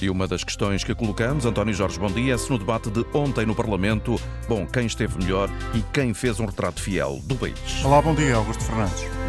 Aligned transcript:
E 0.00 0.08
uma 0.08 0.26
das 0.26 0.42
questões 0.42 0.82
que 0.82 0.94
colocamos, 0.94 1.44
António 1.44 1.74
Jorge, 1.74 1.98
bom 1.98 2.10
dia, 2.10 2.38
se 2.38 2.50
no 2.50 2.58
debate 2.58 2.90
de 2.90 3.04
ontem 3.12 3.44
no 3.44 3.54
Parlamento, 3.54 4.18
bom, 4.48 4.66
quem 4.66 4.86
esteve 4.86 5.18
melhor 5.18 5.50
e 5.74 5.82
quem 5.92 6.14
fez 6.14 6.40
um 6.40 6.46
retrato 6.46 6.80
fiel 6.80 7.20
do 7.24 7.36
país. 7.36 7.84
Olá, 7.84 8.00
bom 8.00 8.14
dia, 8.14 8.36
Augusto 8.36 8.64
Fernandes. 8.64 9.19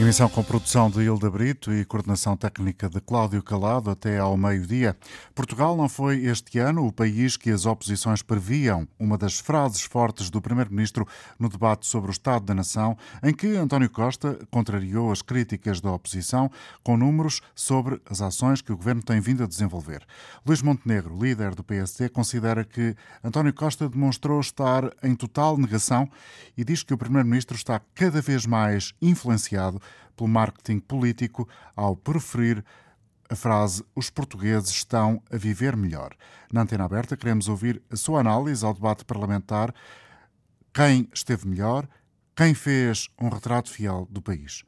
Emissão 0.00 0.28
com 0.28 0.44
produção 0.44 0.88
de 0.88 1.00
Hilda 1.00 1.28
Brito 1.28 1.72
e 1.72 1.84
coordenação 1.84 2.36
técnica 2.36 2.88
de 2.88 3.00
Cláudio 3.00 3.42
Calado 3.42 3.90
até 3.90 4.16
ao 4.16 4.36
meio-dia. 4.36 4.96
Portugal 5.34 5.76
não 5.76 5.88
foi 5.88 6.24
este 6.24 6.60
ano 6.60 6.86
o 6.86 6.92
país 6.92 7.36
que 7.36 7.50
as 7.50 7.66
oposições 7.66 8.22
previam. 8.22 8.86
Uma 8.96 9.18
das 9.18 9.40
frases 9.40 9.82
fortes 9.82 10.30
do 10.30 10.40
Primeiro-Ministro 10.40 11.04
no 11.36 11.48
debate 11.48 11.84
sobre 11.84 12.10
o 12.10 12.12
Estado 12.12 12.44
da 12.44 12.54
Nação, 12.54 12.96
em 13.24 13.34
que 13.34 13.48
António 13.56 13.90
Costa 13.90 14.38
contrariou 14.52 15.10
as 15.10 15.20
críticas 15.20 15.80
da 15.80 15.90
oposição 15.90 16.48
com 16.84 16.96
números 16.96 17.40
sobre 17.52 18.00
as 18.08 18.22
ações 18.22 18.62
que 18.62 18.72
o 18.72 18.76
governo 18.76 19.02
tem 19.02 19.20
vindo 19.20 19.42
a 19.42 19.48
desenvolver. 19.48 20.06
Luís 20.46 20.62
Montenegro, 20.62 21.18
líder 21.18 21.56
do 21.56 21.64
PSD, 21.64 22.08
considera 22.08 22.64
que 22.64 22.94
António 23.22 23.52
Costa 23.52 23.88
demonstrou 23.88 24.38
estar 24.38 24.92
em 25.02 25.16
total 25.16 25.58
negação 25.58 26.08
e 26.56 26.62
diz 26.62 26.84
que 26.84 26.94
o 26.94 26.98
Primeiro-Ministro 26.98 27.56
está 27.56 27.80
cada 27.96 28.22
vez 28.22 28.46
mais 28.46 28.94
influenciado 29.02 29.82
pelo 30.16 30.28
marketing 30.28 30.80
político 30.80 31.48
ao 31.76 31.96
preferir 31.96 32.64
a 33.30 33.36
frase 33.36 33.84
Os 33.94 34.08
portugueses 34.08 34.70
estão 34.70 35.22
a 35.30 35.36
viver 35.36 35.76
melhor. 35.76 36.16
Na 36.50 36.62
antena 36.62 36.84
aberta, 36.84 37.16
queremos 37.16 37.48
ouvir 37.48 37.82
a 37.90 37.96
sua 37.96 38.20
análise 38.20 38.64
ao 38.64 38.72
debate 38.72 39.04
parlamentar. 39.04 39.74
Quem 40.72 41.08
esteve 41.12 41.46
melhor? 41.46 41.86
Quem 42.34 42.54
fez 42.54 43.08
um 43.20 43.28
retrato 43.28 43.70
fiel 43.70 44.06
do 44.10 44.22
país? 44.22 44.64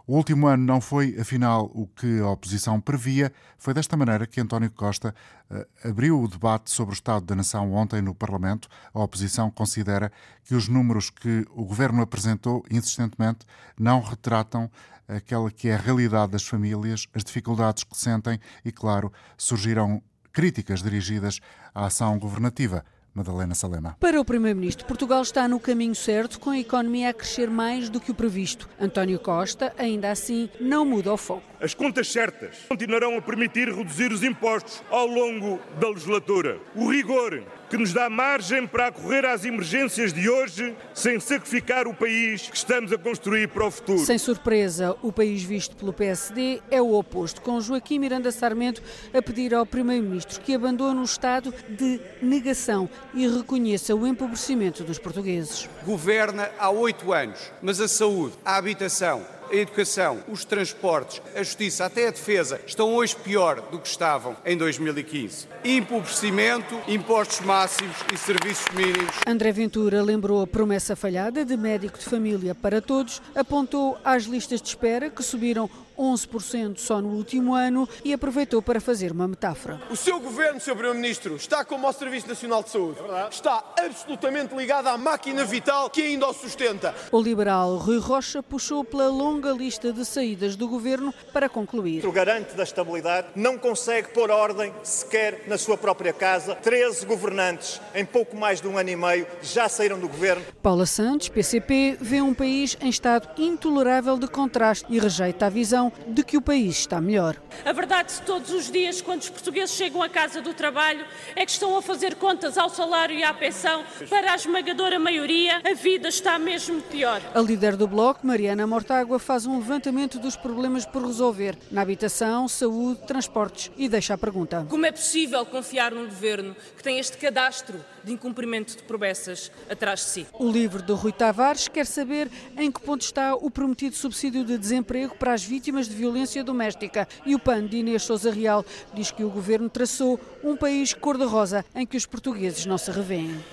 O 0.07 0.17
último 0.17 0.45
ano 0.45 0.63
não 0.63 0.79
foi, 0.79 1.19
afinal, 1.19 1.71
o 1.73 1.87
que 1.87 2.19
a 2.19 2.29
oposição 2.29 2.79
previa. 2.79 3.33
Foi 3.57 3.73
desta 3.73 3.97
maneira 3.97 4.27
que 4.27 4.39
António 4.39 4.69
Costa 4.69 5.15
uh, 5.49 5.89
abriu 5.89 6.21
o 6.21 6.27
debate 6.27 6.69
sobre 6.69 6.93
o 6.93 6.97
Estado 6.97 7.25
da 7.25 7.35
Nação 7.35 7.73
ontem 7.73 8.03
no 8.03 8.13
Parlamento. 8.13 8.67
A 8.93 8.99
oposição 9.01 9.49
considera 9.49 10.11
que 10.43 10.53
os 10.53 10.67
números 10.67 11.09
que 11.09 11.43
o 11.55 11.65
governo 11.65 12.03
apresentou 12.03 12.63
insistentemente 12.69 13.47
não 13.79 13.99
retratam 13.99 14.69
aquela 15.07 15.49
que 15.49 15.69
é 15.69 15.75
a 15.75 15.79
realidade 15.79 16.33
das 16.33 16.45
famílias, 16.45 17.07
as 17.11 17.23
dificuldades 17.23 17.83
que 17.83 17.97
sentem 17.97 18.39
e, 18.63 18.71
claro, 18.71 19.11
surgiram 19.35 20.03
críticas 20.31 20.83
dirigidas 20.83 21.39
à 21.73 21.87
ação 21.87 22.19
governativa. 22.19 22.85
Madalena 23.15 23.55
Salema. 23.55 23.95
Para 23.97 24.19
o 24.19 24.25
Primeiro-Ministro, 24.25 24.85
Portugal 24.85 25.21
está 25.21 25.47
no 25.47 25.57
caminho 25.57 25.95
certo, 25.95 26.37
com 26.37 26.49
a 26.49 26.59
economia 26.59 27.09
a 27.09 27.13
crescer 27.13 27.49
mais 27.49 27.87
do 27.87 28.01
que 28.01 28.11
o 28.11 28.13
previsto. 28.13 28.69
António 28.77 29.17
Costa, 29.17 29.73
ainda 29.77 30.11
assim, 30.11 30.49
não 30.59 30.83
muda 30.83 31.13
o 31.13 31.17
foco. 31.17 31.43
As 31.61 31.73
contas 31.73 32.11
certas 32.11 32.65
continuarão 32.67 33.17
a 33.17 33.21
permitir 33.21 33.73
reduzir 33.73 34.11
os 34.11 34.21
impostos 34.21 34.83
ao 34.91 35.07
longo 35.07 35.61
da 35.79 35.87
legislatura. 35.87 36.59
O 36.75 36.91
rigor 36.91 37.41
que 37.69 37.77
nos 37.77 37.93
dá 37.93 38.09
margem 38.09 38.67
para 38.67 38.87
acorrer 38.87 39.25
às 39.25 39.43
emergências 39.43 40.13
de 40.13 40.29
hoje 40.29 40.75
sem 40.93 41.19
sacrificar 41.19 41.87
o 41.87 41.93
país 41.93 42.49
que 42.49 42.55
estamos 42.55 42.91
a 42.91 42.97
construir 42.97 43.47
para 43.47 43.65
o 43.65 43.71
futuro. 43.71 43.99
Sem 43.99 44.17
surpresa, 44.17 44.95
o 45.01 45.11
país 45.11 45.41
visto 45.43 45.75
pelo 45.75 45.91
PSD 45.91 46.61
é 46.69 46.81
o 46.81 46.93
oposto, 46.93 47.41
com 47.41 47.59
Joaquim 47.59 47.97
Miranda 47.97 48.31
Sarmento 48.31 48.83
a 49.13 49.21
pedir 49.21 49.53
ao 49.53 49.65
Primeiro-Ministro 49.65 50.41
que 50.41 50.53
abandone 50.53 50.99
o 50.99 51.03
estado 51.03 51.53
de 51.69 51.99
negação 52.21 52.89
e 53.13 53.27
reconheça 53.27 53.95
o 53.95 54.05
empobrecimento 54.05 54.83
dos 54.83 54.99
portugueses. 54.99 55.69
Governa 55.85 56.49
há 56.57 56.69
oito 56.69 57.13
anos, 57.13 57.51
mas 57.61 57.79
a 57.79 57.87
saúde, 57.87 58.35
a 58.43 58.57
habitação, 58.57 59.25
a 59.51 59.55
educação, 59.55 60.19
os 60.27 60.43
transportes, 60.43 61.21
a 61.35 61.43
justiça, 61.43 61.85
até 61.85 62.07
a 62.07 62.11
defesa, 62.11 62.59
estão 62.65 62.93
hoje 62.93 63.15
pior 63.15 63.61
do 63.71 63.79
que 63.79 63.87
estavam 63.87 64.35
em 64.45 64.57
2015. 64.57 65.47
Empobrecimento, 65.63 66.75
impostos 66.87 67.41
máximos 67.41 67.95
e 68.13 68.17
serviços 68.17 68.67
mínimos. 68.73 69.15
André 69.27 69.51
Ventura 69.51 70.01
lembrou 70.01 70.41
a 70.41 70.47
promessa 70.47 70.95
falhada 70.95 71.45
de 71.45 71.55
médico 71.55 71.97
de 71.97 72.05
família 72.05 72.55
para 72.55 72.81
todos, 72.81 73.21
apontou 73.35 73.97
às 74.03 74.23
listas 74.23 74.61
de 74.61 74.69
espera 74.69 75.09
que 75.09 75.23
subiram 75.23 75.69
11% 75.97 76.77
só 76.77 77.01
no 77.01 77.09
último 77.09 77.53
ano 77.53 77.87
e 78.03 78.13
aproveitou 78.13 78.61
para 78.61 78.79
fazer 78.79 79.11
uma 79.11 79.27
metáfora. 79.27 79.81
O 79.89 79.95
seu 79.95 80.19
governo, 80.19 80.59
Sr. 80.59 80.73
Primeiro-Ministro, 80.73 81.35
está 81.35 81.63
como 81.63 81.87
ao 81.87 81.93
Serviço 81.93 82.27
Nacional 82.27 82.63
de 82.63 82.69
Saúde. 82.69 82.99
Está 83.29 83.63
absolutamente 83.79 84.55
ligado 84.55 84.87
à 84.87 84.97
máquina 84.97 85.43
vital 85.45 85.89
que 85.89 86.01
ainda 86.01 86.27
o 86.27 86.33
sustenta. 86.33 86.93
O 87.11 87.21
liberal 87.21 87.77
Rui 87.77 87.99
Rocha 87.99 88.43
puxou 88.43 88.83
pela 88.83 89.07
longa 89.07 89.51
lista 89.51 89.91
de 89.91 90.05
saídas 90.05 90.55
do 90.55 90.67
governo 90.67 91.13
para 91.31 91.49
concluir. 91.49 92.05
O 92.05 92.11
garante 92.11 92.55
da 92.55 92.63
estabilidade 92.63 93.27
não 93.35 93.57
consegue 93.57 94.09
pôr 94.09 94.29
ordem 94.29 94.73
sequer 94.83 95.43
na 95.47 95.57
sua 95.57 95.77
própria 95.77 96.13
casa. 96.13 96.55
13 96.55 97.05
governantes, 97.05 97.81
em 97.93 98.05
pouco 98.05 98.35
mais 98.35 98.61
de 98.61 98.67
um 98.67 98.77
ano 98.77 98.89
e 98.89 98.95
meio, 98.95 99.27
já 99.41 99.69
saíram 99.69 99.99
do 99.99 100.07
governo. 100.07 100.43
Paula 100.61 100.85
Santos, 100.85 101.29
PCP, 101.29 101.97
vê 101.99 102.21
um 102.21 102.33
país 102.33 102.77
em 102.81 102.89
estado 102.89 103.29
intolerável 103.37 104.17
de 104.17 104.27
contraste 104.27 104.85
e 104.89 104.99
rejeita 104.99 105.45
a 105.45 105.49
visão 105.49 105.84
de 106.07 106.23
que 106.23 106.37
o 106.37 106.41
país 106.41 106.79
está 106.79 107.01
melhor. 107.01 107.35
A 107.63 107.71
verdade 107.71 108.13
de 108.13 108.21
todos 108.21 108.51
os 108.51 108.71
dias, 108.71 109.01
quando 109.01 109.21
os 109.21 109.29
portugueses 109.29 109.75
chegam 109.75 110.01
à 110.01 110.09
casa 110.09 110.41
do 110.41 110.53
trabalho, 110.53 111.05
é 111.35 111.45
que 111.45 111.51
estão 111.51 111.77
a 111.77 111.81
fazer 111.81 112.15
contas 112.15 112.57
ao 112.57 112.69
salário 112.69 113.17
e 113.17 113.23
à 113.23 113.33
pensão. 113.33 113.83
Para 114.09 114.33
a 114.33 114.35
esmagadora 114.35 114.99
maioria, 114.99 115.61
a 115.63 115.73
vida 115.73 116.07
está 116.07 116.37
mesmo 116.39 116.81
pior. 116.81 117.21
A 117.33 117.39
líder 117.39 117.75
do 117.75 117.87
Bloco, 117.87 118.25
Mariana 118.25 118.65
Mortágua, 118.67 119.19
faz 119.19 119.45
um 119.45 119.57
levantamento 119.57 120.19
dos 120.19 120.35
problemas 120.35 120.85
por 120.85 121.05
resolver 121.05 121.57
na 121.71 121.81
habitação, 121.81 122.47
saúde, 122.47 123.01
transportes 123.07 123.71
e 123.77 123.89
deixa 123.89 124.13
a 124.13 124.17
pergunta. 124.17 124.65
Como 124.69 124.85
é 124.85 124.91
possível 124.91 125.45
confiar 125.45 125.91
num 125.91 126.05
governo 126.05 126.55
que 126.77 126.83
tem 126.83 126.99
este 126.99 127.17
cadastro 127.17 127.83
de 128.03 128.13
incumprimento 128.13 128.77
de 128.77 128.83
promessas 128.83 129.51
atrás 129.69 129.99
de 130.01 130.05
si? 130.05 130.27
O 130.33 130.49
livro 130.49 130.81
do 130.81 130.95
Rui 130.95 131.11
Tavares 131.11 131.67
quer 131.67 131.85
saber 131.85 132.29
em 132.57 132.71
que 132.71 132.79
ponto 132.79 133.01
está 133.01 133.35
o 133.35 133.49
prometido 133.49 133.95
subsídio 133.95 134.43
de 134.43 134.57
desemprego 134.57 135.15
para 135.15 135.33
as 135.33 135.43
vítimas 135.43 135.74
de 135.83 135.95
violência 135.95 136.43
doméstica. 136.43 137.07
E 137.25 137.35
o 137.35 137.39
PAN 137.39 137.67
de 137.67 137.77
Inês 137.77 138.03
Souza 138.03 138.31
Real 138.31 138.65
diz 138.93 139.11
que 139.11 139.23
o 139.23 139.29
governo 139.29 139.69
traçou 139.69 140.19
um 140.43 140.55
país 140.55 140.93
cor-de-rosa 140.93 141.65
em 141.75 141.85
que 141.85 141.97
os 141.97 142.05
portugueses 142.05 142.65
não 142.65 142.77
se 142.77 142.89
revêem. 142.91 143.43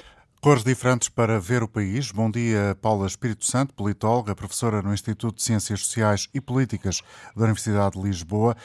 Cores 0.41 0.65
diferentes 0.65 1.09
para 1.09 1.39
ver 1.39 1.63
o 1.63 1.69
país. 1.69 2.11
Bom 2.11 2.31
dia, 2.31 2.77
Paula 2.81 3.07
Espírito 3.07 3.45
Santo, 3.45 3.75
politóloga, 3.75 4.35
professora 4.35 4.83
no 4.83 4.93
Instituto 4.93 5.37
de 5.37 5.43
Ciências 5.43 5.85
Sociais 5.85 6.29
e 6.35 6.41
Políticas 6.41 7.01
da 7.37 7.45
Universidade 7.45 8.01
de 8.01 8.03
Lisboa. 8.07 8.57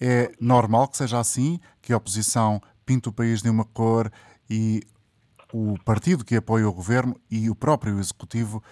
É 0.00 0.32
normal 0.40 0.88
que 0.88 0.96
seja 0.96 1.18
assim, 1.18 1.60
que 1.82 1.92
a 1.92 1.96
oposição 1.96 2.60
pinte 2.86 3.08
o 3.08 3.12
país 3.12 3.42
de 3.42 3.50
uma 3.50 3.64
cor 3.64 4.10
e 4.48 4.82
o 5.52 5.76
partido 5.84 6.24
que 6.24 6.36
apoia 6.36 6.68
o 6.68 6.72
governo 6.72 7.14
e 7.30 7.50
o 7.50 7.54
próprio 7.54 7.98
executivo 7.98 8.62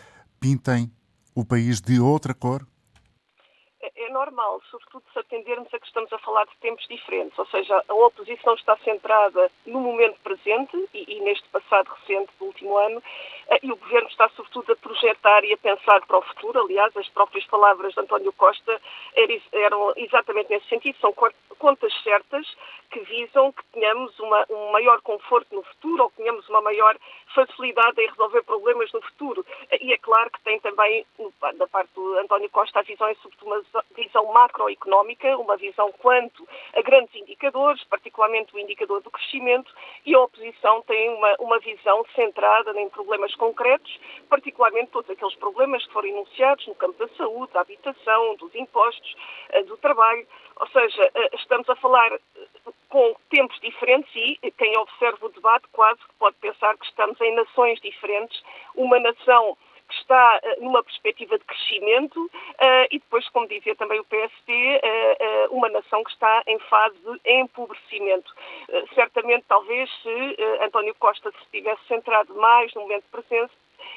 pintem 0.40 0.90
o 1.34 1.44
país 1.44 1.80
de 1.80 2.00
outra 2.00 2.32
cor? 2.32 2.66
É 4.04 4.10
normal, 4.10 4.60
sobretudo 4.70 5.02
se 5.14 5.18
atendermos 5.18 5.72
a 5.72 5.78
que 5.78 5.86
estamos 5.86 6.12
a 6.12 6.18
falar 6.18 6.44
de 6.44 6.54
tempos 6.58 6.86
diferentes, 6.86 7.38
ou 7.38 7.46
seja, 7.46 7.82
a 7.88 7.94
oposição 7.94 8.52
está 8.52 8.76
centrada 8.84 9.50
no 9.64 9.80
momento 9.80 10.20
presente 10.22 10.76
e, 10.92 11.16
e 11.16 11.20
neste 11.20 11.48
passado 11.48 11.88
recente 11.88 12.30
do 12.38 12.44
último 12.44 12.76
ano, 12.76 13.02
e 13.62 13.72
o 13.72 13.76
governo 13.76 14.06
está 14.08 14.28
sobretudo 14.30 14.72
a 14.72 14.76
projetar 14.76 15.42
e 15.44 15.54
a 15.54 15.56
pensar 15.56 16.04
para 16.06 16.18
o 16.18 16.22
futuro. 16.22 16.60
Aliás, 16.60 16.94
as 16.98 17.08
próprias 17.08 17.46
palavras 17.46 17.94
de 17.94 18.00
António 18.00 18.32
Costa 18.34 18.78
eram 19.52 19.94
exatamente 19.96 20.50
nesse 20.50 20.68
sentido, 20.68 20.98
são 21.00 21.14
contas 21.58 21.94
certas 22.02 22.46
que 22.94 23.00
visam 23.00 23.50
que 23.50 23.64
tenhamos 23.72 24.16
uma, 24.20 24.46
um 24.48 24.70
maior 24.70 25.00
conforto 25.02 25.52
no 25.52 25.64
futuro 25.64 26.04
ou 26.04 26.10
que 26.10 26.18
tenhamos 26.18 26.48
uma 26.48 26.60
maior 26.60 26.96
facilidade 27.34 28.00
em 28.00 28.06
resolver 28.06 28.44
problemas 28.44 28.92
no 28.92 29.02
futuro. 29.02 29.44
E 29.80 29.92
é 29.92 29.98
claro 29.98 30.30
que 30.30 30.40
tem 30.44 30.60
também, 30.60 31.04
da 31.56 31.66
parte 31.66 31.92
do 31.92 32.18
António 32.18 32.48
Costa, 32.50 32.78
a 32.78 32.82
visão 32.82 33.08
é 33.08 33.14
sobretudo 33.14 33.48
uma 33.48 33.84
visão 33.96 34.32
macroeconómica, 34.32 35.36
uma 35.36 35.56
visão 35.56 35.90
quanto 35.98 36.46
a 36.72 36.82
grandes 36.82 37.12
indicadores, 37.16 37.82
particularmente 37.84 38.54
o 38.54 38.60
indicador 38.60 39.00
do 39.00 39.10
crescimento, 39.10 39.74
e 40.06 40.14
a 40.14 40.20
oposição 40.20 40.80
tem 40.82 41.10
uma, 41.10 41.34
uma 41.40 41.58
visão 41.58 42.04
centrada 42.14 42.80
em 42.80 42.88
problemas 42.90 43.34
concretos, 43.34 43.98
particularmente 44.28 44.92
todos 44.92 45.10
aqueles 45.10 45.34
problemas 45.34 45.84
que 45.84 45.92
foram 45.92 46.08
enunciados 46.10 46.64
no 46.68 46.76
campo 46.76 46.96
da 46.96 47.08
saúde, 47.16 47.52
da 47.52 47.62
habitação, 47.62 48.36
dos 48.36 48.54
impostos, 48.54 49.16
do 49.66 49.76
trabalho. 49.78 50.24
Ou 50.56 50.66
seja, 50.68 51.10
estamos 51.34 51.68
a 51.68 51.76
falar 51.76 52.10
com 52.88 53.16
tempos 53.28 53.58
diferentes 53.60 54.10
e 54.14 54.52
quem 54.52 54.76
observa 54.78 55.26
o 55.26 55.30
debate 55.30 55.66
quase 55.72 56.00
pode 56.18 56.36
pensar 56.36 56.76
que 56.78 56.86
estamos 56.86 57.20
em 57.20 57.34
nações 57.34 57.80
diferentes. 57.80 58.42
Uma 58.74 59.00
nação 59.00 59.56
que 59.86 59.94
está 59.96 60.40
numa 60.60 60.82
perspectiva 60.82 61.38
de 61.38 61.44
crescimento 61.44 62.30
e 62.90 62.98
depois, 62.98 63.28
como 63.30 63.48
dizia 63.48 63.76
também 63.76 64.00
o 64.00 64.04
PSD, 64.04 64.80
uma 65.50 65.68
nação 65.68 66.02
que 66.04 66.10
está 66.10 66.42
em 66.46 66.58
fase 66.60 66.96
de 66.96 67.20
empobrecimento. 67.32 68.32
Certamente, 68.94 69.44
talvez, 69.46 69.90
se 70.02 70.36
António 70.62 70.94
Costa 70.94 71.30
se 71.32 71.50
tivesse 71.50 71.84
centrado 71.86 72.34
mais 72.34 72.72
no 72.74 72.82
momento 72.82 73.04
presente, 73.10 73.52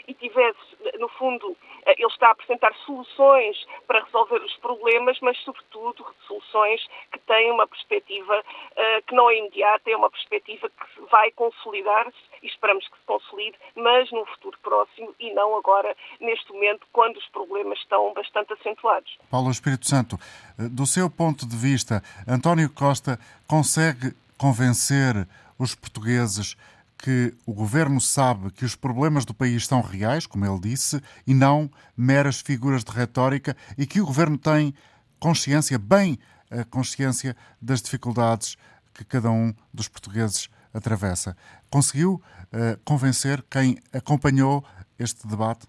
e 0.08 0.14
tivesse, 0.14 0.60
no 1.00 1.08
fundo, 1.10 1.56
eh, 1.86 1.96
ele 1.98 2.08
está 2.08 2.28
a 2.28 2.32
apresentar 2.32 2.74
soluções 2.86 3.58
para 3.88 4.04
resolver 4.04 4.42
os 4.44 4.56
problemas, 4.58 5.18
mas, 5.22 5.38
sobretudo, 5.40 6.06
soluções 6.28 6.82
que 7.12 7.20
têm 7.20 7.52
uma 7.52 7.68
perspectiva 7.68 8.40
uh, 8.40 9.04
que 9.06 9.16
não 9.16 9.30
é 9.30 9.38
imediata, 9.38 9.90
é 9.90 9.96
uma 9.96 10.10
perspectiva 10.10 10.70
que 10.70 11.02
vai 11.12 11.32
consolidar-se 11.32 12.18
e 12.42 12.48
esperamos 12.48 12.88
que 12.88 12.98
se 12.98 13.06
consolide, 13.06 13.58
mas 13.76 14.12
num 14.12 14.26
futuro 14.26 14.58
próximo 14.62 15.14
e 15.20 15.34
não 15.34 15.58
agora, 15.58 15.96
neste 16.20 16.52
momento, 16.52 16.88
quando 16.92 17.18
os 17.18 17.28
problemas 17.30 17.78
estão 17.80 18.14
bastante 18.14 18.54
acentuados. 18.54 19.18
Paulo 19.30 19.52
Espírito 19.52 19.88
Santo, 19.88 20.18
eh, 20.60 20.70
do 20.70 20.86
seu 20.86 21.10
ponto 21.10 21.48
de 21.48 21.56
vista, 21.56 22.02
António 22.28 22.70
Costa 22.74 23.20
consegue 23.48 24.14
convencer 24.38 25.28
os 25.60 25.74
portugueses 25.74 26.56
que 26.98 27.34
o 27.46 27.54
governo 27.54 28.02
sabe 28.02 28.52
que 28.52 28.66
os 28.66 28.76
problemas 28.76 29.24
do 29.24 29.34
país 29.34 29.68
são 29.68 29.82
reais, 29.82 30.26
como 30.26 30.46
ele 30.46 30.60
disse, 30.60 31.02
e 31.26 31.34
não 31.34 31.70
meras 31.96 32.40
figuras 32.40 32.84
de 32.84 32.92
retórica, 32.92 33.56
e 33.78 33.86
que 33.86 34.02
o 34.02 34.06
governo 34.06 34.38
tem 34.38 34.74
consciência, 35.20 35.78
bem 35.78 36.18
a 36.50 36.64
consciência 36.64 37.36
das 37.62 37.82
dificuldades 37.82 38.58
que 38.94 39.04
cada 39.04 39.30
um 39.30 39.54
dos 39.74 39.88
portugueses 39.88 40.50
atravessa. 40.74 41.36
Conseguiu 41.70 42.16
uh, 42.16 42.80
convencer 42.84 43.44
quem 43.50 43.78
acompanhou 43.94 44.66
este 44.98 45.28
debate? 45.28 45.68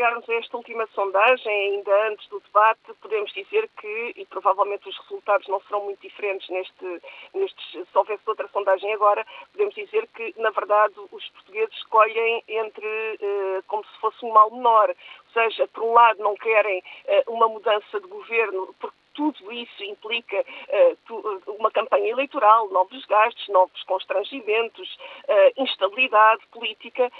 Olharmos 0.00 0.28
esta 0.28 0.56
última 0.56 0.86
sondagem, 0.94 1.74
ainda 1.74 2.08
antes 2.08 2.26
do 2.28 2.40
debate, 2.40 2.94
podemos 3.02 3.30
dizer 3.32 3.68
que, 3.78 4.14
e 4.16 4.24
provavelmente 4.26 4.88
os 4.88 4.96
resultados 4.98 5.46
não 5.48 5.60
serão 5.62 5.84
muito 5.84 6.00
diferentes 6.00 6.48
neste, 6.48 7.02
neste 7.34 7.72
se 7.72 7.98
houvesse 7.98 8.22
outra 8.26 8.48
sondagem 8.48 8.92
agora, 8.94 9.26
podemos 9.52 9.74
dizer 9.74 10.08
que, 10.14 10.34
na 10.38 10.50
verdade, 10.50 10.94
os 11.12 11.28
portugueses 11.28 11.74
escolhem 11.76 12.42
entre, 12.48 13.18
eh, 13.20 13.62
como 13.66 13.84
se 13.84 14.00
fosse 14.00 14.24
um 14.24 14.32
mal 14.32 14.50
menor. 14.50 14.88
Ou 14.88 15.32
seja, 15.32 15.68
por 15.68 15.84
um 15.84 15.92
lado 15.92 16.22
não 16.22 16.34
querem 16.34 16.82
eh, 17.04 17.24
uma 17.26 17.48
mudança 17.48 18.00
de 18.00 18.06
governo, 18.06 18.74
porque 18.80 18.99
tudo 19.14 19.52
isso 19.52 19.82
implica 19.84 20.40
uh, 20.40 21.54
uma 21.58 21.70
campanha 21.70 22.10
eleitoral, 22.10 22.68
novos 22.70 23.04
gastos, 23.06 23.48
novos 23.48 23.82
constrangimentos, 23.84 24.98
uh, 25.28 25.62
instabilidade 25.62 26.46
política, 26.52 27.10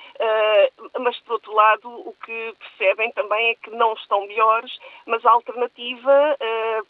mas 0.99 1.19
por 1.21 1.35
outro 1.35 1.53
lado 1.53 1.89
o 1.89 2.15
que 2.25 2.55
percebem 2.59 3.11
também 3.13 3.51
é 3.51 3.55
que 3.55 3.71
não 3.71 3.93
estão 3.95 4.27
melhores, 4.27 4.71
mas 5.07 5.25
a 5.25 5.31
alternativa 5.31 6.37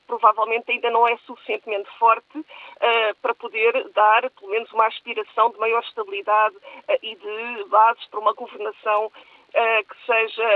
provavelmente 0.07 0.71
ainda 0.71 0.91
não 0.91 1.07
é 1.07 1.17
suficientemente 1.19 1.89
forte 1.99 2.45
para 3.23 3.35
poder 3.35 3.89
dar 3.91 4.29
pelo 4.31 4.51
menos 4.51 4.71
uma 4.73 4.87
aspiração 4.87 5.51
de 5.51 5.59
maior 5.59 5.83
estabilidade 5.83 6.57
e 7.03 7.15
de 7.15 7.65
bases 7.69 8.05
para 8.07 8.21
uma 8.21 8.33
governação 8.33 9.11
que 9.53 10.07
seja 10.07 10.49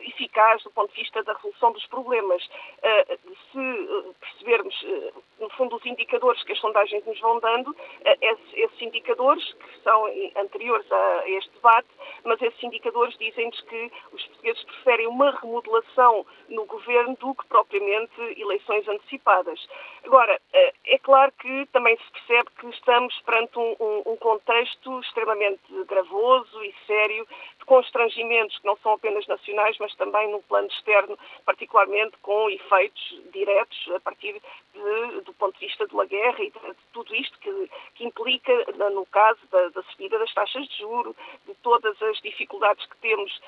eficaz 0.00 0.62
do 0.62 0.70
ponto 0.70 0.92
de 0.92 1.00
vista 1.00 1.22
da 1.22 1.32
resolução 1.34 1.72
dos 1.72 1.86
problemas. 1.86 2.44
Uh, 2.44 3.36
se 3.52 3.58
eh, 3.58 4.14
percebermos, 4.20 4.82
uh, 4.82 5.22
no 5.40 5.50
fundo, 5.50 5.76
os 5.76 5.86
indicadores 5.86 6.42
que 6.42 6.52
as 6.52 6.58
sondagens 6.58 7.04
nos 7.04 7.18
vão 7.20 7.38
dando, 7.40 7.74
esses, 8.20 8.54
esses, 8.54 8.82
indicadores, 8.82 9.52
que 9.52 9.82
são 9.82 10.06
anteriores 10.36 10.90
a 10.90 11.28
este 11.28 11.50
debate, 11.52 11.88
mas 12.24 12.40
esses 12.40 12.62
indicadores 12.62 13.16
dizem-nos 13.18 13.60
que 13.62 13.92
os 14.12 14.24
portugueses 14.26 14.62
preferem 14.64 15.06
uma 15.06 15.30
remodelação 15.32 16.24
no 16.48 16.64
governo 16.64 17.16
do 17.16 17.34
que 17.34 17.46
propriamente 17.46 18.20
eleições 18.40 18.86
antecipadas. 18.88 19.66
Agora, 20.04 20.40
é 20.52 20.98
claro 20.98 21.32
que 21.32 21.66
também 21.66 21.96
se 21.96 22.10
percebe 22.12 22.50
que 22.58 22.66
estamos 22.68 23.14
perante 23.22 23.58
um, 23.58 23.76
um, 23.78 24.12
um 24.12 24.16
contexto 24.16 25.00
extremamente 25.00 25.60
gravoso 25.86 26.64
e 26.64 26.74
sério 26.86 27.26
de 27.58 27.64
constrangimentos 27.64 28.58
que 28.58 28.66
não 28.66 28.76
são 28.78 28.92
apenas 28.92 29.26
nacionais, 29.26 29.78
mas 29.86 29.94
também 29.94 30.28
no 30.30 30.42
plano 30.42 30.66
externo, 30.66 31.16
particularmente 31.44 32.16
com 32.20 32.50
efeitos 32.50 33.22
diretos 33.32 33.88
a 33.94 34.00
partir 34.00 34.40
de, 34.74 35.20
do 35.20 35.32
ponto 35.34 35.56
de 35.58 35.66
vista 35.66 35.86
de 35.86 35.94
uma 35.94 36.04
guerra 36.04 36.42
e 36.42 36.50
de, 36.50 36.58
de 36.58 36.76
tudo 36.92 37.14
isto 37.14 37.38
que, 37.38 37.70
que, 37.94 38.04
implica, 38.04 38.52
no 38.90 39.06
caso 39.06 39.38
da, 39.50 39.68
da 39.68 39.82
subida 39.84 40.18
das 40.18 40.34
taxas 40.34 40.66
de 40.66 40.78
juro, 40.78 41.14
de 41.46 41.54
todas 41.62 42.00
as 42.02 42.20
dificuldades 42.20 42.84
que 42.86 42.96
temos 42.96 43.40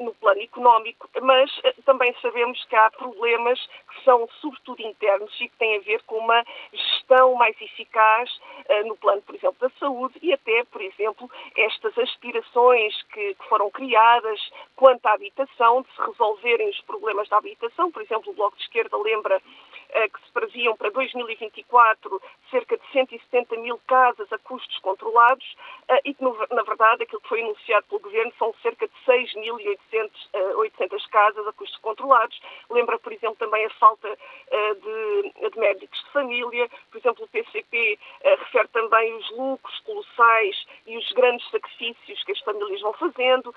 no 0.00 0.14
plano 0.14 0.40
económico, 0.40 1.08
mas 1.22 1.50
uh, 1.58 1.82
também 1.84 2.14
sabemos 2.20 2.62
que 2.64 2.76
há 2.76 2.90
problemas 2.90 3.58
que 3.88 4.04
são 4.04 4.28
sobretudo 4.40 4.82
internos 4.82 5.32
e 5.40 5.48
que 5.48 5.56
têm 5.56 5.76
a 5.76 5.80
ver 5.80 6.02
com 6.02 6.18
uma 6.18 6.44
gestão 6.72 7.34
mais 7.34 7.60
eficaz 7.60 8.30
uh, 8.68 8.86
no 8.86 8.96
plano, 8.96 9.22
por 9.22 9.34
exemplo, 9.34 9.56
da 9.60 9.70
saúde 9.78 10.18
e 10.22 10.32
até, 10.32 10.64
por 10.64 10.80
exemplo, 10.80 11.30
estas 11.56 11.96
aspirações 11.98 13.02
que, 13.12 13.36
foram 13.48 13.70
criadas 13.70 14.40
quanto 14.76 15.04
à 15.06 15.12
habitação, 15.12 15.82
de 15.82 15.88
se 15.94 16.00
resolverem 16.00 16.68
os 16.68 16.80
problemas 16.82 17.28
da 17.28 17.38
habitação. 17.38 17.90
Por 17.90 18.02
exemplo, 18.02 18.32
o 18.32 18.34
Bloco 18.34 18.56
de 18.56 18.62
Esquerda 18.62 18.96
lembra 18.96 19.36
eh, 19.36 19.73
que 19.94 20.20
se 20.26 20.32
previam 20.32 20.76
para 20.76 20.90
2024 20.90 22.20
cerca 22.50 22.76
de 22.76 22.86
170 22.92 23.56
mil 23.58 23.78
casas 23.86 24.30
a 24.32 24.38
custos 24.38 24.76
controlados 24.80 25.56
eh, 25.88 26.00
e 26.04 26.14
que, 26.14 26.22
na 26.22 26.62
verdade, 26.62 27.04
aquilo 27.04 27.20
que 27.20 27.28
foi 27.28 27.42
anunciado 27.42 27.86
pelo 27.86 28.00
Governo 28.00 28.32
são 28.38 28.52
cerca 28.60 28.88
de 28.88 28.94
6.800 29.06 30.10
eh, 30.32 31.10
casas 31.10 31.46
a 31.46 31.52
custos 31.52 31.78
controlados. 31.78 32.40
Lembra, 32.70 32.98
por 32.98 33.12
exemplo, 33.12 33.36
também 33.36 33.64
a 33.64 33.70
falta 33.70 34.08
de, 34.08 35.50
de 35.50 35.58
médicos 35.58 35.98
de 36.04 36.10
família. 36.10 36.68
Por 36.90 36.98
exemplo, 36.98 37.24
o 37.24 37.28
PCP 37.28 37.98
refere 38.22 38.68
também 38.68 39.14
os 39.14 39.30
lucros 39.30 39.78
colossais 39.80 40.66
e 40.86 40.96
os 40.96 41.12
grandes 41.12 41.48
sacrifícios 41.50 42.24
que 42.24 42.32
as 42.32 42.40
famílias 42.40 42.80
vão 42.80 42.92
fazendo, 42.94 43.54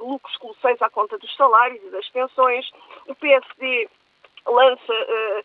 lucros 0.00 0.36
colossais 0.38 0.80
à 0.80 0.88
conta 0.88 1.18
dos 1.18 1.34
salários 1.36 1.82
e 1.82 1.90
das 1.90 2.08
pensões. 2.08 2.70
O 3.06 3.14
PSD 3.14 3.88
lança 4.46 4.92
uh, 4.92 5.44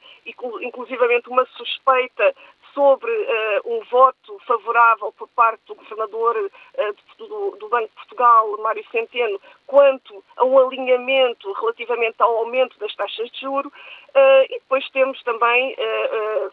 inclusivamente 0.61 1.29
uma 1.29 1.45
suspeita 1.45 2.33
sobre 2.77 3.11
uh, 3.11 3.73
um 3.73 3.83
voto 3.85 4.39
favorável 4.45 5.11
por 5.13 5.27
parte 5.29 5.59
do 5.65 5.73
governador 5.73 6.37
uh, 6.37 6.95
do, 7.17 7.57
do, 7.57 7.69
Banco 7.69 7.87
de 7.87 7.95
Portugal, 7.95 8.55
Mário 8.59 8.85
Centeno, 8.91 9.41
quanto 9.65 10.23
a 10.35 10.45
um 10.45 10.59
alinhamento 10.59 11.51
relativamente 11.53 12.21
ao 12.21 12.37
aumento 12.37 12.77
das 12.77 12.95
taxas 12.95 13.31
de 13.31 13.41
juro. 13.41 13.69
Uh, 14.09 14.43
e 14.45 14.59
depois 14.59 14.87
temos 14.91 15.21
também 15.23 15.75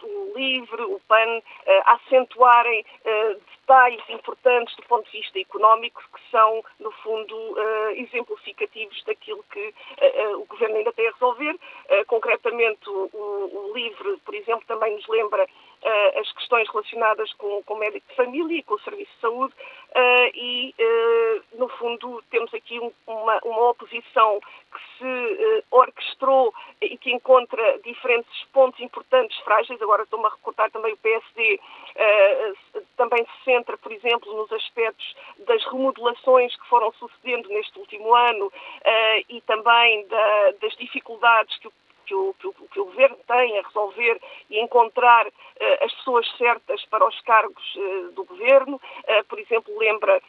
o 0.03 0.33
LIVRE, 0.37 0.83
o 0.83 1.01
PAN, 1.07 1.41
a 1.87 1.95
acentuarem 1.95 2.85
detalhes 3.61 4.03
importantes 4.11 4.75
do 4.77 4.83
ponto 4.83 5.11
de 5.11 5.19
vista 5.19 5.39
económico 5.39 6.03
que 6.03 6.31
são, 6.31 6.63
no 6.81 6.91
fundo, 6.91 7.57
exemplificativos 7.97 9.03
daquilo 9.05 9.43
que 9.51 9.75
o 10.37 10.45
Governo 10.47 10.77
ainda 10.77 10.93
tem 10.93 11.09
a 11.09 11.13
resolver. 11.13 11.59
concretamente, 12.07 12.89
o, 12.91 13.09
o, 13.15 13.73
LIVRE, 13.75 14.19
por 14.25 14.35
exemplo, 14.35 14.65
também 14.67 14.95
nos 14.95 15.07
lembra 15.09 15.47
as 16.19 16.33
questões 16.33 16.69
relacionadas 16.71 17.33
com, 17.35 17.63
com 17.65 17.75
o 17.75 17.79
médico 17.79 18.07
de 18.09 18.17
família 18.17 18.59
e 18.59 18.63
com 18.63 18.75
o 18.75 18.81
serviço 18.81 19.13
de 19.15 19.21
saúde 19.21 19.55
e, 20.35 20.75
no 21.53 21.69
fundo, 21.69 22.23
temos 22.31 22.53
aqui 22.55 22.81
um, 22.81 22.91
uma, 23.07 23.39
uma 23.45 23.71
oposição 23.71 24.41
que 24.41 24.81
se 24.99 25.65
orquestrou 25.71 26.55
e 26.81 26.97
que 26.97 27.13
encontra 27.13 27.79
diferentes 27.85 28.45
pontos 28.53 28.81
importantes, 28.81 29.39
frágeis. 29.41 29.81
Agora 29.83 30.03
estou-me 30.03 30.27
a 30.27 30.31
recortar 30.31 30.71
também 30.71 30.93
o 30.93 30.97
PSD, 30.97 31.61
também 32.97 33.25
se 33.25 33.45
centra, 33.45 33.77
por 33.77 33.93
exemplo, 33.93 34.35
nos 34.35 34.53
aspectos 34.53 35.15
das 35.39 35.65
remodelações 35.67 36.55
que 36.57 36.67
foram 36.69 36.93
sucedendo 36.93 37.49
neste 37.49 37.79
último 37.79 38.15
ano 38.15 38.47
uh, 38.47 39.25
e 39.29 39.41
também 39.43 40.07
da, 40.07 40.51
das 40.61 40.77
dificuldades 40.77 41.57
que 41.59 41.69
o 41.69 41.73
que 42.05 42.15
o, 42.15 42.35
que, 42.39 42.47
o, 42.47 42.53
que 42.53 42.81
o, 42.81 42.85
Governo 42.85 43.17
tem 43.27 43.59
a 43.59 43.63
resolver 43.63 44.21
e 44.51 44.61
encontrar 44.61 45.27
uh, 45.27 45.85
as 45.85 45.93
pessoas 45.95 46.27
certas 46.37 46.85
para 46.87 47.07
os 47.07 47.21
cargos 47.23 47.75
uh, 47.77 48.13
do 48.13 48.25
Governo. 48.25 48.77
Uh, 48.77 49.25
por 49.29 49.39
exemplo, 49.39 49.77
lembra 49.79 50.21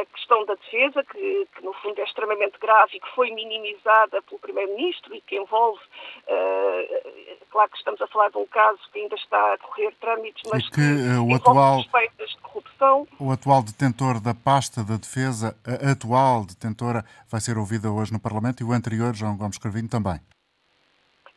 a 0.00 0.06
questão 0.14 0.44
da 0.46 0.54
defesa, 0.54 1.02
que, 1.02 1.48
que, 1.56 1.64
no 1.64 1.72
fundo 1.72 2.00
é 2.00 2.04
extremamente 2.04 2.56
grave 2.60 2.96
e 2.96 3.00
que 3.00 3.14
foi 3.16 3.32
minimizada 3.32 4.22
pelo 4.22 4.38
Primeiro-Ministro 4.38 5.12
e 5.12 5.20
que 5.22 5.36
envolve, 5.36 5.80
claro 7.50 7.68
que 7.68 7.78
estamos 7.78 8.00
a 8.00 8.06
falar 8.06 8.30
de 8.30 8.38
um 8.38 8.46
caso 8.46 8.78
que 8.92 9.00
ainda 9.00 9.16
está 9.16 9.54
a 9.54 9.58
correr 9.58 9.92
trâmites, 10.00 10.48
mas 10.48 10.64
e 10.64 10.70
que, 10.70 10.76
que 10.76 11.18
o 11.18 11.34
atual, 11.34 11.78
suspeitas 11.80 12.30
de 12.30 12.38
corrupção. 12.38 13.08
O 13.18 13.32
atual 13.32 13.62
detentor 13.64 14.20
da 14.20 14.34
pasta 14.34 14.84
da 14.84 14.96
defesa, 14.96 15.56
a 15.66 15.90
atual 15.90 16.44
detentora, 16.44 17.04
vai 17.28 17.40
ser 17.40 17.58
ouvida 17.58 17.90
hoje 17.90 18.12
no 18.12 18.20
Parlamento 18.20 18.62
e 18.62 18.64
o 18.64 18.72
anterior, 18.72 19.12
João 19.16 19.36
Gomes 19.36 19.58
Carvinho, 19.58 19.88
também. 19.88 20.20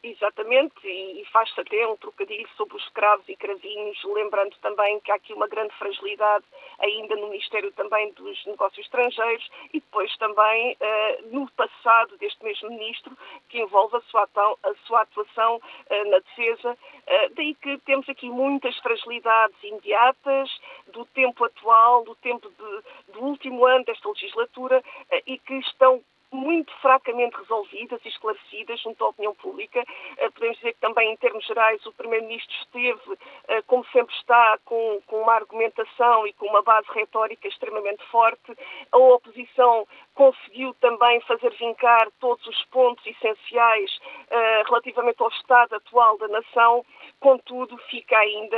Exatamente, 0.05 0.85
e, 0.85 1.23
faz-se 1.31 1.57
até 1.61 1.87
um 1.87 1.95
trocadilho 1.95 2.45
sobre 2.57 2.75
os 2.75 2.83
escravos 2.83 3.23
e 3.29 3.37
cravinhos, 3.37 3.97
lembrando 4.03 4.53
também 4.61 4.99
que 4.99 5.09
há 5.09 5.15
aqui 5.15 5.31
uma 5.31 5.47
grande 5.47 5.73
fragilidade 5.75 6.43
ainda 6.79 7.15
no 7.15 7.29
Ministério 7.29 7.71
também 7.71 8.11
dos 8.11 8.45
Negócios 8.45 8.85
Estrangeiros 8.85 9.49
e 9.71 9.79
depois 9.79 10.13
também 10.17 10.73
uh, 10.73 11.27
no 11.33 11.49
passado 11.51 12.17
deste 12.17 12.43
mesmo 12.43 12.69
Ministro, 12.71 13.17
que 13.47 13.61
envolve 13.61 13.95
a 13.95 14.01
sua, 14.01 14.27
a 14.63 14.73
sua 14.85 15.01
atuação 15.03 15.55
uh, 15.55 16.09
na 16.09 16.19
defesa. 16.19 16.73
Uh, 16.73 17.33
daí 17.35 17.55
que 17.55 17.77
temos 17.85 18.09
aqui 18.09 18.29
muitas 18.29 18.77
fragilidades 18.79 19.55
imediatas 19.63 20.49
do 20.87 21.05
tempo 21.05 21.45
atual, 21.45 22.03
do 22.03 22.15
tempo 22.15 22.49
de, 22.49 23.13
do 23.13 23.23
último 23.23 23.65
ano 23.65 23.85
desta 23.85 24.09
legislatura 24.09 24.83
e 25.25 25.37
que 25.37 25.53
estão 25.59 26.03
muito 26.33 26.73
fracamente 26.81 27.37
resolvidas 27.37 28.01
e 28.03 28.09
esclarecidas 28.09 28.79
junto 28.81 29.03
à 29.03 29.09
opinião 29.09 29.35
pública. 29.35 29.83
Eh, 30.17 30.29
podemos 30.31 30.57
dizer 30.57 30.73
que 30.73 30.79
também, 30.79 31.11
em 31.11 31.17
termos 31.17 31.45
gerais, 31.45 31.85
o 31.85 31.93
Primeiro-Ministro 31.93 32.55
esteve, 32.61 33.17
eh, 33.47 33.61
como 33.63 33.85
sempre 33.87 34.13
está, 34.15 34.57
com, 34.65 35.01
uma 35.11 35.33
argumentação 35.33 36.27
e 36.27 36.33
com 36.33 36.47
uma 36.47 36.61
base 36.61 36.87
retórica 36.91 37.47
extremamente 37.47 38.03
forte. 38.05 38.57
A 38.91 38.97
oposição 38.97 39.87
conseguiu 40.15 40.73
também 40.75 41.21
fazer 41.21 41.51
vincar 41.51 42.09
todos 42.19 42.45
os 42.47 42.65
pontos 42.65 43.05
essenciais 43.05 43.91
uh, 43.97 44.63
relativamente 44.67 45.21
ao 45.21 45.29
estado 45.29 45.75
atual 45.75 46.17
da 46.17 46.27
nação, 46.27 46.85
contudo, 47.19 47.77
fica 47.89 48.17
ainda 48.17 48.57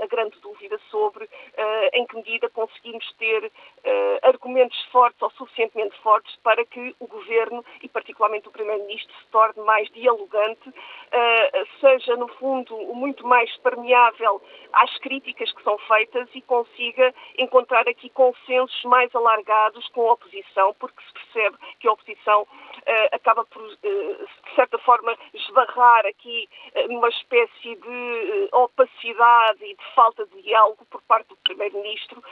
a 0.00 0.06
grande 0.06 0.38
dúvida 0.40 0.78
sobre 0.90 1.28
em 1.94 2.06
que 2.06 2.16
medida 2.16 2.48
conseguimos 2.50 3.10
ter 3.14 3.50
argumentos 4.22 4.80
fortes 4.92 5.20
ou 5.22 5.30
suficientemente 5.32 5.96
fortes 6.02 6.34
para 6.42 6.64
que 6.64 6.94
o 7.04 7.08
governo 7.08 7.64
e 7.82 7.88
particularmente 7.88 8.48
o 8.48 8.50
primeiro-ministro 8.50 9.14
se 9.14 9.26
torne 9.30 9.62
mais 9.64 9.90
dialogante, 9.90 10.72
seja 11.80 12.16
no 12.16 12.28
fundo 12.28 12.76
muito 12.94 13.26
mais 13.26 13.54
permeável 13.58 14.42
às 14.72 14.96
críticas 14.98 15.52
que 15.52 15.62
são 15.62 15.78
feitas 15.78 16.28
e 16.34 16.40
consiga 16.42 17.14
encontrar 17.38 17.88
aqui 17.88 18.08
consensos 18.10 18.82
mais 18.84 19.14
alargados 19.14 19.86
com 19.88 20.08
a 20.08 20.12
oposição 20.14 20.74
porque 20.78 21.00
se 21.02 21.12
percebe 21.12 21.56
que 21.78 21.88
a 21.88 21.92
oposição 21.92 22.46
acaba 23.12 23.44
por, 23.44 23.62
uh, 23.62 23.76
de 23.76 24.54
certa 24.54 24.78
forma, 24.78 25.16
esbarrar 25.32 26.06
aqui 26.06 26.48
uh, 26.74 26.92
numa 26.92 27.08
espécie 27.08 27.74
de 27.74 28.48
opacidade 28.52 29.64
e 29.64 29.74
de 29.74 29.94
falta 29.94 30.26
de 30.26 30.42
diálogo 30.42 30.84
por 30.90 31.02
parte 31.02 31.28
do 31.28 31.36
Primeiro-Ministro, 31.36 32.22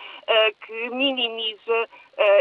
que 0.67 0.91
minimiza 0.91 1.89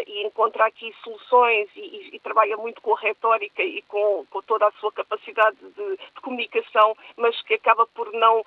e 0.08 0.25
encontra 0.25 0.65
aqui 0.65 0.94
soluções 1.03 1.70
e, 1.75 1.80
e, 1.80 2.15
e, 2.15 2.20
trabalha 2.20 2.58
muito 2.58 2.82
com 2.82 2.94
a 2.94 3.00
retórica 3.00 3.63
e 3.63 3.82
com, 3.84 4.25
com 4.30 4.41
toda 4.41 4.68
a 4.68 4.72
sua 4.74 4.91
capacidade 4.91 5.58
de, 5.58 5.98
de, 5.98 6.22
comunicação, 6.22 6.96
mas 7.18 7.39
que 7.44 7.56
acaba 7.56 7.86
por 7.88 8.12
não 8.13 8.44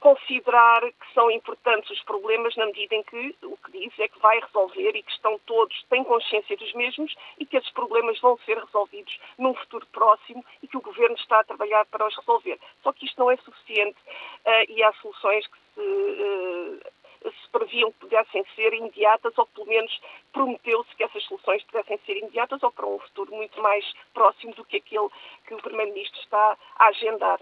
considerar 0.00 0.80
que 0.80 1.14
são 1.14 1.30
importantes 1.30 1.90
os 1.90 2.02
problemas 2.04 2.56
na 2.56 2.66
medida 2.66 2.94
em 2.94 3.02
que 3.02 3.36
o 3.42 3.56
que 3.56 3.72
diz 3.72 3.98
é 3.98 4.08
que 4.08 4.18
vai 4.18 4.40
resolver 4.40 4.96
e 4.96 5.02
que 5.02 5.12
estão 5.12 5.38
todos, 5.46 5.84
têm 5.90 6.02
consciência 6.04 6.56
dos 6.56 6.72
mesmos 6.72 7.14
e 7.38 7.44
que 7.44 7.56
esses 7.56 7.70
problemas 7.72 8.18
vão 8.24 8.38
ser 8.46 8.56
resolvidos 8.56 9.20
num 9.36 9.54
futuro 9.54 9.86
próximo 9.92 10.42
e 10.62 10.66
que 10.66 10.78
o 10.78 10.80
Governo 10.80 11.14
está 11.16 11.40
a 11.40 11.44
trabalhar 11.44 11.84
para 11.86 12.08
os 12.08 12.16
resolver. 12.16 12.58
Só 12.82 12.90
que 12.90 13.04
isto 13.04 13.20
não 13.20 13.30
é 13.30 13.36
suficiente 13.36 13.98
uh, 13.98 14.72
e 14.72 14.82
há 14.82 14.92
soluções 14.94 15.46
que 15.46 15.58
se, 15.74 15.80
uh, 15.80 17.30
se 17.30 17.48
previam 17.52 17.92
que 17.92 17.98
pudessem 17.98 18.42
ser 18.56 18.72
imediatas 18.72 19.36
ou 19.36 19.46
pelo 19.48 19.66
menos 19.66 20.00
prometeu-se 20.32 20.96
que 20.96 21.04
essas 21.04 21.22
soluções 21.24 21.62
pudessem 21.64 22.00
ser 22.06 22.16
imediatas 22.16 22.62
ou 22.62 22.72
para 22.72 22.86
um 22.86 22.98
futuro 22.98 23.36
muito 23.36 23.60
mais 23.60 23.84
próximo 24.14 24.54
do 24.54 24.64
que 24.64 24.78
aquele 24.78 25.08
que 25.46 25.54
o 25.54 25.58
Primeiro-Ministro 25.58 26.20
está 26.20 26.56
a 26.78 26.86
agendar. 26.86 27.40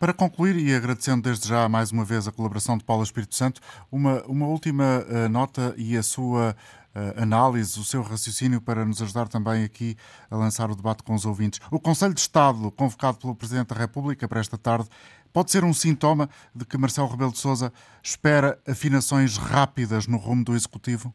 Para 0.00 0.14
concluir, 0.14 0.56
e 0.56 0.74
agradecendo 0.74 1.22
desde 1.22 1.46
já 1.46 1.68
mais 1.68 1.92
uma 1.92 2.06
vez 2.06 2.26
a 2.26 2.32
colaboração 2.32 2.78
de 2.78 2.84
Paulo 2.84 3.02
Espírito 3.02 3.34
Santo, 3.34 3.60
uma, 3.92 4.22
uma 4.22 4.46
última 4.46 5.04
uh, 5.04 5.28
nota 5.28 5.74
e 5.76 5.94
a 5.94 6.02
sua 6.02 6.56
análise, 7.16 7.78
o 7.78 7.84
seu 7.84 8.02
raciocínio 8.02 8.60
para 8.60 8.84
nos 8.84 9.00
ajudar 9.02 9.28
também 9.28 9.64
aqui 9.64 9.96
a 10.30 10.36
lançar 10.36 10.70
o 10.70 10.76
debate 10.76 11.02
com 11.02 11.14
os 11.14 11.24
ouvintes. 11.24 11.60
O 11.70 11.80
Conselho 11.80 12.14
de 12.14 12.20
Estado, 12.20 12.70
convocado 12.72 13.18
pelo 13.18 13.34
Presidente 13.34 13.68
da 13.68 13.76
República 13.76 14.28
para 14.28 14.40
esta 14.40 14.58
tarde, 14.58 14.88
pode 15.32 15.50
ser 15.50 15.64
um 15.64 15.72
sintoma 15.72 16.28
de 16.54 16.64
que 16.64 16.78
Marcelo 16.78 17.08
Rebelo 17.08 17.32
de 17.32 17.38
Sousa 17.38 17.72
espera 18.02 18.58
afinações 18.68 19.36
rápidas 19.36 20.06
no 20.06 20.16
rumo 20.16 20.44
do 20.44 20.54
Executivo? 20.54 21.14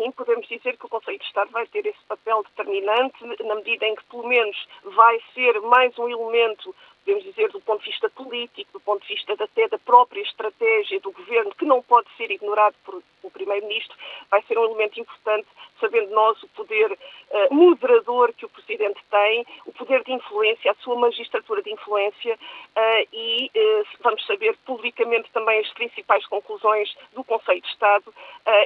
sim, 0.00 0.10
podemos 0.12 0.46
dizer 0.48 0.76
que 0.76 0.86
o 0.86 0.88
Conselho 0.88 1.18
de 1.18 1.24
Estado 1.24 1.50
vai 1.50 1.66
ter 1.66 1.84
esse 1.86 2.02
papel 2.08 2.42
determinante, 2.44 3.24
na 3.44 3.54
medida 3.56 3.86
em 3.86 3.94
que, 3.94 4.04
pelo 4.04 4.26
menos, 4.26 4.56
vai 4.84 5.20
ser 5.34 5.60
mais 5.60 5.96
um 5.98 6.08
elemento 6.08 6.74
podemos 7.10 7.24
dizer, 7.24 7.50
do 7.50 7.60
ponto 7.60 7.82
de 7.82 7.90
vista 7.90 8.08
político, 8.10 8.72
do 8.72 8.80
ponto 8.80 9.02
de 9.02 9.14
vista 9.14 9.32
até 9.32 9.68
da 9.68 9.78
própria 9.78 10.22
estratégia 10.22 11.00
do 11.00 11.10
governo, 11.10 11.54
que 11.54 11.64
não 11.64 11.82
pode 11.82 12.08
ser 12.16 12.30
ignorado 12.30 12.74
por 12.84 13.02
o 13.22 13.30
Primeiro-Ministro, 13.30 13.94
vai 14.30 14.42
ser 14.44 14.58
um 14.58 14.64
elemento 14.64 14.98
importante, 14.98 15.46
sabendo 15.78 16.10
nós 16.10 16.42
o 16.42 16.48
poder 16.48 16.90
uh, 16.90 17.54
moderador 17.54 18.32
que 18.32 18.46
o 18.46 18.48
Presidente 18.48 18.98
tem, 19.10 19.44
o 19.66 19.72
poder 19.72 20.02
de 20.04 20.12
influência, 20.12 20.70
a 20.70 20.74
sua 20.76 20.96
magistratura 20.96 21.62
de 21.62 21.70
influência 21.70 22.34
uh, 22.34 23.08
e 23.12 23.50
uh, 23.54 23.86
vamos 24.02 24.24
saber 24.26 24.56
publicamente 24.64 25.30
também 25.32 25.60
as 25.60 25.70
principais 25.72 26.24
conclusões 26.26 26.96
do 27.12 27.22
Conselho 27.22 27.60
de 27.60 27.68
Estado 27.68 28.14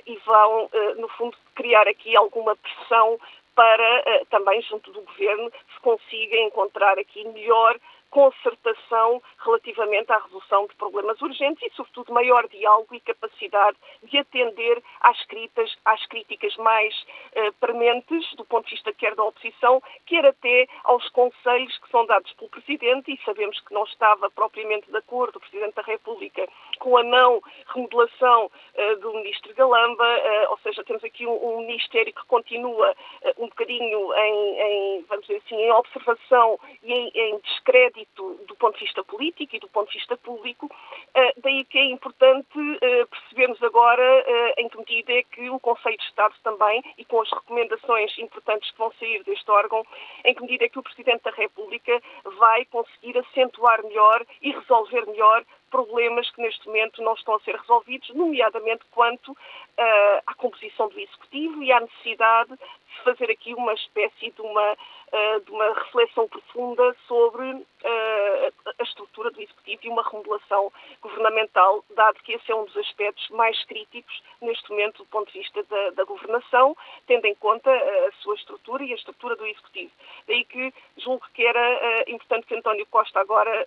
e 0.07 0.17
vão, 0.25 0.71
no 0.97 1.09
fundo, 1.09 1.37
criar 1.55 1.89
aqui 1.89 2.17
alguma 2.17 2.55
pressão 2.57 3.19
para 3.55 4.25
também, 4.31 4.61
junto 4.63 4.93
do 4.93 5.03
Governo, 5.03 5.51
se 5.75 5.81
consiga 5.81 6.37
encontrar 6.39 6.99
aqui 6.99 7.27
melhor 7.29 7.79
concertação 8.15 9.21
relativamente 9.45 10.13
à 10.13 10.19
resolução 10.19 10.69
de 10.69 10.77
problemas 10.77 11.21
urgentes 11.21 11.61
e, 11.65 11.75
sobretudo, 11.75 12.13
maior 12.13 12.47
diálogo 12.47 12.95
e 12.95 13.01
capacidade 13.01 13.77
de 14.05 14.19
atender 14.19 14.81
às, 15.01 15.21
críticas, 15.27 15.77
às 15.85 16.07
críticas 16.07 16.57
mais 16.59 16.95
uh, 17.03 17.53
prementes, 17.59 18.33
do 18.37 18.45
ponto 18.45 18.67
de 18.67 18.77
vista 18.77 18.93
quer 18.93 19.17
da 19.17 19.25
oposição, 19.25 19.83
quer 20.07 20.25
até 20.25 20.69
aos 20.85 21.09
conselhos 21.09 21.77
que 21.79 21.91
são 21.91 22.07
dados 22.07 22.33
pelo 22.35 22.51
Presidente, 22.51 23.13
e 23.13 23.21
sabemos 23.25 23.59
que 23.59 23.75
não 23.75 23.83
estava 23.83 24.31
propriamente 24.31 24.89
de 24.89 24.97
acordo 24.97 25.37
o 25.37 25.41
Presidente 25.41 25.75
da 25.75 25.83
República 25.83 26.49
com 26.79 26.97
a 26.97 27.03
não 27.03 27.43
remodelação 27.75 28.47
uh, 28.47 28.97
do 29.01 29.13
Ministro 29.15 29.53
Galamba, 29.55 30.05
uh, 30.05 30.51
ou 30.53 30.59
seja, 30.59 30.85
temos 30.85 31.03
aqui 31.03 31.27
um, 31.27 31.33
um 31.33 31.67
Ministério 31.67 32.13
que 32.13 32.25
continua 32.27 32.95
um 33.39 33.49
bocadinho 33.49 34.15
em, 34.15 34.61
em, 34.61 35.05
vamos 35.09 35.27
dizer 35.27 35.43
assim, 35.45 35.57
em 35.57 35.73
observação 35.73 36.61
e 36.85 36.93
em, 36.93 37.11
em 37.15 37.41
do 38.17 38.57
ponto 38.57 38.79
de 38.79 38.85
vista 38.85 39.03
político 39.05 39.57
e 39.57 39.61
do 39.61 39.69
ponto 39.69 39.91
de 39.91 39.99
vista 39.99 40.17
público, 40.17 40.67
uh, 40.67 41.41
daí 41.43 41.65
que 41.65 41.79
é 41.79 41.85
importante 41.85 42.59
uh, 42.59 43.07
percebermos 43.09 43.63
agora 43.63 44.03
uh, 44.03 44.61
em 44.61 44.69
que 44.69 44.79
medida 44.79 45.13
é 45.13 45.23
que 45.23 45.51
o 45.51 45.61
Conselho 45.61 45.97
de 45.97 46.05
Estado 46.05 46.35
também, 46.43 46.83
e 46.99 47.05
com 47.05 47.21
as 47.21 47.31
recomendações 47.31 48.17
importantes 48.19 48.71
que 48.71 48.79
vão 48.79 48.93
sair 48.99 49.23
deste 49.25 49.51
órgão, 49.51 49.85
em 50.25 50.35
que 50.35 50.43
medida 50.43 50.65
é 50.65 50.69
que 50.69 50.79
o 50.79 50.83
Presidente 50.83 51.23
da 51.23 51.31
República 51.31 52.01
vai 52.39 52.65
conseguir 52.67 53.19
acentuar 53.19 53.83
melhor 53.85 54.25
e 54.43 54.53
resolver 54.53 55.07
melhor 55.07 55.45
problemas 55.75 56.31
que 56.31 56.41
neste 56.41 56.65
momento 56.69 57.03
não 57.03 57.15
estão 57.15 57.35
a 57.35 57.41
ser 57.41 57.57
resolvidos, 57.57 58.09
nomeadamente 58.15 58.85
quanto 58.93 59.33
uh, 59.33 60.23
à 60.25 60.33
composição 60.37 60.89
do 60.89 61.01
Executivo 61.01 61.65
e 61.65 61.73
à 61.73 61.81
necessidade 61.81 62.51
de 62.55 62.84
fazer 63.03 63.31
aqui 63.31 63.55
uma 63.55 63.73
espécie 63.75 64.31
de 64.31 64.41
uma, 64.41 64.73
uh, 64.73 65.41
de 65.41 65.51
uma 65.51 65.73
reflexão 65.75 66.29
profunda 66.29 66.95
sobre 67.07 67.45
uh, 67.53 68.73
a 68.79 68.83
estrutura 68.83 69.31
do 69.31 69.41
Executivo 69.41 69.81
e 69.85 69.89
uma 69.89 70.03
remodelação 70.03 70.73
governamental, 71.01 71.85
dado 71.91 72.21
que 72.23 72.33
esse 72.33 72.51
é 72.51 72.55
um 72.55 72.65
dos 72.65 72.77
aspectos 72.77 73.29
mais 73.31 73.63
críticos 73.65 74.23
neste 74.41 74.71
momento 74.71 74.99
do 74.99 75.07
ponto 75.07 75.33
de 75.33 75.39
vista 75.39 75.63
da, 75.65 75.91
da 75.91 76.05
governação, 76.05 76.77
tendo 77.07 77.27
em 77.27 77.35
conta 77.35 77.71
a 77.71 78.13
sua 78.23 78.35
estrutura 78.35 78.85
e 78.85 78.93
a 78.93 78.97
estrutura 78.97 79.37
do 79.37 79.47
Executivo. 79.47 79.93
Daí 80.27 80.45
que 80.45 80.73
julgo 80.99 81.25
que 81.35 81.45
era 81.45 82.05
importante 82.09 82.47
que 82.47 82.55
António 82.55 82.87
Costa 82.87 83.21
agora, 83.21 83.67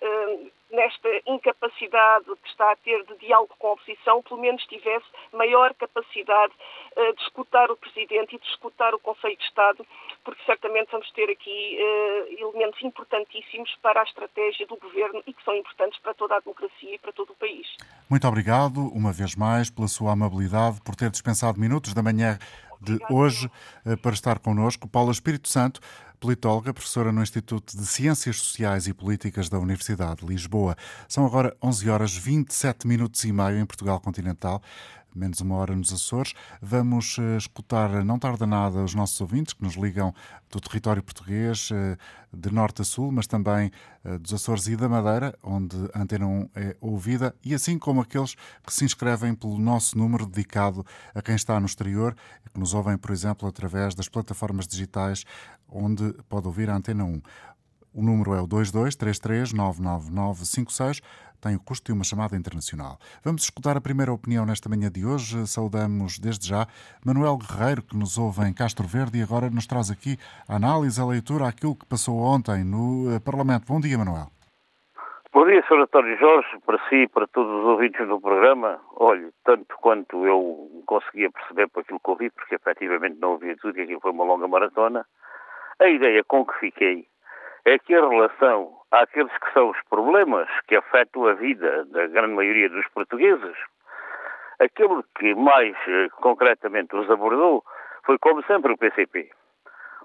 nesta 0.70 1.08
incapacidade 1.26 1.58
capacidade 1.68 2.24
que 2.42 2.48
está 2.48 2.72
a 2.72 2.76
ter 2.76 3.04
de 3.04 3.16
diálogo 3.18 3.54
com 3.58 3.68
a 3.68 3.72
oposição, 3.72 4.22
pelo 4.22 4.40
menos 4.40 4.64
tivesse 4.66 5.06
maior 5.32 5.74
capacidade 5.74 6.52
de 6.96 7.22
escutar 7.22 7.70
o 7.70 7.76
Presidente 7.76 8.36
e 8.36 8.38
de 8.38 8.46
escutar 8.48 8.94
o 8.94 8.98
Conselho 8.98 9.17
de 9.22 9.44
Estado, 9.44 9.86
porque 10.24 10.42
certamente 10.44 10.90
vamos 10.90 11.10
ter 11.12 11.30
aqui 11.30 11.78
uh, 11.78 12.48
elementos 12.48 12.82
importantíssimos 12.82 13.74
para 13.82 14.00
a 14.00 14.04
estratégia 14.04 14.66
do 14.66 14.76
Governo 14.76 15.22
e 15.26 15.32
que 15.32 15.42
são 15.44 15.54
importantes 15.56 15.98
para 16.00 16.14
toda 16.14 16.36
a 16.36 16.40
democracia 16.40 16.94
e 16.94 16.98
para 16.98 17.12
todo 17.12 17.30
o 17.30 17.36
país. 17.36 17.66
Muito 18.08 18.26
obrigado, 18.26 18.80
uma 18.94 19.12
vez 19.12 19.34
mais, 19.34 19.70
pela 19.70 19.88
sua 19.88 20.12
amabilidade, 20.12 20.80
por 20.82 20.94
ter 20.94 21.10
dispensado 21.10 21.58
minutos 21.58 21.94
da 21.94 22.02
manhã 22.02 22.38
de 22.80 22.98
hoje 23.10 23.50
eh, 23.84 23.96
para 23.96 24.12
estar 24.12 24.38
connosco. 24.38 24.88
Paula 24.88 25.10
Espírito 25.10 25.48
Santo, 25.48 25.80
politóloga, 26.20 26.72
professora 26.72 27.12
no 27.12 27.22
Instituto 27.22 27.76
de 27.76 27.86
Ciências 27.86 28.36
Sociais 28.36 28.86
e 28.86 28.94
Políticas 28.94 29.48
da 29.48 29.58
Universidade 29.58 30.20
de 30.20 30.26
Lisboa. 30.26 30.76
São 31.08 31.24
agora 31.24 31.56
11 31.62 31.90
horas 31.90 32.16
27 32.16 32.86
minutos 32.86 33.24
e 33.24 33.32
meio 33.32 33.58
em 33.58 33.66
Portugal 33.66 34.00
continental. 34.00 34.62
Menos 35.14 35.40
uma 35.40 35.56
hora 35.56 35.74
nos 35.74 35.92
Açores. 35.92 36.34
Vamos 36.60 37.18
uh, 37.18 37.36
escutar, 37.36 38.04
não 38.04 38.18
tarda 38.18 38.46
nada, 38.46 38.82
os 38.82 38.94
nossos 38.94 39.20
ouvintes 39.20 39.52
que 39.52 39.62
nos 39.62 39.74
ligam 39.74 40.14
do 40.50 40.60
território 40.60 41.02
português, 41.02 41.70
uh, 41.70 41.96
de 42.32 42.52
norte 42.52 42.82
a 42.82 42.84
sul, 42.84 43.10
mas 43.10 43.26
também 43.26 43.70
dos 44.20 44.34
Açores 44.34 44.66
e 44.66 44.76
da 44.76 44.88
Madeira, 44.88 45.34
onde 45.42 45.76
a 45.94 46.02
Antena 46.02 46.26
1 46.26 46.50
é 46.54 46.76
ouvida, 46.78 47.34
e 47.42 47.54
assim 47.54 47.78
como 47.78 48.02
aqueles 48.02 48.34
que 48.66 48.72
se 48.72 48.84
inscrevem 48.84 49.34
pelo 49.34 49.58
nosso 49.58 49.96
número 49.96 50.26
dedicado 50.26 50.84
a 51.14 51.22
quem 51.22 51.34
está 51.34 51.58
no 51.58 51.66
exterior, 51.66 52.14
que 52.52 52.60
nos 52.60 52.74
ouvem, 52.74 52.98
por 52.98 53.10
exemplo, 53.10 53.48
através 53.48 53.94
das 53.94 54.08
plataformas 54.08 54.66
digitais 54.66 55.24
onde 55.68 56.12
pode 56.28 56.46
ouvir 56.46 56.70
a 56.70 56.76
Antena 56.76 57.04
1. 57.04 57.20
O 57.92 58.02
número 58.02 58.34
é 58.34 58.40
o 58.40 58.48
2233999956, 58.48 61.02
tem 61.40 61.56
o 61.56 61.60
custo 61.60 61.86
de 61.86 61.92
uma 61.92 62.04
chamada 62.04 62.36
internacional. 62.36 62.98
Vamos 63.24 63.42
escutar 63.42 63.76
a 63.76 63.80
primeira 63.80 64.12
opinião 64.12 64.44
nesta 64.44 64.68
manhã 64.68 64.90
de 64.90 65.04
hoje. 65.04 65.46
Saudamos 65.46 66.18
desde 66.18 66.48
já 66.48 66.66
Manuel 67.04 67.38
Guerreiro, 67.38 67.82
que 67.82 67.96
nos 67.96 68.18
ouve 68.18 68.42
em 68.42 68.54
Castro 68.54 68.86
Verde 68.86 69.18
e 69.18 69.22
agora 69.22 69.50
nos 69.50 69.66
traz 69.66 69.90
aqui 69.90 70.16
a 70.48 70.56
análise, 70.56 71.00
a 71.00 71.06
leitura, 71.06 71.46
aquilo 71.46 71.76
que 71.76 71.86
passou 71.86 72.18
ontem 72.18 72.64
no 72.64 73.14
eh, 73.14 73.20
Parlamento. 73.20 73.66
Bom 73.66 73.80
dia, 73.80 73.96
Manuel. 73.96 74.28
Bom 75.32 75.44
dia, 75.46 75.62
Sr. 75.68 75.82
António 75.82 76.18
Jorge, 76.18 76.48
para 76.64 76.78
si 76.88 77.02
e 77.02 77.08
para 77.08 77.26
todos 77.28 77.52
os 77.52 77.64
ouvintes 77.66 78.08
do 78.08 78.20
programa. 78.20 78.80
Olhe, 78.96 79.30
tanto 79.44 79.76
quanto 79.80 80.26
eu 80.26 80.82
conseguia 80.86 81.30
perceber 81.30 81.68
por 81.68 81.80
aquilo 81.80 82.00
que 82.00 82.10
ouvi, 82.10 82.30
porque 82.30 82.54
efetivamente 82.54 83.20
não 83.20 83.32
ouvi 83.32 83.54
tudo 83.56 83.78
e 83.78 83.82
aquilo 83.82 84.00
foi 84.00 84.10
uma 84.10 84.24
longa 84.24 84.48
maratona, 84.48 85.04
a 85.78 85.88
ideia 85.88 86.24
com 86.24 86.44
que 86.44 86.58
fiquei 86.58 87.06
é 87.68 87.78
que 87.78 87.94
a 87.94 88.08
relação 88.08 88.72
àqueles 88.90 89.32
que 89.38 89.52
são 89.52 89.70
os 89.70 89.78
problemas 89.90 90.48
que 90.66 90.76
afetam 90.76 91.26
a 91.26 91.34
vida 91.34 91.84
da 91.86 92.06
grande 92.06 92.34
maioria 92.34 92.68
dos 92.68 92.86
portugueses, 92.88 93.56
aquele 94.58 95.02
que 95.18 95.34
mais 95.34 95.76
eh, 95.86 96.08
concretamente 96.20 96.96
os 96.96 97.10
abordou 97.10 97.62
foi, 98.04 98.18
como 98.18 98.42
sempre, 98.44 98.72
o 98.72 98.78
PCP. 98.78 99.30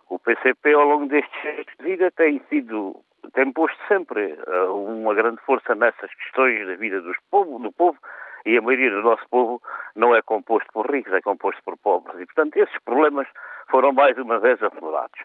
O 0.10 0.20
PCP, 0.20 0.74
ao 0.74 0.84
longo 0.84 1.08
destes 1.08 1.46
anos 1.46 1.66
de 1.80 1.86
vida, 1.86 2.12
tem 2.12 2.42
sido, 2.50 2.98
tem 3.34 3.52
posto 3.54 3.80
sempre 3.88 4.38
uh, 4.46 4.74
uma 4.74 5.14
grande 5.14 5.42
força 5.46 5.74
nessas 5.74 6.14
questões 6.16 6.68
da 6.68 6.76
vida 6.76 7.00
dos 7.00 7.16
povo, 7.32 7.58
do 7.60 7.72
povo, 7.72 7.98
e 8.46 8.58
a 8.58 8.62
maioria 8.62 8.92
do 8.92 9.02
nosso 9.02 9.24
povo 9.30 9.62
não 9.96 10.14
é 10.14 10.22
composto 10.22 10.68
por 10.74 10.92
ricos, 10.92 11.14
é 11.14 11.22
composto 11.22 11.64
por 11.64 11.78
pobres. 11.78 12.20
E, 12.20 12.26
portanto, 12.26 12.58
esses 12.58 12.78
problemas 12.84 13.28
foram 13.72 13.94
mais 13.94 14.18
uma 14.18 14.38
vez 14.40 14.62
aflorados. 14.62 15.20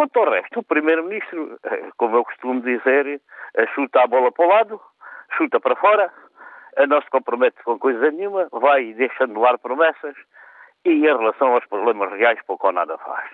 Quanto 0.00 0.18
ao 0.18 0.30
resto, 0.30 0.60
o 0.60 0.62
Primeiro-Ministro, 0.62 1.58
eh, 1.62 1.90
como 1.98 2.16
eu 2.16 2.24
costumo 2.24 2.62
dizer, 2.62 3.20
eh, 3.54 3.66
chuta 3.74 4.02
a 4.02 4.06
bola 4.06 4.32
para 4.32 4.46
o 4.46 4.48
lado, 4.48 4.80
chuta 5.36 5.60
para 5.60 5.76
fora, 5.76 6.10
eh, 6.76 6.86
não 6.86 7.02
se 7.02 7.10
compromete 7.10 7.62
com 7.62 7.78
coisa 7.78 8.10
nenhuma, 8.10 8.48
vai 8.50 8.94
deixando 8.94 9.34
no 9.34 9.44
ar 9.44 9.58
promessas 9.58 10.16
e 10.86 10.90
em 10.90 11.02
relação 11.02 11.52
aos 11.52 11.66
problemas 11.66 12.10
reais 12.12 12.40
pouco 12.46 12.68
ou 12.68 12.72
nada 12.72 12.96
faz. 12.96 13.28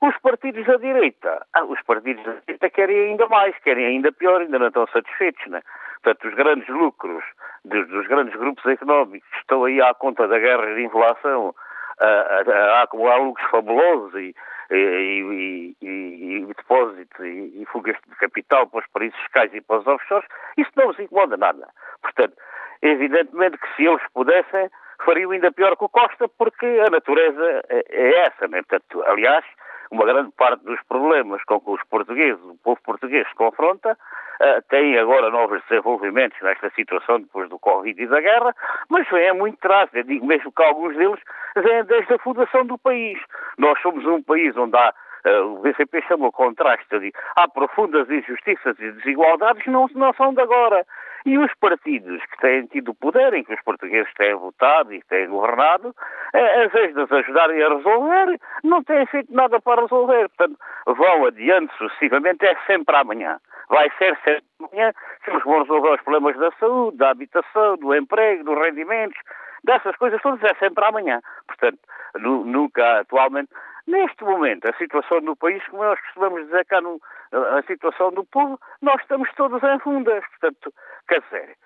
Os 0.00 0.16
partidos 0.18 0.64
da 0.64 0.76
direita, 0.76 1.44
ah, 1.52 1.64
os 1.64 1.82
partidos 1.82 2.24
da 2.24 2.34
direita 2.34 2.70
querem 2.70 3.10
ainda 3.10 3.26
mais, 3.26 3.58
querem 3.58 3.86
ainda 3.86 4.12
pior, 4.12 4.42
ainda 4.42 4.60
não 4.60 4.68
estão 4.68 4.86
satisfeitos, 4.86 5.44
né? 5.48 5.60
Portanto, 6.04 6.28
os 6.28 6.34
grandes 6.34 6.68
lucros 6.68 7.24
dos, 7.64 7.88
dos 7.88 8.06
grandes 8.06 8.36
grupos 8.36 8.64
económicos 8.66 9.28
estão 9.40 9.64
aí 9.64 9.82
à 9.82 9.92
conta 9.92 10.28
da 10.28 10.38
guerra 10.38 10.72
de 10.72 10.84
inflação, 10.84 11.52
a, 12.00 12.42
a 12.78 12.82
acumular 12.82 13.16
lucros 13.18 13.48
fabulosos 13.50 14.14
e, 14.14 14.34
e, 14.70 15.76
e, 15.80 16.36
e 16.36 16.46
depósitos 16.46 17.24
e, 17.24 17.66
fugas 17.70 17.96
de 18.08 18.16
capital 18.16 18.66
para 18.66 18.80
os 18.80 18.86
paraísos 18.88 19.18
fiscais 19.20 19.52
e 19.54 19.60
para 19.60 19.78
os 19.78 19.86
offshores, 19.86 20.28
isso 20.56 20.70
não 20.76 20.88
os 20.88 20.98
incomoda 20.98 21.36
nada. 21.36 21.68
Portanto, 22.02 22.36
evidentemente 22.82 23.58
que 23.58 23.76
se 23.76 23.86
eles 23.86 24.02
pudessem, 24.12 24.70
fariam 25.04 25.30
ainda 25.30 25.52
pior 25.52 25.76
que 25.76 25.84
o 25.84 25.88
Costa, 25.88 26.28
porque 26.28 26.66
a 26.86 26.90
natureza 26.90 27.62
é, 27.68 27.84
é 27.88 28.26
essa. 28.26 28.48
Né? 28.48 28.62
Portanto, 28.62 29.02
aliás, 29.06 29.44
uma 29.90 30.04
grande 30.04 30.30
parte 30.36 30.64
dos 30.64 30.80
problemas 30.88 31.42
com 31.44 31.60
que 31.60 31.70
os 31.70 31.82
portugueses, 31.88 32.42
o 32.44 32.56
povo 32.62 32.80
português 32.84 33.28
se 33.28 33.34
confronta, 33.34 33.92
uh, 33.92 34.62
tem 34.68 34.98
agora 34.98 35.30
novos 35.30 35.62
desenvolvimentos 35.68 36.40
nesta 36.42 36.70
situação 36.70 37.20
depois 37.20 37.48
do 37.48 37.58
Covid 37.58 38.00
e 38.00 38.06
da 38.06 38.20
guerra, 38.20 38.54
mas 38.88 39.08
vem 39.08 39.32
muito 39.34 39.56
atrás. 39.56 39.90
Eu 39.92 40.04
digo 40.04 40.26
mesmo 40.26 40.52
que 40.52 40.62
alguns 40.62 40.96
deles 40.96 41.20
vêm 41.56 41.84
desde 41.84 42.14
a 42.14 42.18
fundação 42.18 42.64
do 42.66 42.78
país. 42.78 43.18
Nós 43.58 43.80
somos 43.80 44.04
um 44.06 44.22
país 44.22 44.56
onde 44.56 44.76
há 44.76 44.92
Uh, 45.26 45.56
o 45.56 45.58
BCP 45.58 46.02
chama 46.02 46.28
o 46.28 46.30
contraste, 46.30 47.12
há 47.34 47.48
profundas 47.48 48.08
injustiças 48.08 48.78
e 48.78 48.92
desigualdades 48.92 49.66
não, 49.66 49.88
não 49.96 50.12
são 50.12 50.32
de 50.32 50.40
agora. 50.40 50.86
E 51.26 51.36
os 51.38 51.52
partidos 51.60 52.24
que 52.26 52.38
têm 52.38 52.66
tido 52.66 52.94
poder, 52.94 53.34
em 53.34 53.42
que 53.42 53.52
os 53.52 53.60
portugueses 53.62 54.12
têm 54.14 54.32
votado 54.36 54.94
e 54.94 55.02
têm 55.08 55.28
governado, 55.28 55.92
é, 56.32 56.64
em 56.64 56.68
vez 56.68 56.94
de 56.94 57.02
ajudarem 57.02 57.60
a 57.64 57.68
resolver, 57.68 58.40
não 58.62 58.80
têm 58.84 59.04
feito 59.06 59.34
nada 59.34 59.60
para 59.60 59.82
resolver. 59.82 60.28
Portanto, 60.28 60.56
vão 60.86 61.26
adiante 61.26 61.76
sucessivamente, 61.76 62.46
é 62.46 62.56
sempre 62.68 62.94
amanhã. 62.94 63.40
Vai 63.68 63.90
ser 63.98 64.16
sempre 64.18 64.44
amanhã 64.60 64.92
que 65.24 65.30
eles 65.30 65.42
vão 65.42 65.62
resolver 65.62 65.94
os 65.94 66.00
problemas 66.02 66.36
da 66.36 66.52
saúde, 66.60 66.96
da 66.96 67.10
habitação, 67.10 67.76
do 67.76 67.92
emprego, 67.92 68.44
dos 68.44 68.58
rendimentos, 68.58 69.18
dessas 69.64 69.96
coisas 69.96 70.22
todas, 70.22 70.40
é 70.44 70.54
sempre 70.54 70.84
amanhã. 70.84 71.20
Portanto, 71.48 71.80
nunca 72.20 73.00
atualmente 73.00 73.50
Neste 73.86 74.24
momento, 74.24 74.68
a 74.68 74.72
situação 74.74 75.20
do 75.20 75.36
país, 75.36 75.64
como 75.68 75.84
nós 75.84 76.00
costumamos 76.00 76.44
dizer 76.46 76.64
cá, 76.66 76.80
no, 76.80 77.00
a 77.32 77.62
situação 77.62 78.10
do 78.10 78.24
povo, 78.24 78.58
nós 78.82 79.00
estamos 79.00 79.32
todos 79.34 79.62
em 79.62 79.78
fundas. 79.78 80.24
Portanto, 80.26 80.74
quer 81.08 81.20
dizer, 81.22 81.56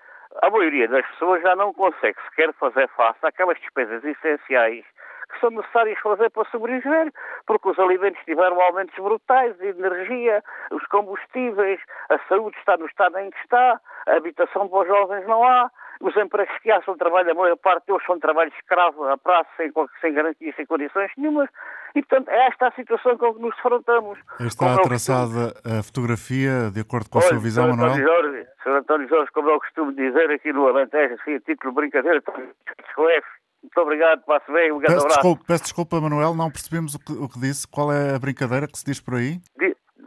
a 0.43 0.49
maioria 0.49 0.87
das 0.87 1.05
pessoas 1.07 1.41
já 1.41 1.55
não 1.55 1.73
consegue 1.73 2.21
sequer 2.29 2.53
fazer 2.53 2.87
face 2.89 3.19
àquelas 3.23 3.59
despesas 3.59 4.03
essenciais 4.03 4.85
que 5.31 5.39
são 5.39 5.49
necessárias 5.49 5.97
fazer 5.99 6.29
para 6.29 6.49
sobreviver, 6.49 7.11
porque 7.47 7.69
os 7.69 7.79
alimentos 7.79 8.21
tiveram 8.25 8.59
aumentos 8.61 8.93
brutais, 8.95 9.59
a 9.61 9.65
energia, 9.65 10.43
os 10.71 10.85
combustíveis, 10.87 11.79
a 12.09 12.19
saúde 12.27 12.57
está 12.57 12.77
no 12.77 12.85
estado 12.85 13.17
em 13.17 13.29
que 13.31 13.37
está, 13.39 13.79
a 14.07 14.15
habitação 14.15 14.67
para 14.67 14.79
os 14.79 14.87
jovens 14.87 15.25
não 15.27 15.43
há, 15.43 15.71
os 16.01 16.15
empregos 16.17 16.57
que 16.59 16.71
há 16.71 16.81
são 16.81 16.97
trabalho, 16.97 17.31
a 17.31 17.33
maior 17.33 17.57
parte 17.57 17.85
deles 17.85 18.03
são 18.05 18.19
trabalho 18.19 18.51
escravo, 18.57 19.07
a 19.07 19.17
prazo, 19.17 19.47
sem, 19.55 19.71
sem 20.01 20.13
garantias, 20.13 20.55
sem 20.55 20.65
condições 20.65 21.11
nenhumas, 21.15 21.49
e 21.95 22.01
portanto 22.01 22.29
é 22.29 22.47
esta 22.47 22.67
a 22.67 22.71
situação 22.71 23.17
com 23.17 23.33
que 23.33 23.41
nos 23.41 23.55
defrontamos. 23.55 24.19
Está 24.39 24.73
é 24.73 24.81
traçada 24.81 25.53
a 25.65 25.83
fotografia 25.83 26.71
de 26.73 26.81
acordo 26.81 27.09
com 27.09 27.19
a 27.19 27.21
sua 27.21 27.39
visão, 27.39 27.65
Sr. 27.65 27.77
Manuel? 27.77 27.97
Jorge, 27.97 28.47
Sr. 28.63 28.69
António 28.69 29.07
Jorge, 29.07 29.31
como 29.31 29.49
eu 29.49 29.59
costumo 29.59 29.93
dizer 29.93 30.31
aqui 30.31 30.51
no 30.53 30.67
Alentejo, 30.67 31.15
assim, 31.15 31.35
a 31.35 31.39
título 31.39 31.71
de 31.71 31.75
brincadeira, 31.75 32.21
com 32.21 33.09
F. 33.09 33.27
Muito 33.63 33.79
obrigado, 33.79 34.23
passe 34.25 34.51
bem, 34.51 34.71
um 34.71 34.79
grande 34.79 34.95
peço 34.95 35.05
abraço. 35.05 35.19
Desculpa, 35.19 35.43
peço 35.47 35.63
desculpa, 35.63 36.01
Manuel, 36.01 36.33
não 36.33 36.49
percebemos 36.49 36.95
o 36.95 36.99
que, 36.99 37.11
o 37.13 37.29
que 37.29 37.39
disse. 37.39 37.67
Qual 37.67 37.93
é 37.93 38.15
a 38.15 38.19
brincadeira 38.19 38.67
que 38.67 38.77
se 38.77 38.85
diz 38.85 38.99
por 38.99 39.15
aí? 39.15 39.39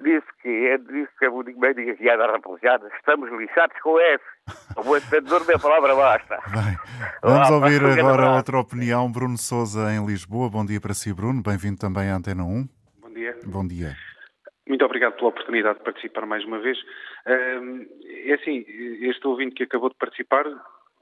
disse 0.04 0.26
que 0.44 0.50
é, 0.50 0.76
disse 0.76 1.10
que 1.18 1.24
é 1.24 1.30
muito 1.30 1.58
bem 1.58 1.72
guiada 1.96 2.26
rapaziada. 2.26 2.86
Estamos 2.98 3.32
lixados 3.32 3.74
com 3.80 3.98
F. 3.98 4.24
O 4.76 4.84
bom 4.84 4.96
entendedor, 4.98 5.42
minha 5.46 5.58
palavra 5.58 5.94
basta. 5.94 6.36
Bem, 6.52 6.76
vamos 7.22 7.50
ah, 7.50 7.54
ouvir 7.54 7.82
agora 7.98 8.36
outra 8.36 8.58
opinião. 8.58 9.10
Bruno 9.10 9.38
Souza, 9.38 9.90
em 9.90 10.04
Lisboa. 10.04 10.50
Bom 10.50 10.66
dia 10.66 10.78
para 10.78 10.92
si, 10.92 11.14
Bruno. 11.14 11.42
Bem-vindo 11.42 11.78
também 11.78 12.10
à 12.10 12.16
Antena 12.16 12.44
1. 12.44 12.68
Bom 13.00 13.10
dia. 13.10 13.38
Bom 13.46 13.66
dia. 13.66 13.96
Muito 14.68 14.84
obrigado 14.84 15.14
pela 15.14 15.28
oportunidade 15.28 15.78
de 15.78 15.84
participar 15.84 16.26
mais 16.26 16.44
uma 16.44 16.60
vez. 16.60 16.76
É 17.24 18.34
assim, 18.34 18.66
este 19.00 19.26
ouvinte 19.26 19.54
que 19.54 19.62
acabou 19.62 19.88
de 19.88 19.96
participar 19.96 20.44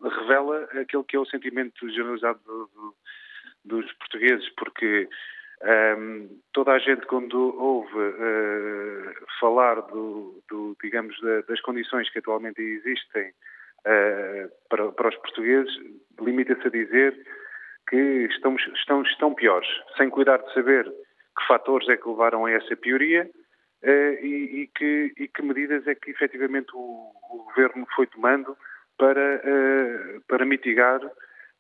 revela 0.01 0.69
aquele 0.81 1.03
que 1.03 1.17
é 1.17 1.19
o 1.19 1.27
sentimento 1.27 1.89
generalizado 1.91 2.39
do, 2.47 2.71
do, 2.75 2.95
dos 3.65 3.93
portugueses, 3.95 4.49
porque 4.57 5.09
um, 5.65 6.29
toda 6.53 6.73
a 6.73 6.79
gente, 6.79 7.07
quando 7.07 7.57
ouve 7.57 7.97
uh, 7.97 9.15
falar 9.39 9.81
do, 9.83 10.43
do 10.49 10.77
digamos, 10.83 11.19
da, 11.21 11.43
das 11.43 11.61
condições 11.61 12.11
que 12.11 12.19
atualmente 12.19 12.61
existem 12.61 13.29
uh, 13.29 14.51
para, 14.69 14.91
para, 14.91 15.09
os 15.09 15.17
portugueses, 15.17 15.73
limita-se 16.21 16.67
a 16.67 16.71
dizer 16.71 17.17
que 17.89 17.97
estão, 18.31 18.57
estão, 18.57 19.03
estão 19.03 19.35
piores, 19.35 19.69
sem 19.97 20.11
cuidar 20.11 20.39
de 20.39 20.53
saber 20.53 20.85
que 20.85 21.47
fatores 21.47 21.89
é 21.89 21.97
que 21.97 22.09
levaram 22.09 22.45
a 22.45 22.51
essa 22.51 22.77
pioria 22.77 23.31
uh, 23.85 23.87
e, 24.21 24.63
e, 24.63 24.67
que, 24.67 25.15
e, 25.17 25.29
que, 25.29 25.43
medidas 25.43 25.87
é 25.87 25.95
que 25.95 26.11
efetivamente 26.11 26.71
o, 26.75 27.13
o 27.31 27.45
governo 27.45 27.87
foi 27.95 28.09
tomando 28.09 28.57
para, 28.99 29.43
para 30.29 30.45
mitigar 30.45 31.01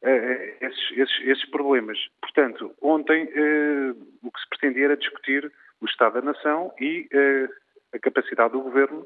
uh, 0.03 0.65
esses, 0.65 0.91
esses, 0.93 1.21
esses, 1.27 1.51
problemas. 1.51 1.99
Portanto, 2.21 2.75
ontem 2.81 3.25
uh, 3.25 3.97
o 4.23 4.31
que 4.31 4.41
se 4.41 4.49
pretendia 4.49 4.85
era 4.87 4.97
discutir 4.97 5.51
o 5.81 5.87
Estado 5.87 6.15
da 6.15 6.23
Nação 6.23 6.73
e 6.81 7.09
a 7.93 7.99
capacidade 7.99 8.53
do 8.53 8.61
Governo 8.61 9.05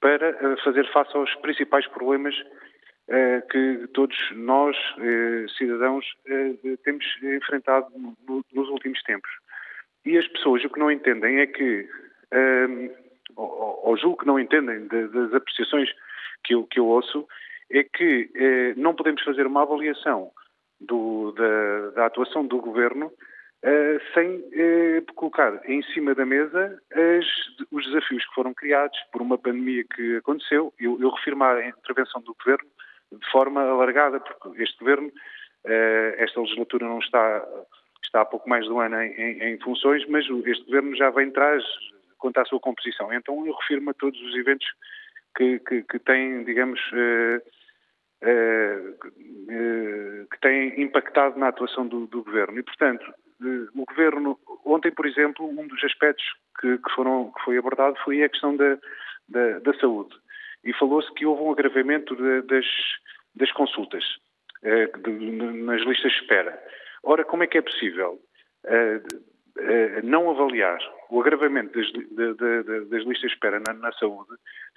para 0.00 0.56
fazer 0.58 0.86
face 0.92 1.16
aos 1.16 1.34
principais 1.36 1.84
problemas 1.88 2.32
que 3.50 3.88
todos 3.92 4.16
nós, 4.36 4.76
cidadãos, 5.58 6.06
temos 6.84 7.04
enfrentado 7.22 7.88
no, 7.96 8.44
nos 8.52 8.68
últimos 8.68 9.02
tempos. 9.02 9.28
E 10.04 10.16
as 10.16 10.28
pessoas 10.28 10.64
o 10.64 10.70
que 10.70 10.78
não 10.78 10.92
entendem 10.92 11.40
é 11.40 11.46
que, 11.48 11.88
ou, 13.34 13.80
ou 13.82 13.96
julgo 13.96 14.18
que 14.18 14.26
não 14.26 14.38
entendem 14.38 14.86
de, 14.86 15.08
das 15.08 15.34
apreciações 15.34 15.90
que 16.44 16.54
eu, 16.54 16.64
que 16.64 16.78
eu 16.78 16.86
ouço, 16.86 17.26
é 17.70 17.82
que 17.82 18.30
eh, 18.34 18.74
não 18.76 18.94
podemos 18.94 19.22
fazer 19.22 19.46
uma 19.46 19.62
avaliação 19.62 20.30
do, 20.80 21.32
da, 21.32 21.90
da, 21.90 22.06
atuação 22.06 22.46
do 22.46 22.58
governo 22.60 23.06
uh, 23.06 24.14
sem 24.14 24.36
uh, 24.36 25.14
colocar 25.14 25.60
em 25.68 25.82
cima 25.94 26.14
da 26.14 26.26
mesa 26.26 26.80
as, 26.92 27.26
os 27.70 27.84
desafios 27.86 28.26
que 28.26 28.34
foram 28.34 28.52
criados 28.52 28.98
por 29.12 29.22
uma 29.22 29.38
pandemia 29.38 29.84
que 29.84 30.16
aconteceu. 30.16 30.72
Eu, 30.78 31.00
eu 31.00 31.10
refiro-me 31.10 31.44
à 31.44 31.68
intervenção 31.68 32.20
do 32.22 32.34
governo 32.34 32.68
de 33.12 33.30
forma 33.30 33.62
alargada, 33.62 34.20
porque 34.20 34.62
este 34.62 34.78
governo, 34.78 35.08
uh, 35.08 36.14
esta 36.18 36.40
legislatura 36.40 36.86
não 36.86 36.98
está, 36.98 37.46
está 38.04 38.20
há 38.20 38.24
pouco 38.24 38.48
mais 38.48 38.64
de 38.64 38.70
um 38.70 38.80
ano 38.80 39.00
em, 39.00 39.12
em, 39.12 39.42
em 39.54 39.58
funções, 39.60 40.06
mas 40.08 40.24
este 40.44 40.64
governo 40.66 40.94
já 40.96 41.10
vem 41.10 41.28
atrás 41.28 41.64
quanto 42.18 42.38
à 42.38 42.44
sua 42.44 42.60
composição. 42.60 43.12
Então 43.12 43.46
eu 43.46 43.52
refiro-me 43.52 43.90
a 43.90 43.94
todos 43.94 44.20
os 44.20 44.34
eventos 44.34 44.66
que, 45.36 45.58
que, 45.60 45.82
que 45.82 45.98
têm, 45.98 46.44
digamos, 46.44 46.80
que 50.30 50.40
têm 50.40 50.80
impactado 50.80 51.38
na 51.38 51.48
atuação 51.48 51.86
do, 51.86 52.06
do 52.06 52.24
governo. 52.24 52.58
E, 52.58 52.62
portanto, 52.62 53.04
o 53.74 53.84
governo, 53.84 54.38
ontem, 54.64 54.90
por 54.90 55.06
exemplo, 55.06 55.48
um 55.48 55.66
dos 55.66 55.82
aspectos 55.84 56.24
que, 56.60 56.78
que, 56.78 56.90
foram, 56.94 57.32
que 57.32 57.44
foi 57.44 57.58
abordado 57.58 57.96
foi 58.04 58.22
a 58.22 58.28
questão 58.28 58.56
da, 58.56 58.78
da, 59.28 59.58
da 59.60 59.74
saúde. 59.78 60.14
E 60.64 60.72
falou-se 60.72 61.12
que 61.14 61.26
houve 61.26 61.42
um 61.42 61.52
agravamento 61.52 62.16
de, 62.16 62.42
das, 62.42 62.66
das 63.34 63.52
consultas 63.52 64.04
eh, 64.62 64.86
de, 64.86 65.10
nas 65.62 65.82
listas 65.82 66.12
de 66.12 66.18
espera. 66.18 66.60
Ora, 67.02 67.24
como 67.24 67.42
é 67.42 67.46
que 67.46 67.58
é 67.58 67.62
possível 67.62 68.18
eh, 68.64 69.00
eh, 69.58 70.02
não 70.02 70.30
avaliar 70.30 70.78
o 71.10 71.20
agravamento 71.20 71.78
das, 71.78 71.92
das 72.88 73.04
listas 73.04 73.30
de 73.30 73.34
espera 73.34 73.60
na, 73.60 73.74
na 73.74 73.92
saúde 73.92 74.30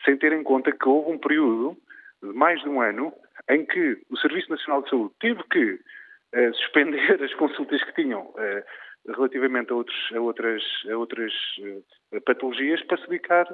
sem 0.06 0.16
ter 0.18 0.32
em 0.34 0.44
conta 0.44 0.72
que 0.72 0.88
houve 0.88 1.12
um 1.12 1.18
período 1.18 1.76
de 2.22 2.34
mais 2.34 2.62
de 2.62 2.70
um 2.70 2.82
ano 2.82 3.14
em 3.50 3.66
que 3.66 4.02
o 4.10 4.18
Serviço 4.18 4.50
Nacional 4.50 4.84
de 4.84 4.90
Saúde 4.90 5.14
teve 5.20 5.44
que 5.52 5.74
uh, 5.74 6.54
suspender 6.56 7.22
as 7.24 7.34
consultas 7.36 7.84
que 7.84 7.94
tinham 8.02 8.22
uh, 8.22 9.12
relativamente 9.12 9.72
a, 9.72 9.76
outros, 9.76 10.12
a 10.14 10.20
outras, 10.20 10.64
a 10.90 10.98
outras 10.98 11.34
uh, 11.60 12.22
patologias 12.22 12.82
para 12.84 12.98
se 12.98 13.08
dedicar 13.08 13.48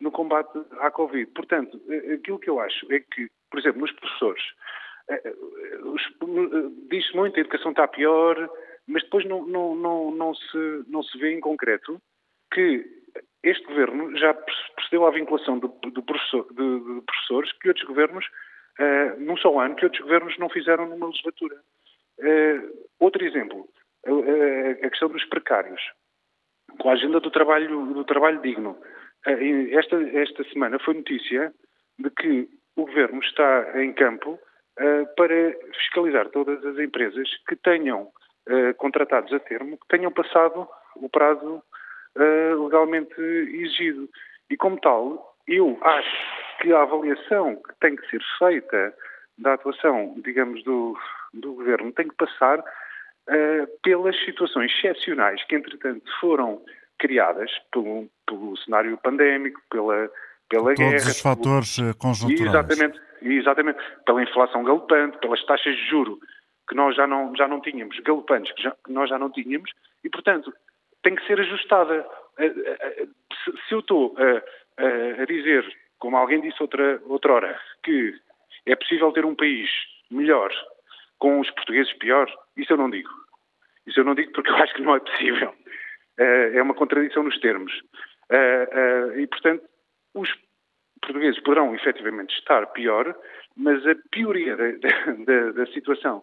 no 0.00 0.10
combate 0.10 0.58
à 0.80 0.90
Covid. 0.90 1.30
Portanto, 1.32 1.80
aquilo 2.12 2.38
que 2.38 2.50
eu 2.50 2.58
acho 2.60 2.92
é 2.92 3.00
que, 3.00 3.28
por 3.50 3.60
exemplo, 3.60 3.80
nos 3.80 3.92
professores, 3.92 4.42
diz-se 6.90 7.14
muito, 7.14 7.36
a 7.36 7.40
educação 7.40 7.70
está 7.70 7.86
pior, 7.86 8.50
mas 8.86 9.04
depois 9.04 9.24
não, 9.26 9.46
não, 9.46 9.76
não, 9.76 10.10
não, 10.10 10.34
se, 10.34 10.84
não 10.88 11.04
se 11.04 11.16
vê 11.18 11.32
em 11.32 11.40
concreto 11.40 12.00
que 12.52 12.84
este 13.42 13.66
governo 13.66 14.16
já 14.16 14.34
procedeu 14.34 15.06
à 15.06 15.10
vinculação 15.10 15.58
de, 15.58 15.68
professor, 16.02 16.46
de, 16.52 16.80
de 16.80 17.00
professores 17.02 17.52
que 17.58 17.68
outros 17.68 17.86
governos, 17.86 18.24
uh, 18.78 19.20
num 19.20 19.36
só 19.36 19.58
ano, 19.58 19.74
que 19.74 19.84
outros 19.84 20.02
governos 20.02 20.38
não 20.38 20.48
fizeram 20.48 20.88
numa 20.88 21.06
legislatura. 21.06 21.56
Uh, 22.18 22.88
outro 23.00 23.24
exemplo, 23.24 23.68
uh, 24.06 24.86
a 24.86 24.90
questão 24.90 25.08
dos 25.08 25.24
precários. 25.24 25.80
Com 26.78 26.88
a 26.88 26.92
agenda 26.92 27.18
do 27.20 27.30
trabalho, 27.30 27.86
do 27.92 28.04
trabalho 28.04 28.40
digno. 28.40 28.78
esta, 29.26 30.00
esta 30.16 30.44
semana 30.44 30.78
foi 30.78 30.94
notícia 30.94 31.52
de 31.98 32.10
que 32.10 32.48
o 32.76 32.86
governo 32.86 33.22
está 33.22 33.82
em 33.82 33.92
campo 33.92 34.38
para 35.16 35.54
fiscalizar 35.74 36.30
todas 36.30 36.64
as 36.64 36.78
empresas 36.78 37.28
que 37.46 37.56
tenham 37.56 38.10
contratados 38.78 39.30
a 39.34 39.40
termo, 39.40 39.76
que 39.76 39.88
tenham 39.88 40.10
passado 40.10 40.66
o 40.96 41.10
prazo 41.10 41.62
uh, 42.16 42.64
legalmente 42.64 43.20
exigido. 43.20 44.08
E 44.50 44.56
como 44.56 44.78
tal, 44.80 45.36
eu 45.46 45.78
acho 45.82 46.16
que 46.60 46.72
a 46.72 46.82
avaliação 46.82 47.56
que 47.56 47.74
tem 47.80 47.96
que 47.96 48.08
ser 48.08 48.22
feita 48.38 48.94
da 49.38 49.54
atuação, 49.54 50.14
digamos, 50.22 50.62
do, 50.64 50.96
do 51.32 51.54
governo 51.54 51.92
tem 51.92 52.08
que 52.08 52.14
passar 52.16 52.60
uh, 52.60 53.66
pelas 53.82 54.16
situações 54.24 54.70
excepcionais 54.72 55.42
que, 55.44 55.56
entretanto, 55.56 56.04
foram 56.20 56.62
criadas 56.98 57.50
pelo, 57.72 58.08
pelo 58.26 58.56
cenário 58.58 58.96
pandémico, 58.98 59.60
pela, 59.70 60.10
pela 60.48 60.74
Todos 60.74 60.78
guerra. 60.78 60.90
Todos 60.92 61.06
os 61.06 61.20
fatores 61.20 61.76
pelo... 61.76 61.90
Eh, 61.90 61.94
conjunturais. 61.98 62.54
Exatamente, 62.54 63.00
exatamente. 63.22 63.78
Pela 64.06 64.22
inflação 64.22 64.62
galopante, 64.62 65.18
pelas 65.18 65.44
taxas 65.44 65.74
de 65.74 65.88
juro 65.88 66.18
que 66.68 66.76
nós 66.76 66.94
já 66.94 67.06
não, 67.06 67.34
já 67.34 67.48
não 67.48 67.60
tínhamos, 67.60 67.98
galopantes 68.00 68.52
que, 68.54 68.62
já, 68.62 68.70
que 68.70 68.92
nós 68.92 69.10
já 69.10 69.18
não 69.18 69.30
tínhamos, 69.30 69.70
e, 70.04 70.08
portanto, 70.08 70.52
tem 71.02 71.14
que 71.14 71.26
ser 71.26 71.38
ajustada. 71.40 72.06
Eh, 72.38 72.46
eh, 72.46 72.78
eh, 72.80 73.06
se 73.68 73.74
eu 73.74 73.80
estou 73.80 74.14
a, 74.18 75.22
a 75.22 75.24
dizer, 75.26 75.64
como 75.98 76.16
alguém 76.16 76.40
disse 76.40 76.62
outra, 76.62 77.00
outra 77.06 77.32
hora, 77.32 77.60
que 77.82 78.14
é 78.66 78.76
possível 78.76 79.12
ter 79.12 79.24
um 79.24 79.34
país 79.34 79.68
melhor 80.10 80.50
com 81.18 81.40
os 81.40 81.50
portugueses 81.50 81.92
pior, 81.94 82.32
isso 82.56 82.72
eu 82.72 82.76
não 82.76 82.90
digo. 82.90 83.10
Isso 83.86 84.00
eu 84.00 84.04
não 84.04 84.14
digo 84.14 84.32
porque 84.32 84.50
eu 84.50 84.56
acho 84.56 84.74
que 84.74 84.82
não 84.82 84.96
é 84.96 85.00
possível. 85.00 85.54
É 86.18 86.62
uma 86.62 86.74
contradição 86.74 87.22
nos 87.22 87.38
termos. 87.40 87.72
E, 89.16 89.26
portanto, 89.26 89.64
os 90.14 90.28
portugueses 91.00 91.40
poderão 91.40 91.74
efetivamente 91.74 92.34
estar 92.36 92.66
pior, 92.68 93.16
mas 93.56 93.84
a 93.86 93.94
pioria 94.10 94.56
da, 94.56 94.70
da, 95.26 95.50
da 95.52 95.66
situação 95.72 96.22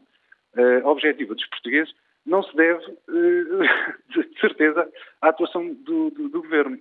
objetiva 0.83 1.35
dos 1.35 1.47
portugueses 1.47 1.93
não 2.29 2.43
se 2.43 2.55
deve, 2.55 2.83
eh, 2.85 3.93
de 4.15 4.39
certeza, 4.39 4.89
à 5.21 5.29
atuação 5.29 5.73
do, 5.73 6.11
do, 6.11 6.29
do 6.29 6.41
governo. 6.41 6.77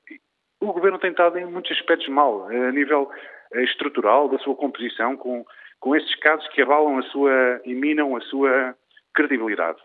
O 0.61 0.73
governo 0.73 0.99
tem 0.99 1.11
estado 1.11 1.39
em 1.39 1.47
muitos 1.47 1.73
aspectos 1.73 2.09
mal, 2.09 2.47
a 2.49 2.73
nível 2.73 3.11
eh, 3.53 3.65
estrutural 3.65 4.29
da 4.29 4.39
sua 4.39 4.55
composição, 4.55 5.17
com, 5.17 5.45
com 5.81 5.97
esses 5.97 6.15
casos 6.17 6.47
que 6.49 6.63
abalam 6.63 6.99
a 6.99 7.03
sua 7.05 7.61
e 7.65 7.75
minam 7.75 8.17
a 8.17 8.21
sua 8.23 8.77
credibilidade. 9.15 9.79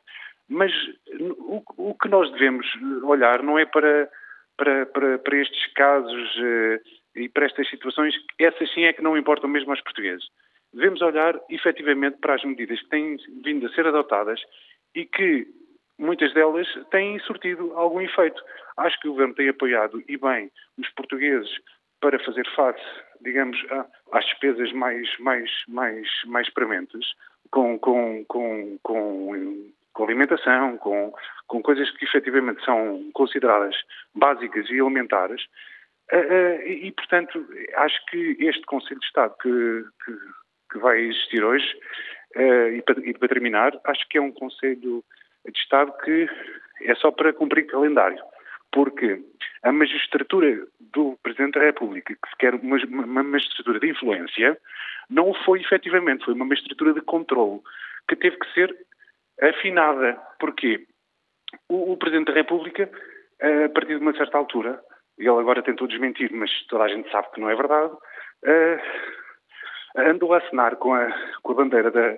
Mas 0.50 0.72
o, 1.20 1.64
o 1.78 1.96
que 1.96 2.10
nós 2.10 2.30
devemos 2.32 2.68
olhar 3.04 3.42
não 3.42 3.58
é 3.58 3.66
para, 3.66 4.10
para, 4.58 4.86
para, 4.88 5.18
para 5.20 5.38
estes 5.38 5.74
casos 5.74 6.36
eh, 6.44 6.82
e 7.16 7.30
para 7.30 7.46
estas 7.46 7.70
situações, 7.70 8.14
essas 8.38 8.72
sim 8.74 8.84
é 8.84 8.94
que 8.94 9.02
não 9.02 9.18
importam 9.18 9.50
mesmo 9.50 9.72
aos 9.72 9.82
portugueses. 9.82 10.26
Devemos 10.74 11.02
olhar 11.02 11.40
efetivamente 11.50 12.18
para 12.18 12.34
as 12.34 12.44
medidas 12.44 12.82
que 12.82 12.90
têm 12.90 13.18
vindo 13.44 13.68
a 13.68 13.70
ser 13.70 13.86
adotadas 13.88 14.42
e 14.96 15.06
que 15.06 15.48
muitas 15.98 16.34
delas 16.34 16.68
têm 16.92 17.20
surtido 17.20 17.74
algum 17.76 18.02
efeito. 18.02 18.42
Acho 18.78 19.00
que 19.00 19.08
o 19.08 19.12
governo 19.12 19.36
tem 19.36 19.50
apoiado 19.50 20.04
e 20.08 20.18
bem 20.18 20.52
os 20.78 20.90
portugueses 20.90 21.50
para 22.02 22.20
fazer 22.20 22.46
face, 22.56 22.84
digamos, 23.22 23.58
às 24.12 24.26
despesas 24.26 24.72
mais, 24.74 25.08
mais, 25.20 25.50
mais, 25.68 26.08
mais 26.26 26.50
prementes, 26.50 27.14
com, 27.50 27.80
com, 27.80 28.26
com, 28.26 28.78
com, 28.84 29.72
com 29.94 30.04
alimentação, 30.04 30.78
com, 30.78 31.14
com 31.48 31.62
coisas 31.62 31.90
que 31.92 32.04
efetivamente 32.04 32.64
são 32.66 33.10
consideradas 33.14 33.76
básicas 34.14 34.70
e 34.70 34.76
elementares. 34.76 35.46
E, 36.66 36.92
portanto, 36.92 37.48
acho 37.76 38.06
que 38.08 38.36
este 38.40 38.66
Conselho 38.66 39.00
de 39.00 39.06
Estado 39.06 39.36
que, 39.42 39.86
que, 40.04 40.18
que 40.74 40.80
vai 40.80 41.00
existir 41.00 41.44
hoje 41.44 41.74
e, 42.36 42.82
para, 42.82 43.00
e, 43.00 43.14
para, 43.14 43.28
terminar, 43.28 43.80
acho 43.86 44.08
que 44.10 44.18
é 44.18 44.22
um 44.22 44.32
Conselho 44.32 45.04
de 45.46 45.60
Estado 45.60 45.94
que 46.04 46.28
é 46.82 46.96
só 46.96 47.12
para 47.12 47.34
cumprir 47.34 47.68
calendário, 47.68 48.22
porque 48.72 49.22
a 49.64 49.72
magistratura 49.72 50.66
do 50.80 51.18
Presidente 51.22 51.60
da 51.60 51.66
República, 51.66 52.14
que 52.14 52.30
se 52.30 52.36
quer 52.38 52.56
uma, 52.56 52.78
uma 52.86 53.24
magistratura 53.24 53.80
de 53.80 53.90
influência, 53.90 54.58
não 55.10 55.34
foi 55.46 55.62
efetivamente, 55.62 56.26
foi 56.26 56.34
uma 56.34 56.46
magistratura 56.46 56.94
de 56.94 57.02
controle, 57.02 57.62
que 58.08 58.16
teve 58.16 58.38
que 58.38 58.54
ser 58.54 58.76
afinada. 59.42 60.18
Porquê? 60.40 60.86
O, 61.70 61.94
o 61.94 61.98
Presidente 61.98 62.28
da 62.28 62.34
República, 62.34 62.90
a 63.42 63.70
partir 63.70 63.98
de 63.98 64.02
uma 64.02 64.16
certa 64.16 64.38
altura, 64.38 64.82
ele 65.18 65.30
agora 65.30 65.62
tentou 65.62 65.88
desmentir, 65.88 66.32
mas 66.34 66.50
toda 66.68 66.86
a 66.86 66.88
gente 66.88 67.10
sabe 67.12 67.28
que 67.32 67.42
não 67.42 67.50
é 67.50 67.56
verdade, 67.56 67.94
uh, 67.94 68.80
andou 69.96 70.34
a 70.34 70.38
assinar 70.38 70.76
com 70.78 70.94
a, 70.94 71.12
com 71.42 71.52
a 71.52 71.56
bandeira 71.56 71.92
da, 71.92 72.16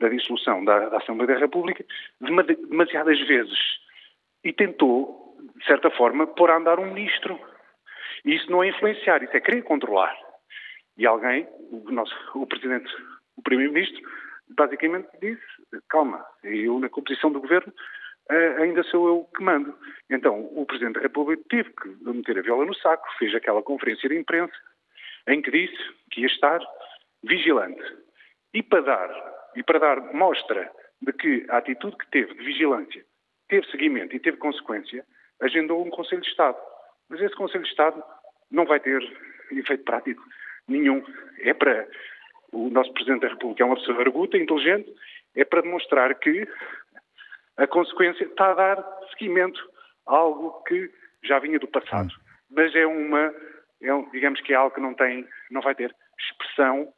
da 0.00 0.08
dissolução 0.08 0.64
da, 0.64 0.88
da 0.88 0.98
Assembleia 0.98 1.34
da 1.34 1.40
República 1.40 1.84
demasiadas 2.20 3.18
vezes 3.26 3.58
e 4.44 4.52
tentou, 4.52 5.36
de 5.56 5.64
certa 5.64 5.90
forma, 5.90 6.26
pôr 6.26 6.50
a 6.50 6.56
andar 6.56 6.78
um 6.78 6.92
ministro. 6.92 7.38
E 8.24 8.34
isso 8.34 8.50
não 8.50 8.62
é 8.62 8.68
influenciar, 8.68 9.22
isso 9.22 9.36
é 9.36 9.40
querer 9.40 9.62
controlar. 9.62 10.16
E 10.96 11.06
alguém, 11.06 11.46
o, 11.70 11.90
nosso, 11.90 12.14
o 12.34 12.46
Presidente, 12.46 12.90
o 13.36 13.42
Primeiro-Ministro, 13.42 14.00
basicamente 14.48 15.08
disse, 15.20 15.42
calma, 15.88 16.24
eu 16.42 16.78
na 16.78 16.88
composição 16.88 17.30
do 17.30 17.40
Governo 17.40 17.72
eh, 18.30 18.56
ainda 18.58 18.82
sou 18.84 19.06
eu 19.08 19.28
que 19.36 19.42
mando. 19.42 19.74
Então 20.10 20.48
o 20.54 20.64
Presidente 20.66 20.94
da 20.94 21.02
República 21.02 21.42
teve 21.48 21.70
que 21.70 21.88
meter 22.04 22.38
a 22.38 22.42
viola 22.42 22.64
no 22.64 22.74
saco, 22.74 23.06
fez 23.18 23.34
aquela 23.34 23.62
conferência 23.62 24.08
de 24.08 24.18
imprensa 24.18 24.54
em 25.28 25.42
que 25.42 25.50
disse 25.50 25.78
que 26.10 26.22
ia 26.22 26.26
estar 26.26 26.60
vigilante. 27.24 27.82
E 28.54 28.62
para 28.62 28.80
dar, 28.80 29.50
e 29.56 29.62
para 29.62 29.78
dar 29.78 30.12
mostra 30.14 30.70
de 31.00 31.12
que 31.12 31.46
a 31.48 31.58
atitude 31.58 31.96
que 31.96 32.10
teve 32.10 32.34
de 32.34 32.44
vigilância 32.44 33.04
teve 33.48 33.66
seguimento 33.70 34.14
e 34.14 34.20
teve 34.20 34.36
consequência, 34.36 35.04
agendou 35.40 35.84
um 35.84 35.90
Conselho 35.90 36.22
de 36.22 36.28
Estado. 36.28 36.58
Mas 37.08 37.20
esse 37.20 37.34
Conselho 37.34 37.64
de 37.64 37.70
Estado 37.70 38.02
não 38.50 38.66
vai 38.66 38.80
ter 38.80 39.00
efeito 39.52 39.84
prático 39.84 40.22
nenhum. 40.66 41.02
É 41.40 41.54
para 41.54 41.86
o 42.52 42.68
nosso 42.70 42.92
Presidente 42.92 43.22
da 43.22 43.28
República, 43.28 43.62
é 43.62 43.66
uma 43.66 43.76
pessoa 43.76 44.00
arguta, 44.00 44.36
inteligente, 44.36 44.92
é 45.34 45.44
para 45.44 45.62
demonstrar 45.62 46.14
que 46.16 46.46
a 47.56 47.66
consequência 47.66 48.24
está 48.24 48.50
a 48.50 48.54
dar 48.54 48.98
seguimento 49.10 49.60
a 50.06 50.16
algo 50.16 50.62
que 50.64 50.90
já 51.24 51.38
vinha 51.38 51.58
do 51.58 51.68
passado. 51.68 52.10
Mas 52.50 52.74
é 52.74 52.86
uma, 52.86 53.34
é 53.82 54.02
digamos 54.12 54.40
que 54.40 54.52
é 54.52 54.56
algo 54.56 54.74
que 54.74 54.80
não 54.80 54.94
tem, 54.94 55.26
não 55.50 55.60
vai 55.60 55.74
ter 55.74 55.94
expressão 56.18 56.92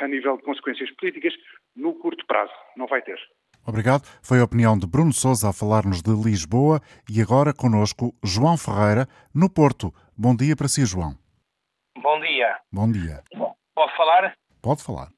a 0.00 0.08
nível 0.08 0.36
de 0.36 0.42
consequências 0.42 0.90
políticas 0.96 1.32
no 1.76 1.94
curto 1.94 2.24
prazo. 2.26 2.52
Não 2.76 2.86
vai 2.86 3.02
ter. 3.02 3.18
Obrigado. 3.66 4.02
Foi 4.22 4.40
a 4.40 4.44
opinião 4.44 4.76
de 4.76 4.86
Bruno 4.86 5.12
Souza 5.12 5.48
a 5.48 5.52
falar-nos 5.52 6.02
de 6.02 6.10
Lisboa 6.10 6.80
e 7.08 7.22
agora 7.22 7.54
conosco 7.54 8.12
João 8.24 8.56
Ferreira, 8.58 9.06
no 9.34 9.48
Porto. 9.48 9.92
Bom 10.18 10.34
dia 10.34 10.56
para 10.56 10.68
si, 10.68 10.84
João. 10.84 11.14
Bom 11.96 12.20
dia. 12.20 12.58
Bom 12.72 12.90
dia. 12.90 13.22
Posso 13.74 13.96
falar? 13.96 14.34
Pode 14.60 14.82
falar. 14.84 15.08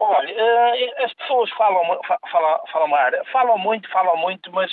Olha, 0.00 0.30
eh, 0.30 1.04
as 1.04 1.12
pessoas 1.14 1.50
falam, 1.52 1.82
falam, 2.30 2.60
falam, 2.70 3.24
falam 3.32 3.58
muito, 3.58 3.90
falam 3.90 4.16
muito, 4.16 4.52
mas 4.52 4.70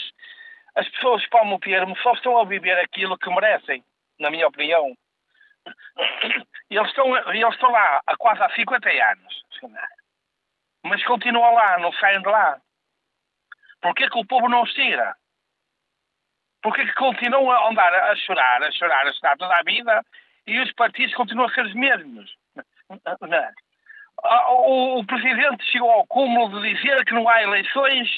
as 0.75 0.87
pessoas, 0.89 1.25
para 1.29 1.47
o 1.47 1.59
termo, 1.59 1.95
só 2.03 2.11
estão 2.13 2.37
a 2.37 2.43
viver 2.43 2.77
aquilo 2.79 3.17
que 3.17 3.29
merecem, 3.29 3.83
na 4.19 4.29
minha 4.29 4.47
opinião. 4.47 4.93
Eles 6.69 6.87
estão, 6.87 7.15
eles 7.29 7.53
estão 7.53 7.71
lá 7.71 8.01
há 8.05 8.17
quase 8.17 8.41
há 8.41 8.49
50 8.55 8.89
anos. 8.89 9.43
Mas 10.83 11.03
continuam 11.03 11.53
lá, 11.53 11.79
não 11.79 11.91
saem 11.93 12.21
de 12.21 12.27
lá. 12.27 12.59
Porquê 13.81 14.09
que 14.09 14.17
o 14.17 14.25
povo 14.25 14.49
não 14.49 14.63
os 14.63 14.73
tira? 14.73 15.15
Porquê 16.61 16.85
que 16.85 16.93
continuam 16.93 17.51
a 17.51 17.69
andar 17.69 17.93
a 17.93 18.15
chorar, 18.15 18.63
a 18.63 18.71
chorar, 18.71 19.07
a 19.07 19.13
chorar 19.13 19.37
toda 19.37 19.55
a 19.55 19.63
vida 19.63 20.03
e 20.47 20.59
os 20.59 20.71
partidos 20.73 21.15
continuam 21.15 21.47
a 21.47 21.53
ser 21.53 21.65
os 21.65 21.73
mesmos? 21.73 22.35
O, 24.23 24.99
o 24.99 25.05
Presidente 25.05 25.63
chegou 25.65 25.91
ao 25.91 26.07
cúmulo 26.07 26.61
de 26.61 26.73
dizer 26.73 27.05
que 27.05 27.13
não 27.13 27.27
há 27.29 27.43
eleições 27.43 28.09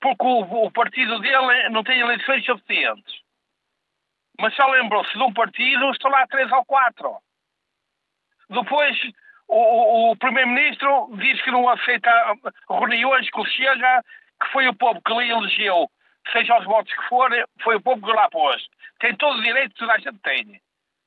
porque 0.00 0.24
o 0.24 0.70
partido 0.70 1.18
dele 1.20 1.68
não 1.70 1.82
tem 1.82 2.00
eleições 2.00 2.44
suficientes. 2.44 3.21
Mas 4.42 4.56
só 4.56 4.66
lembrou-se 4.66 5.12
de 5.12 5.22
um 5.22 5.32
partido, 5.32 5.92
estão 5.92 6.10
lá 6.10 6.26
três 6.26 6.50
ou 6.50 6.64
quatro. 6.64 7.16
Depois, 8.50 8.98
o, 9.46 10.10
o 10.10 10.16
Primeiro-Ministro 10.16 11.10
diz 11.16 11.40
que 11.42 11.52
não 11.52 11.68
aceita 11.68 12.10
reuniões 12.68 13.30
com 13.30 13.42
o 13.42 13.46
Chega, 13.46 14.02
que 14.42 14.50
foi 14.50 14.66
o 14.66 14.74
povo 14.74 15.00
que 15.00 15.14
lhe 15.14 15.30
elegeu, 15.30 15.88
seja 16.32 16.58
os 16.58 16.64
votos 16.64 16.92
que 16.92 17.08
forem, 17.08 17.44
foi 17.62 17.76
o 17.76 17.80
povo 17.80 18.04
que 18.04 18.12
lá 18.12 18.28
pôs. 18.30 18.66
Tem 18.98 19.14
todo 19.14 19.38
o 19.38 19.42
direito, 19.42 19.76
toda 19.76 19.92
a 19.92 19.98
gente 19.98 20.18
tem. 20.24 20.60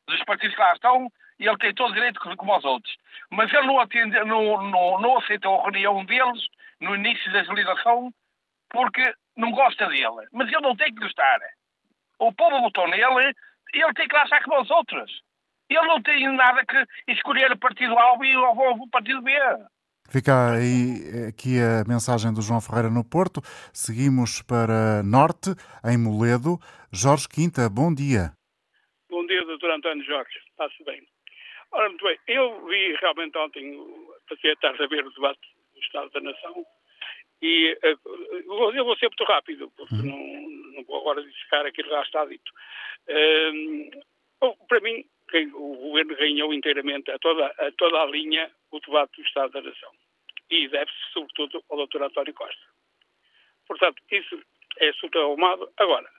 Dos 0.08 0.24
partidos 0.24 0.56
que 0.56 0.62
lá 0.62 0.72
estão, 0.72 1.12
ele 1.38 1.58
tem 1.58 1.74
todo 1.74 1.92
o 1.92 1.94
direito 1.94 2.22
como 2.38 2.56
os 2.56 2.64
outros. 2.64 2.96
Mas 3.32 3.54
ele 3.54 3.68
não, 3.68 3.82
atende, 3.82 4.18
não, 4.24 4.64
não, 4.64 5.02
não 5.02 5.18
aceitou 5.18 5.60
a 5.60 5.64
reunião 5.64 6.06
deles 6.06 6.48
no 6.80 6.96
início 6.96 7.30
da 7.34 7.40
legislação 7.40 8.14
porque 8.70 9.14
não 9.36 9.52
gosta 9.52 9.88
dele. 9.88 10.26
Mas 10.32 10.48
ele 10.48 10.62
não 10.62 10.74
tem 10.74 10.88
que 10.96 11.02
gostar. 11.02 11.42
O 12.20 12.34
povo 12.34 12.62
votou 12.62 12.88
nele 12.88 13.34
e 13.74 13.84
ele 13.84 13.94
tem 13.94 14.08
que 14.08 14.16
lá 14.16 14.24
estar 14.24 14.44
como 14.44 14.62
os 14.62 14.70
outros. 14.70 15.22
Ele 15.70 15.88
não 15.88 16.02
tem 16.02 16.28
nada 16.36 16.64
que 16.66 17.12
escolher 17.12 17.52
o 17.52 17.58
partido 17.58 17.98
A 17.98 18.14
ou 18.14 18.84
o 18.84 18.90
partido 18.90 19.22
B. 19.22 19.32
Fica 20.10 20.54
aí 20.54 21.28
aqui 21.30 21.58
a 21.60 21.84
mensagem 21.88 22.32
do 22.32 22.42
João 22.42 22.62
Ferreira 22.62 22.90
no 22.90 23.04
Porto. 23.04 23.42
Seguimos 23.74 24.42
para 24.44 25.02
Norte, 25.04 25.50
em 25.84 25.98
Moledo. 25.98 26.60
Jorge 26.94 27.28
Quinta, 27.28 27.68
bom 27.68 27.94
dia. 27.94 28.32
Bom 29.10 29.26
dia, 29.26 29.44
doutor 29.46 29.72
António 29.72 30.06
Jorge. 30.06 30.38
Está-se 30.52 30.84
bem. 30.84 31.02
Ora, 31.72 31.90
muito 31.90 32.06
bem. 32.06 32.18
Eu 32.28 32.66
vi 32.68 32.96
realmente 33.02 33.38
ontem, 33.38 33.78
passei 34.30 34.52
a 34.52 34.56
tarde 34.58 34.84
a 34.84 34.88
ver 34.88 35.06
o 35.06 35.12
debate 35.12 35.42
do 35.74 35.80
Estado 35.80 36.10
da 36.12 36.22
Nação 36.22 36.66
e 37.42 37.74
uh, 37.74 38.72
eu 38.74 38.86
vou 38.86 38.96
ser 38.98 39.08
muito 39.08 39.24
rápido, 39.26 39.72
porque 39.76 39.96
uhum. 39.96 40.04
não, 40.04 40.55
agora 40.80 41.24
dissecar 41.24 41.66
aquilo 41.66 41.90
que 41.90 41.96
já 41.96 42.02
está 42.02 42.26
dito. 42.26 42.52
Para 44.68 44.80
mim, 44.82 45.06
o 45.54 45.76
governo 45.78 46.16
ganhou 46.16 46.54
inteiramente 46.54 47.12
a 47.12 47.20
toda, 47.20 47.48
a 47.48 47.72
toda 47.74 48.02
a 48.02 48.06
linha 48.06 48.52
o 48.72 48.80
debate 48.80 49.16
do 49.22 49.28
Estado 49.28 49.52
da 49.52 49.62
Nação. 49.62 49.92
E 50.50 50.68
deve-se, 50.68 51.12
sobretudo, 51.12 51.64
ao 51.70 51.88
Dr. 51.88 52.04
António 52.04 52.34
Costa. 52.34 52.62
Portanto, 53.68 54.02
isso 54.12 54.40
é 54.78 54.94
super 54.94 55.20
arrumado. 55.20 55.72
Agora, 55.78 56.10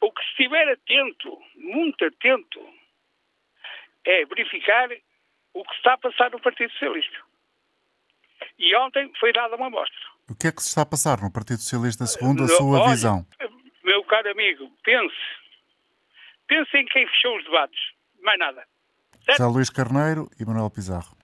o 0.00 0.10
que 0.10 0.22
estiver 0.22 0.68
atento, 0.68 1.42
muito 1.54 2.04
atento, 2.04 2.66
é 4.04 4.24
verificar 4.24 4.90
o 5.52 5.64
que 5.64 5.74
está 5.74 5.94
a 5.94 5.98
passar 5.98 6.30
no 6.30 6.40
Partido 6.40 6.72
Socialista. 6.72 7.18
E 8.58 8.74
ontem 8.76 9.12
foi 9.18 9.32
dada 9.32 9.56
uma 9.56 9.66
amostra. 9.66 10.13
O 10.30 10.34
que 10.34 10.48
é 10.48 10.52
que 10.52 10.62
se 10.62 10.68
está 10.68 10.82
a 10.82 10.86
passar 10.86 11.20
no 11.20 11.30
Partido 11.30 11.58
Socialista 11.58 12.06
segundo 12.06 12.44
a 12.44 12.48
sua 12.48 12.80
olha, 12.80 12.90
visão? 12.90 13.26
Meu 13.84 14.02
caro 14.04 14.30
amigo, 14.30 14.70
pense. 14.82 15.14
Pense 16.48 16.76
em 16.76 16.86
quem 16.86 17.06
fechou 17.06 17.36
os 17.36 17.44
debates. 17.44 17.80
Mais 18.22 18.38
nada. 18.38 18.64
Certo? 19.24 19.38
José 19.38 19.50
Luís 19.50 19.70
Carneiro 19.70 20.28
e 20.40 20.44
Manuel 20.44 20.70
Pizarro. 20.70 21.16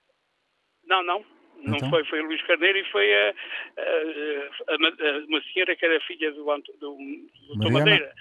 Não, 0.85 1.03
não. 1.03 1.25
Não 1.63 1.77
então? 1.77 1.89
foi, 1.89 2.03
foi 2.05 2.21
Luís 2.21 2.41
Carneiro 2.43 2.77
e 2.77 2.91
foi 2.91 3.13
a, 3.13 3.29
a, 3.29 4.73
a, 4.73 5.25
uma 5.27 5.41
senhora 5.43 5.75
que 5.75 5.85
era 5.85 5.99
filha 6.01 6.31
do, 6.31 6.43
do, 6.43 6.73
do, 6.79 7.55
do 7.55 7.71
Madeira. 7.71 8.13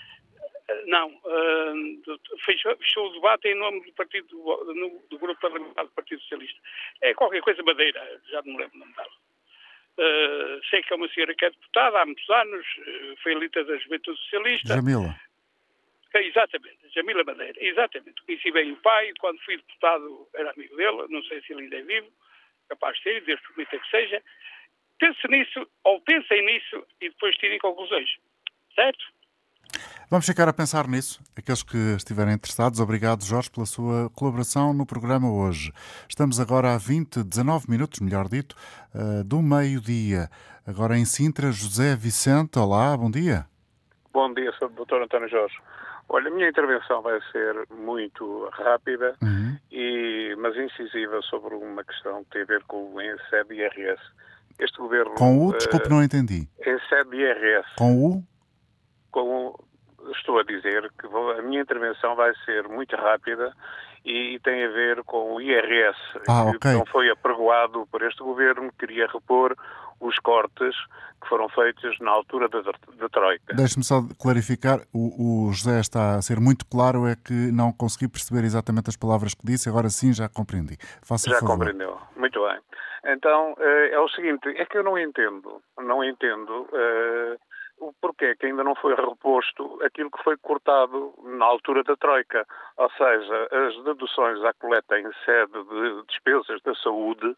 Não, 0.86 1.08
uh, 1.08 2.38
fechou, 2.44 2.76
fechou, 2.76 3.08
o 3.08 3.12
debate 3.14 3.48
em 3.48 3.56
nome 3.56 3.84
do 3.84 3.92
partido 3.94 4.28
do, 4.28 5.02
do 5.10 5.18
grupo 5.18 5.40
parlamentar 5.40 5.84
do 5.84 5.90
Partido 5.90 6.20
Socialista. 6.22 6.60
É 7.00 7.12
qualquer 7.14 7.40
coisa 7.42 7.62
Madeira, 7.62 8.20
já 8.30 8.40
não 8.42 8.52
me 8.52 8.58
lembro 8.58 8.76
o 8.76 8.78
nome 8.78 8.92
dela. 8.94 9.10
Uh, 10.00 10.64
sei 10.70 10.82
que 10.82 10.94
é 10.94 10.96
uma 10.96 11.08
senhora 11.10 11.34
que 11.34 11.44
é 11.44 11.50
deputada 11.50 12.00
há 12.00 12.06
muitos 12.06 12.28
anos, 12.30 12.66
uh, 12.78 13.16
foi 13.22 13.32
elita 13.32 13.62
da 13.64 13.76
Juventude 13.76 14.18
Socialista. 14.20 14.74
Jamila. 14.74 15.14
É, 16.14 16.26
exatamente, 16.26 16.78
Jamila 16.94 17.22
Madeira, 17.22 17.54
exatamente. 17.60 18.22
Conheci 18.22 18.50
bem 18.50 18.72
o 18.72 18.76
pai, 18.76 19.12
quando 19.20 19.38
fui 19.42 19.58
deputado 19.58 20.26
era 20.34 20.50
amigo 20.52 20.74
dele, 20.74 21.06
não 21.10 21.22
sei 21.24 21.42
se 21.42 21.52
ele 21.52 21.64
ainda 21.64 21.76
é 21.76 21.82
vivo, 21.82 22.10
capaz 22.70 22.96
de 22.96 23.02
ser, 23.02 23.20
Deus 23.24 23.40
permita 23.42 23.78
que 23.78 23.90
seja. 23.90 24.22
Pense 24.98 25.28
nisso, 25.28 25.70
ou 25.84 26.00
pensem 26.00 26.44
nisso, 26.46 26.86
e 27.00 27.10
depois 27.10 27.36
tirem 27.36 27.58
conclusões. 27.58 28.10
Certo? 28.74 29.04
Vamos 30.10 30.26
ficar 30.26 30.48
a 30.48 30.52
pensar 30.52 30.88
nisso. 30.88 31.22
Aqueles 31.36 31.62
que 31.62 31.76
estiverem 31.96 32.34
interessados, 32.34 32.80
obrigado, 32.80 33.24
Jorge, 33.24 33.48
pela 33.48 33.64
sua 33.64 34.10
colaboração 34.10 34.74
no 34.74 34.84
programa 34.84 35.32
hoje. 35.32 35.72
Estamos 36.08 36.40
agora 36.40 36.74
a 36.74 36.78
20, 36.78 37.22
19 37.22 37.70
minutos, 37.70 38.00
melhor 38.00 38.28
dito, 38.28 38.56
eh, 38.92 39.22
do 39.22 39.40
meio-dia. 39.40 40.28
Agora 40.66 40.98
em 40.98 41.04
Sintra, 41.04 41.52
José 41.52 41.94
Vicente. 41.94 42.58
Olá, 42.58 42.96
bom 42.96 43.08
dia. 43.08 43.46
Bom 44.12 44.34
dia, 44.34 44.50
Sr. 44.58 44.70
Dr. 44.70 44.96
António 45.04 45.28
Jorge. 45.28 45.54
Olha, 46.08 46.28
a 46.28 46.34
minha 46.34 46.48
intervenção 46.48 47.00
vai 47.02 47.20
ser 47.30 47.68
muito 47.70 48.50
rápida, 48.52 49.14
uhum. 49.22 49.56
e, 49.70 50.34
mas 50.40 50.56
incisiva 50.56 51.22
sobre 51.22 51.54
uma 51.54 51.84
questão 51.84 52.24
que 52.24 52.30
tem 52.30 52.42
a 52.42 52.46
ver 52.46 52.64
com 52.64 52.94
o 52.94 53.00
ENSEB 53.00 53.54
IRS. 53.54 54.02
Este 54.58 54.76
governo. 54.76 55.14
Com 55.14 55.46
o? 55.46 55.52
Desculpe, 55.52 55.86
uh, 55.86 55.90
não 55.90 56.02
entendi. 56.02 56.48
ENSEB 56.66 57.16
IRS. 57.16 57.76
Com 57.78 58.04
o? 58.04 58.24
Com 59.12 59.46
o 59.46 59.69
estou 60.12 60.38
a 60.38 60.42
dizer 60.42 60.90
que 60.98 61.06
vou, 61.06 61.32
a 61.32 61.42
minha 61.42 61.60
intervenção 61.60 62.14
vai 62.14 62.32
ser 62.44 62.68
muito 62.68 62.96
rápida 62.96 63.52
e 64.04 64.38
tem 64.42 64.64
a 64.64 64.68
ver 64.68 65.02
com 65.04 65.34
o 65.34 65.40
IRS, 65.40 65.98
ah, 66.28 66.50
que 66.50 66.56
okay. 66.56 66.72
não 66.72 66.86
foi 66.86 67.10
apregoado 67.10 67.86
por 67.90 68.02
este 68.02 68.22
governo, 68.22 68.72
queria 68.78 69.06
repor 69.06 69.54
os 70.00 70.18
cortes 70.20 70.74
que 71.20 71.28
foram 71.28 71.48
feitos 71.50 71.98
na 72.00 72.10
altura 72.10 72.48
da, 72.48 72.62
da 72.62 73.08
Troika. 73.10 73.54
Deixe-me 73.54 73.84
só 73.84 74.00
clarificar, 74.18 74.80
o, 74.92 75.48
o, 75.48 75.52
José 75.52 75.78
está 75.80 76.14
a 76.14 76.22
ser 76.22 76.40
muito 76.40 76.64
claro, 76.64 77.06
é 77.06 77.14
que 77.14 77.52
não 77.52 77.72
consegui 77.72 78.08
perceber 78.08 78.44
exatamente 78.44 78.88
as 78.88 78.96
palavras 78.96 79.34
que 79.34 79.44
disse, 79.44 79.68
agora 79.68 79.90
sim 79.90 80.14
já 80.14 80.28
compreendi. 80.28 80.78
Faça 81.02 81.28
já 81.28 81.38
favor. 81.38 81.58
compreendeu, 81.58 81.98
muito 82.16 82.42
bem. 82.42 82.58
Então, 83.04 83.54
eh, 83.58 83.90
é 83.92 83.98
o 83.98 84.08
seguinte, 84.08 84.48
é 84.48 84.64
que 84.64 84.78
eu 84.78 84.82
não 84.82 84.98
entendo, 84.98 85.62
não 85.78 86.02
entendo 86.04 86.62
uh, 86.62 87.38
o 87.80 87.92
porquê 88.00 88.36
que 88.36 88.46
ainda 88.46 88.62
não 88.62 88.74
foi 88.74 88.94
reposto 88.94 89.78
aquilo 89.82 90.10
que 90.10 90.22
foi 90.22 90.36
cortado 90.36 91.14
na 91.24 91.46
altura 91.46 91.82
da 91.82 91.96
Troika, 91.96 92.46
ou 92.76 92.90
seja, 92.90 93.48
as 93.50 93.84
deduções 93.84 94.42
à 94.44 94.52
coleta 94.52 94.98
em 94.98 95.10
sede 95.24 95.64
de 95.64 96.06
despesas 96.06 96.60
da 96.62 96.74
saúde, 96.76 97.34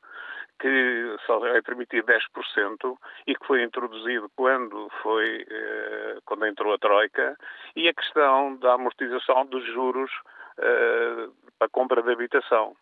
que 0.61 1.17
só 1.27 1.45
é 1.47 1.63
permitido 1.63 2.07
10% 2.07 2.99
e 3.27 3.35
que 3.35 3.47
foi 3.47 3.63
introduzido 3.63 4.31
quando 4.37 4.89
foi 5.03 5.47
eh, 5.49 6.19
quando 6.25 6.47
entrou 6.47 6.75
a 6.75 6.79
Troika, 6.79 7.37
e 7.75 7.89
a 7.89 7.95
questão 7.95 8.57
da 8.57 8.75
amortização 8.75 9.47
dos 9.47 9.65
juros 9.67 10.11
eh, 10.59 11.29
para 11.59 11.69
compra 11.69 12.03
de 12.03 12.13
habitação. 12.13 12.77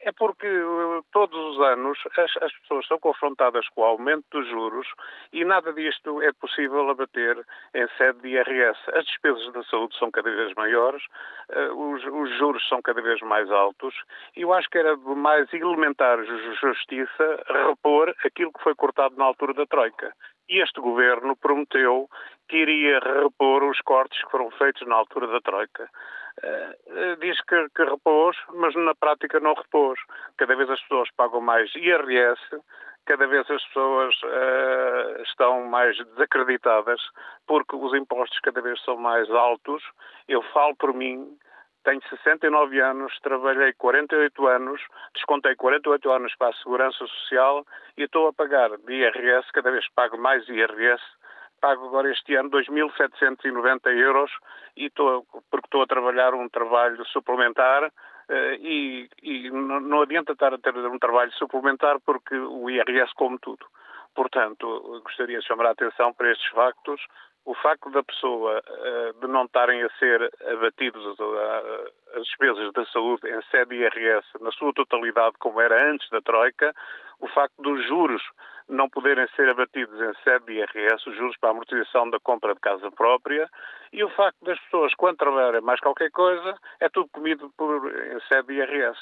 É 0.00 0.12
porque 0.12 0.46
uh, 0.46 1.04
todos 1.12 1.36
os 1.36 1.60
anos 1.60 1.98
as, 2.16 2.42
as, 2.42 2.52
pessoas 2.60 2.86
são 2.86 2.98
confrontadas 2.98 3.68
com 3.70 3.82
o 3.82 3.84
aumento 3.84 4.24
dos 4.30 4.48
juros 4.48 4.86
e 5.32 5.44
nada 5.44 5.72
disto 5.72 6.22
é 6.22 6.32
possível 6.32 6.88
abater 6.88 7.36
em 7.74 7.88
sede 7.98 8.20
de 8.20 8.28
IRS. 8.28 8.78
As 8.94 9.04
despesas 9.04 9.52
da 9.52 9.62
saúde 9.64 9.98
são 9.98 10.10
cada 10.10 10.30
vez 10.30 10.54
maiores, 10.54 11.02
uh, 11.50 11.92
os, 11.92 12.04
os, 12.04 12.38
juros 12.38 12.66
são 12.68 12.80
cada 12.80 13.02
vez 13.02 13.20
mais 13.22 13.50
altos 13.50 13.94
e 14.36 14.42
eu 14.42 14.52
acho 14.52 14.68
que 14.70 14.78
era 14.78 14.96
de 14.96 15.14
mais 15.14 15.52
elementar 15.52 16.18
justiça 16.60 17.44
repor 17.66 18.14
aquilo 18.24 18.52
que 18.52 18.62
foi 18.62 18.74
cortado 18.74 19.16
na 19.16 19.24
altura 19.24 19.52
da 19.54 19.66
Troika. 19.66 20.14
Este 20.48 20.80
governo 20.80 21.36
prometeu 21.36 22.08
que 22.48 22.56
iria 22.56 23.00
repor 23.00 23.64
os 23.64 23.80
cortes 23.80 24.22
que 24.22 24.30
foram 24.30 24.50
feitos 24.52 24.86
na 24.86 24.94
altura 24.94 25.26
da 25.26 25.40
Troika. 25.40 25.88
Uh, 26.44 27.16
diz 27.20 27.40
que, 27.42 27.68
que, 27.74 27.84
repôs, 27.84 28.36
mas 28.54 28.74
na 28.74 28.94
prática 28.94 29.40
não 29.40 29.54
repôs. 29.54 29.98
Cada 30.36 30.54
vez 30.54 30.68
as 30.68 30.80
pessoas 30.82 31.08
pagam 31.16 31.40
mais 31.40 31.74
IRS, 31.74 32.40
cada 33.06 33.26
vez 33.26 33.50
as 33.50 33.64
pessoas 33.64 34.14
uh, 34.22 35.22
estão 35.22 35.64
mais 35.66 35.96
desacreditadas 35.96 37.00
porque 37.46 37.74
os 37.76 37.94
impostos 37.94 38.38
cada 38.40 38.60
vez 38.60 38.80
são 38.82 38.96
mais 38.96 39.30
altos. 39.30 39.82
Eu 40.28 40.42
falo 40.52 40.76
por 40.76 40.92
mim, 40.92 41.38
tenho 41.84 42.02
69 42.08 42.80
anos, 42.80 43.16
trabalhei 43.22 43.72
48 43.74 44.46
anos, 44.48 44.82
descontei 45.14 45.54
48 45.54 46.10
anos 46.10 46.34
para 46.36 46.48
a 46.48 46.52
Segurança 46.54 46.98
Social 46.98 47.64
e 47.96 48.02
estou 48.02 48.26
a 48.26 48.32
pagar 48.32 48.76
de 48.76 48.92
IRS, 48.92 49.50
cada 49.52 49.70
vez 49.70 49.88
pago 49.94 50.18
mais 50.18 50.46
IRS, 50.48 51.02
pago 51.60 51.86
agora 51.86 52.10
este 52.10 52.34
ano 52.34 52.50
2.790 52.50 53.86
euros 53.96 54.30
e 54.76 54.86
estou, 54.86 55.26
porque 55.50 55.66
estou 55.66 55.82
a 55.82 55.86
trabalhar 55.86 56.34
um 56.34 56.48
trabalho 56.48 57.04
suplementar 57.06 57.92
Uh, 58.28 58.58
e, 58.58 59.08
e 59.22 59.50
não, 59.52 59.78
não, 59.78 60.02
adianta 60.02 60.32
estar 60.32 60.52
a 60.52 60.58
ter 60.58 60.74
um 60.76 60.98
trabalho 60.98 61.30
suplementar 61.34 62.00
porque 62.00 62.34
o 62.34 62.68
IRS 62.68 63.14
come 63.14 63.38
tudo. 63.38 63.64
Portanto, 64.16 65.00
gostaria 65.04 65.38
de 65.38 65.46
chamar 65.46 65.66
a 65.66 65.70
atenção 65.70 66.12
para 66.12 66.32
estes 66.32 66.50
factos 66.50 67.00
o 67.46 67.54
facto 67.54 67.88
da 67.90 68.02
pessoa 68.02 68.60
eh, 68.66 69.12
de 69.20 69.28
não 69.28 69.44
estarem 69.44 69.80
a 69.80 69.88
ser 70.00 70.20
abatidos 70.52 71.16
eh, 71.18 71.92
as 72.16 72.24
despesas 72.24 72.72
da 72.72 72.84
saúde 72.86 73.28
em 73.28 73.40
sede 73.50 73.76
IRS 73.76 74.26
na 74.40 74.50
sua 74.50 74.72
totalidade, 74.72 75.36
como 75.38 75.60
era 75.60 75.90
antes 75.90 76.10
da 76.10 76.20
Troika, 76.20 76.74
o 77.20 77.28
facto 77.28 77.60
dos 77.62 77.86
juros 77.86 78.22
não 78.68 78.88
poderem 78.88 79.26
ser 79.36 79.48
abatidos 79.48 79.98
em 80.00 80.12
sede 80.24 80.46
de 80.46 80.52
IRS, 80.54 81.08
os 81.08 81.16
juros 81.16 81.36
para 81.38 81.50
a 81.50 81.52
amortização 81.52 82.10
da 82.10 82.18
compra 82.18 82.54
de 82.54 82.60
casa 82.60 82.90
própria, 82.90 83.48
e 83.92 84.02
o 84.02 84.10
facto 84.10 84.44
das 84.44 84.58
pessoas, 84.60 84.92
quando 84.94 85.16
trabalharem 85.16 85.60
mais 85.60 85.80
qualquer 85.80 86.10
coisa, 86.10 86.56
é 86.80 86.88
tudo 86.88 87.08
comido 87.12 87.52
por, 87.56 87.86
em 87.86 88.20
sede 88.28 88.48
de 88.48 88.54
IRS. 88.54 88.98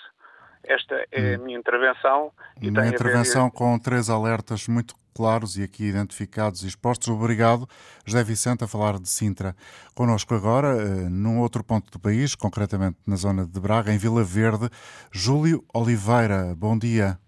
Esta 0.66 1.07
é 1.12 1.35
a 1.35 1.38
minha 1.38 1.59
intervenção. 1.59 2.33
E 2.61 2.70
uma 2.70 2.87
intervenção 2.87 3.44
ver... 3.50 3.53
com 3.53 3.79
três 3.79 4.09
alertas 4.09 4.66
muito 4.66 4.94
claros 5.14 5.57
e 5.57 5.62
aqui 5.62 5.85
identificados 5.85 6.62
e 6.64 6.66
expostos. 6.66 7.09
Obrigado, 7.09 7.68
José 8.05 8.24
Vicente, 8.24 8.64
a 8.64 8.66
falar 8.66 8.98
de 8.98 9.09
Sintra. 9.09 9.55
Connosco 9.94 10.35
agora, 10.35 10.68
eh, 10.68 11.09
num 11.09 11.40
outro 11.40 11.62
ponto 11.62 11.90
do 11.90 12.00
país, 12.00 12.35
concretamente 12.35 12.96
na 13.07 13.16
zona 13.16 13.46
de 13.46 13.61
Braga, 13.61 13.92
em 13.92 13.98
Vila 13.98 14.24
Verde, 14.24 14.68
Júlio 15.12 15.62
Oliveira. 15.72 16.55
Bom 16.57 16.77
dia. 16.77 17.18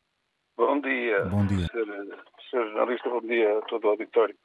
Bom 1.25 1.47
dia. 1.47 1.67
Bom 1.73 2.05
dia. 2.05 2.19
Senhor 2.51 2.67
jornalista, 2.67 3.09
bom 3.09 3.21
dia 3.21 3.59
a 3.59 3.63
todo 3.63 3.85
o 3.85 3.91
auditório. 3.91 4.37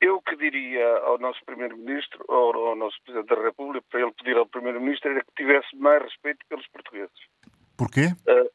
Eu 0.00 0.20
que 0.22 0.36
diria 0.36 0.98
ao 0.98 1.18
nosso 1.18 1.44
Primeiro-Ministro, 1.44 2.24
ou 2.28 2.68
ao 2.68 2.76
nosso 2.76 2.96
Presidente 3.04 3.34
da 3.34 3.42
República, 3.42 3.86
para 3.90 4.00
ele 4.00 4.12
pedir 4.12 4.36
ao 4.36 4.46
Primeiro-Ministro, 4.46 5.10
era 5.10 5.20
que 5.20 5.34
tivesse 5.36 5.76
mais 5.76 6.02
respeito 6.02 6.44
pelos 6.48 6.66
portugueses. 6.68 7.14
Porquê? 7.76 8.06
Uh, 8.28 8.50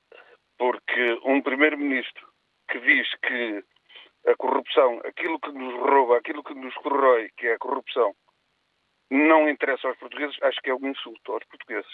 porque 0.58 1.20
um 1.24 1.42
primeiro-ministro 1.42 2.28
que 2.70 2.80
diz 2.80 3.08
que 3.22 3.64
a 4.28 4.36
corrupção, 4.36 5.00
aquilo 5.06 5.40
que 5.40 5.52
nos 5.52 5.74
rouba, 5.74 6.18
aquilo 6.18 6.44
que 6.44 6.54
nos 6.54 6.74
corrói, 6.76 7.30
que 7.38 7.48
é 7.48 7.54
a 7.54 7.60
corrupção, 7.60 8.14
não 9.10 9.50
interessa 9.50 9.88
aos 9.88 9.98
portugueses, 9.98 10.36
acho 10.44 10.60
que 10.62 10.70
é 10.70 10.76
um 10.76 10.88
insulto 10.88 11.32
aos 11.32 11.46
portugueses. 11.46 11.92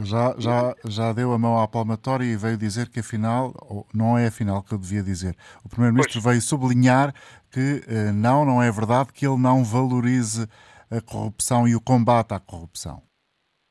Já, 0.00 0.34
já, 0.38 0.74
já 0.84 1.12
deu 1.12 1.32
a 1.32 1.38
mão 1.38 1.60
à 1.60 1.68
palmatória 1.68 2.24
e 2.24 2.36
veio 2.36 2.56
dizer 2.56 2.88
que 2.88 3.00
afinal, 3.00 3.52
não 3.94 4.16
é 4.16 4.26
afinal 4.26 4.62
que 4.62 4.72
eu 4.72 4.78
devia 4.78 5.02
dizer. 5.02 5.34
O 5.64 5.68
Primeiro-Ministro 5.68 6.20
veio 6.20 6.40
sublinhar 6.40 7.12
que 7.52 7.82
eh, 7.86 8.12
não, 8.12 8.44
não 8.44 8.62
é 8.62 8.70
verdade 8.70 9.12
que 9.12 9.26
ele 9.26 9.36
não 9.36 9.62
valorize 9.62 10.48
a 10.90 11.00
corrupção 11.00 11.68
e 11.68 11.76
o 11.76 11.80
combate 11.80 12.32
à 12.32 12.40
corrupção. 12.40 13.02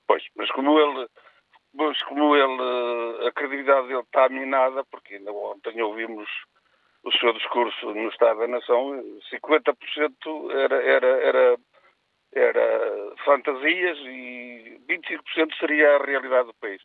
Pois, 0.08 0.24
mas 0.36 0.52
como 0.52 0.78
ele 0.80 1.08
mas 1.74 2.02
como 2.04 2.36
ele, 2.36 3.28
a 3.28 3.32
credibilidade 3.32 3.88
dele 3.88 4.02
está 4.02 4.28
minada, 4.30 4.84
porque 4.92 5.16
ainda 5.16 5.32
ontem 5.32 5.82
ouvimos 5.82 6.28
o 7.04 7.12
seu 7.14 7.34
discurso 7.34 7.94
no 7.94 8.10
Estado 8.10 8.40
da 8.40 8.48
Nação, 8.48 9.02
50% 9.34 10.52
era, 10.52 10.76
era, 10.84 11.08
era, 11.08 11.58
era 12.34 13.16
fantasias 13.26 13.98
e 14.00 14.80
25% 14.90 15.58
seria 15.60 15.96
a 15.96 16.06
realidade 16.06 16.48
do 16.48 16.54
país. 16.56 16.82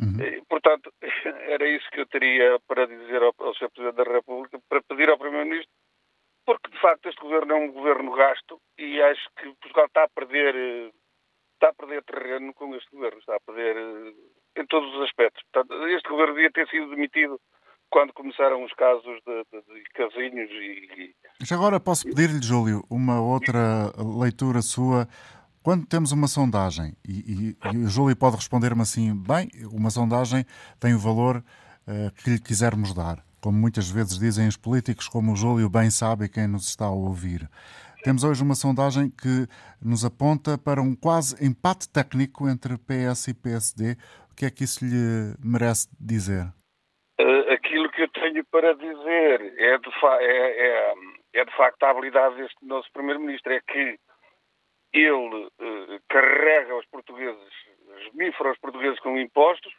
Uhum. 0.00 0.20
E, 0.20 0.42
portanto, 0.48 0.92
era 1.48 1.68
isso 1.68 1.88
que 1.90 2.00
eu 2.00 2.06
teria 2.06 2.58
para 2.66 2.86
dizer 2.86 3.22
ao, 3.22 3.34
ao 3.38 3.54
Sr. 3.54 3.70
Presidente 3.70 4.04
da 4.04 4.12
República, 4.12 4.58
para 4.68 4.82
pedir 4.82 5.08
ao 5.08 5.18
Primeiro-Ministro, 5.18 5.72
porque 6.44 6.70
de 6.70 6.80
facto 6.80 7.08
este 7.08 7.20
governo 7.20 7.52
é 7.52 7.56
um 7.56 7.72
governo 7.72 8.12
gasto 8.12 8.60
e 8.78 9.00
acho 9.00 9.28
que 9.36 9.54
Portugal 9.60 9.86
está 9.86 10.04
a 10.04 10.08
perder 10.08 10.92
está 11.54 11.68
a 11.68 11.74
perder 11.74 12.02
terreno 12.04 12.52
com 12.54 12.74
este 12.74 12.90
governo, 12.90 13.18
está 13.18 13.36
a 13.36 13.40
perder 13.40 13.76
eh, 13.76 14.60
em 14.60 14.66
todos 14.66 14.94
os 14.94 15.02
aspectos. 15.02 15.42
Portanto, 15.50 15.86
este 15.88 16.08
governo 16.08 16.34
devia 16.34 16.50
ter 16.50 16.68
sido 16.68 16.90
demitido 16.90 17.40
quando 17.90 18.12
começaram 18.12 18.64
os 18.64 18.72
casos 18.74 19.20
de, 19.26 19.44
de, 19.52 19.60
de 19.62 19.84
casinhos 19.94 20.50
e... 20.50 21.14
Já 21.42 21.56
agora 21.56 21.78
posso 21.78 22.04
pedir-lhe, 22.04 22.42
Júlio, 22.42 22.82
uma 22.90 23.20
outra 23.20 23.92
leitura 24.18 24.62
sua. 24.62 25.06
Quando 25.62 25.86
temos 25.86 26.12
uma 26.12 26.28
sondagem, 26.28 26.94
e, 27.06 27.56
e, 27.62 27.68
e 27.72 27.78
o 27.78 27.88
Júlio 27.88 28.16
pode 28.16 28.36
responder-me 28.36 28.82
assim, 28.82 29.14
bem, 29.16 29.48
uma 29.72 29.90
sondagem 29.90 30.44
tem 30.78 30.94
o 30.94 30.98
valor 30.98 31.36
uh, 31.38 32.22
que 32.22 32.30
lhe 32.30 32.40
quisermos 32.40 32.92
dar, 32.92 33.24
como 33.40 33.58
muitas 33.58 33.90
vezes 33.90 34.18
dizem 34.18 34.46
os 34.46 34.56
políticos, 34.56 35.08
como 35.08 35.32
o 35.32 35.36
Júlio 35.36 35.70
bem 35.70 35.90
sabe 35.90 36.28
quem 36.28 36.46
nos 36.46 36.68
está 36.68 36.86
a 36.86 36.90
ouvir. 36.90 37.48
Temos 38.04 38.22
hoje 38.22 38.42
uma 38.42 38.54
sondagem 38.54 39.08
que 39.08 39.46
nos 39.82 40.04
aponta 40.04 40.58
para 40.58 40.82
um 40.82 40.94
quase 40.94 41.42
empate 41.42 41.88
técnico 41.88 42.46
entre 42.46 42.76
PS 42.76 43.28
e 43.28 43.34
PSD. 43.34 43.92
O 44.30 44.34
que 44.36 44.44
é 44.44 44.50
que 44.50 44.64
isso 44.64 44.84
lhe 44.84 45.34
merece 45.42 45.88
dizer? 45.98 46.52
Uh, 47.18 47.50
aquilo 47.50 47.90
que 47.90 48.02
eu 48.02 48.08
tenho 48.34 48.44
para 48.46 48.74
dizer 48.74 49.54
é 49.58 49.78
de, 49.78 49.90
é, 50.20 50.66
é, 50.66 50.94
é 51.34 51.44
de 51.44 51.56
facto 51.56 51.82
a 51.84 51.90
habilidade 51.90 52.36
deste 52.36 52.64
nosso 52.64 52.90
Primeiro-Ministro. 52.92 53.52
É 53.52 53.60
que 53.60 53.98
ele 54.92 55.46
uh, 55.46 56.00
carrega 56.08 56.76
os 56.76 56.86
portugueses, 56.86 57.52
esmifra 58.06 58.50
os 58.50 58.58
portugueses 58.58 58.98
com 59.00 59.16
impostos 59.16 59.72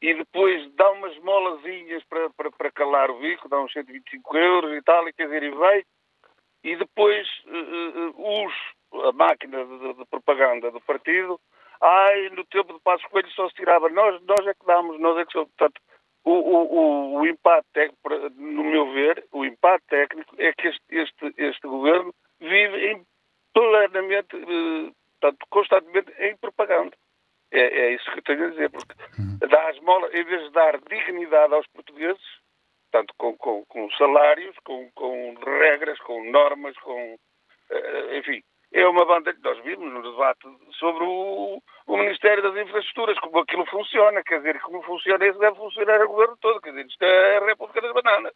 e 0.00 0.14
depois 0.14 0.72
dá 0.74 0.90
umas 0.90 1.16
molazinhas 1.18 2.02
para, 2.04 2.30
para, 2.30 2.50
para 2.50 2.72
calar 2.72 3.10
o 3.10 3.20
bico, 3.20 3.48
dá 3.48 3.60
uns 3.60 3.72
125 3.72 4.36
euros 4.36 4.76
e 4.76 4.82
tal, 4.82 5.08
e 5.08 5.12
quer 5.12 5.24
dizer, 5.26 5.44
e 5.44 5.50
vai 5.50 5.84
e 6.64 6.76
depois 6.76 7.26
uh, 7.46 8.44
os, 8.44 8.54
a 9.08 9.12
máquina 9.12 9.64
de, 9.64 9.94
de, 9.94 10.04
propaganda 10.06 10.70
do 10.70 10.80
partido, 10.80 11.40
ai, 11.80 12.28
no 12.30 12.44
tempo 12.44 12.72
de 12.72 12.80
Passos 12.80 13.06
Coelho 13.06 13.30
só 13.30 13.48
se 13.48 13.54
tirava, 13.54 13.88
nós, 13.88 14.20
nós 14.22 14.46
é 14.46 14.54
que 14.54 14.64
damos, 14.66 15.00
nós 15.00 15.18
é 15.18 15.24
que 15.24 15.32
somos. 15.32 15.50
Portanto, 15.56 15.80
o, 16.24 16.32
o, 16.32 17.14
o, 17.18 17.26
impacto 17.26 17.66
técnico, 17.72 18.08
no 18.36 18.64
meu 18.64 18.92
ver, 18.92 19.24
o 19.32 19.44
impacto 19.44 19.86
técnico 19.88 20.34
é 20.38 20.52
que 20.52 20.68
este, 20.68 20.82
este, 20.90 21.34
este 21.36 21.66
governo 21.66 22.14
vive 22.40 22.92
em, 22.92 23.06
plenamente, 23.52 24.36
uh, 24.36 24.94
portanto, 25.20 25.46
constantemente 25.50 26.12
em 26.18 26.36
propaganda. 26.36 26.96
É, 27.50 27.60
é, 27.60 27.94
isso 27.94 28.10
que 28.10 28.18
eu 28.18 28.22
tenho 28.22 28.46
a 28.46 28.50
dizer, 28.50 28.70
porque 28.70 28.94
uhum. 29.18 29.38
dá 29.48 29.70
esmola, 29.70 30.08
em 30.16 30.24
vez 30.24 30.42
de 30.44 30.50
dar 30.52 30.78
dignidade 30.80 31.52
aos 31.52 31.66
portugueses, 31.68 32.22
portanto, 32.90 33.14
com, 33.18 33.36
com, 33.36 33.64
com 33.66 33.90
salários, 33.92 34.56
com, 34.64 34.90
com, 34.92 35.34
regras, 35.34 35.98
com 36.00 36.30
normas, 36.30 36.76
com. 36.78 37.14
Uh, 37.14 38.16
enfim, 38.16 38.42
é 38.72 38.86
uma 38.88 39.04
banda 39.04 39.32
que 39.32 39.42
nós 39.42 39.62
vimos 39.62 39.92
no 39.92 40.02
debate 40.02 40.48
sobre 40.78 41.04
o, 41.04 41.62
o, 41.86 41.96
Ministério 41.96 42.42
das 42.42 42.56
Infraestruturas, 42.66 43.18
como 43.20 43.38
aquilo 43.38 43.66
funciona, 43.66 44.22
quer 44.22 44.38
dizer, 44.38 44.60
como 44.60 44.82
funciona 44.82 45.26
isso 45.26 45.38
deve 45.38 45.56
funcionar 45.56 46.00
o 46.02 46.08
governo 46.08 46.36
todo, 46.40 46.60
quer 46.60 46.70
dizer, 46.70 46.86
isto 46.86 47.02
é 47.04 47.38
a 47.38 47.46
República 47.46 47.80
das 47.80 47.92
Bananas. 47.92 48.32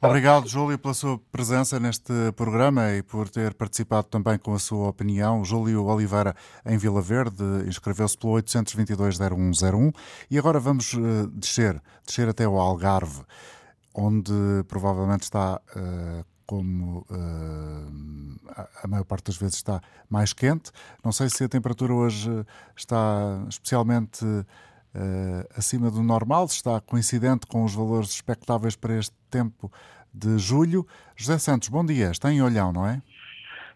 Obrigado, 0.00 0.48
Júlio, 0.48 0.78
pela 0.78 0.94
sua 0.94 1.18
presença 1.32 1.80
neste 1.80 2.12
programa 2.36 2.92
e 2.94 3.02
por 3.02 3.28
ter 3.28 3.54
participado 3.54 4.08
também 4.08 4.38
com 4.38 4.54
a 4.54 4.58
sua 4.58 4.88
opinião. 4.88 5.44
Júlio 5.44 5.84
Oliveira, 5.86 6.34
em 6.64 6.78
Vila 6.78 7.02
Verde, 7.02 7.42
inscreveu-se 7.66 8.16
pelo 8.16 8.34
822-0101 8.34 9.92
e 10.30 10.38
agora 10.38 10.60
vamos 10.60 10.92
uh, 10.92 11.26
descer, 11.32 11.80
descer 12.06 12.28
até 12.28 12.46
o 12.46 12.58
Algarve 12.58 13.24
onde 13.98 14.32
provavelmente 14.68 15.22
está, 15.22 15.60
uh, 15.76 16.24
como 16.48 17.00
uh, 17.10 18.60
a 18.82 18.88
maior 18.88 19.04
parte 19.04 19.26
das 19.26 19.36
vezes 19.36 19.56
está 19.56 19.82
mais 20.08 20.32
quente. 20.32 20.72
Não 21.04 21.12
sei 21.12 21.28
se 21.28 21.44
a 21.44 21.48
temperatura 21.48 21.92
hoje 21.92 22.30
está 22.74 23.44
especialmente 23.50 24.24
uh, 24.24 24.44
acima 25.54 25.90
do 25.90 26.02
normal, 26.02 26.46
está 26.46 26.80
coincidente 26.80 27.46
com 27.46 27.64
os 27.64 27.74
valores 27.74 28.14
expectáveis 28.14 28.74
para 28.74 28.94
este 28.94 29.14
tempo 29.30 29.70
de 30.12 30.38
julho. 30.38 30.86
José 31.14 31.38
Santos, 31.38 31.68
bom 31.68 31.84
dia. 31.84 32.10
Está 32.10 32.32
em 32.32 32.40
Olhão, 32.40 32.72
não 32.72 32.86
é? 32.86 33.02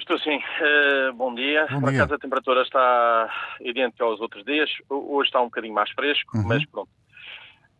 Estou 0.01 0.19
sim. 0.19 0.39
Uh, 0.39 1.13
bom 1.13 1.35
dia. 1.35 1.67
Bom 1.71 1.81
Por 1.81 1.91
acaso 1.91 2.15
a 2.15 2.19
temperatura 2.19 2.63
está 2.63 3.31
idêntica 3.61 4.03
aos 4.03 4.19
outros 4.19 4.45
dias. 4.47 4.71
Hoje 4.89 5.29
está 5.29 5.43
um 5.43 5.45
bocadinho 5.45 5.75
mais 5.75 5.91
fresco, 5.91 6.39
uhum. 6.39 6.49
mas 6.49 6.65
pronto. 6.65 6.89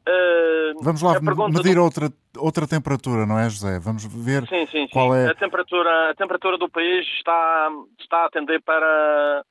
Uh, 0.09 0.83
Vamos 0.83 1.03
lá 1.03 1.21
medir 1.21 1.77
do... 1.77 1.85
outra, 1.85 2.13
outra 2.37 2.67
temperatura, 2.67 3.25
não 3.25 3.39
é, 3.39 3.49
José? 3.49 3.79
Vamos 3.79 4.05
ver 4.05 4.47
sim, 4.49 4.67
sim, 4.67 4.89
qual 4.93 5.13
sim. 5.13 5.19
é. 5.19 5.31
A 5.31 5.35
temperatura, 5.35 6.11
a 6.11 6.15
temperatura 6.15 6.59
do 6.59 6.69
país 6.69 7.07
está, 7.19 7.71
está 8.01 8.27
a 8.27 8.31
tender 8.31 8.61
para, 8.63 9.45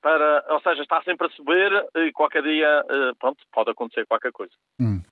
para. 0.00 0.44
Ou 0.50 0.60
seja, 0.60 0.82
está 0.82 1.02
sempre 1.02 1.26
a 1.26 1.30
subir 1.30 1.70
e 1.96 2.12
qualquer 2.12 2.42
dia 2.42 2.84
uh, 2.84 3.16
pronto, 3.18 3.44
pode 3.52 3.70
acontecer 3.70 4.06
qualquer 4.06 4.30
coisa. 4.30 4.52
Hum 4.80 5.02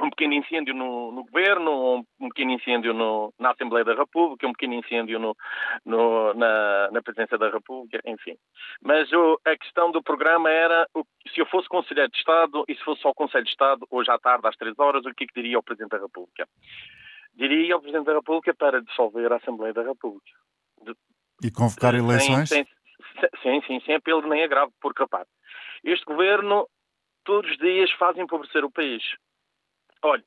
um 0.00 0.10
pequeno 0.10 0.34
incêndio 0.34 0.74
no, 0.74 1.12
no 1.12 1.24
governo, 1.24 2.04
um, 2.20 2.28
pequeno 2.28 2.52
incêndio 2.52 2.94
no, 2.94 3.32
na 3.38 3.50
Assembleia 3.50 3.84
da 3.84 3.94
República, 3.94 4.46
um 4.46 4.52
pequeno 4.52 4.74
incêndio 4.74 5.18
no, 5.18 5.36
no, 5.84 6.34
na, 6.34 6.90
na 6.90 7.02
Presidência 7.02 7.36
da 7.36 7.50
República, 7.50 8.00
enfim. 8.06 8.36
Mas 8.82 9.12
o, 9.12 9.38
a 9.44 9.56
questão 9.56 9.90
do 9.90 10.02
programa 10.02 10.50
era 10.50 10.86
o, 10.94 11.04
se 11.32 11.40
eu 11.40 11.46
fosse 11.46 11.68
Conselheiro 11.68 12.10
de 12.10 12.16
Estado 12.16 12.64
e 12.68 12.74
se 12.74 12.82
fosse 12.82 13.02
só 13.02 13.10
o 13.10 13.14
Conselho 13.14 13.44
de 13.44 13.50
Estado, 13.50 13.86
hoje 13.90 14.10
à 14.10 14.18
tarde, 14.18 14.48
às 14.48 14.56
três 14.56 14.78
horas, 14.78 15.04
o 15.04 15.14
que, 15.14 15.24
é 15.24 15.26
que 15.26 15.34
diria 15.34 15.56
ao 15.56 15.62
Presidente 15.62 15.90
da 15.90 15.98
República? 15.98 16.48
Diria 17.34 17.74
ao 17.74 17.80
Presidente 17.80 18.06
da 18.06 18.14
República 18.14 18.54
para 18.54 18.82
dissolver 18.82 19.32
a 19.32 19.36
Assembleia 19.36 19.74
da 19.74 19.82
República. 19.82 20.32
De, 20.82 20.94
e 21.44 21.50
convocar 21.50 21.94
eleições? 21.94 22.48
Sem, 22.48 22.66
sem, 23.42 23.60
sim, 23.60 23.66
sim, 23.66 23.80
sem 23.84 23.94
apelo 23.96 24.26
nem 24.28 24.42
agravo, 24.42 24.72
porque, 24.80 25.02
repare, 25.02 25.28
este 25.84 26.04
governo 26.04 26.66
todos 27.24 27.50
os 27.50 27.58
dias 27.58 27.90
faz 27.92 28.16
empobrecer 28.16 28.64
o 28.64 28.70
país. 28.70 29.02
Olha, 30.04 30.24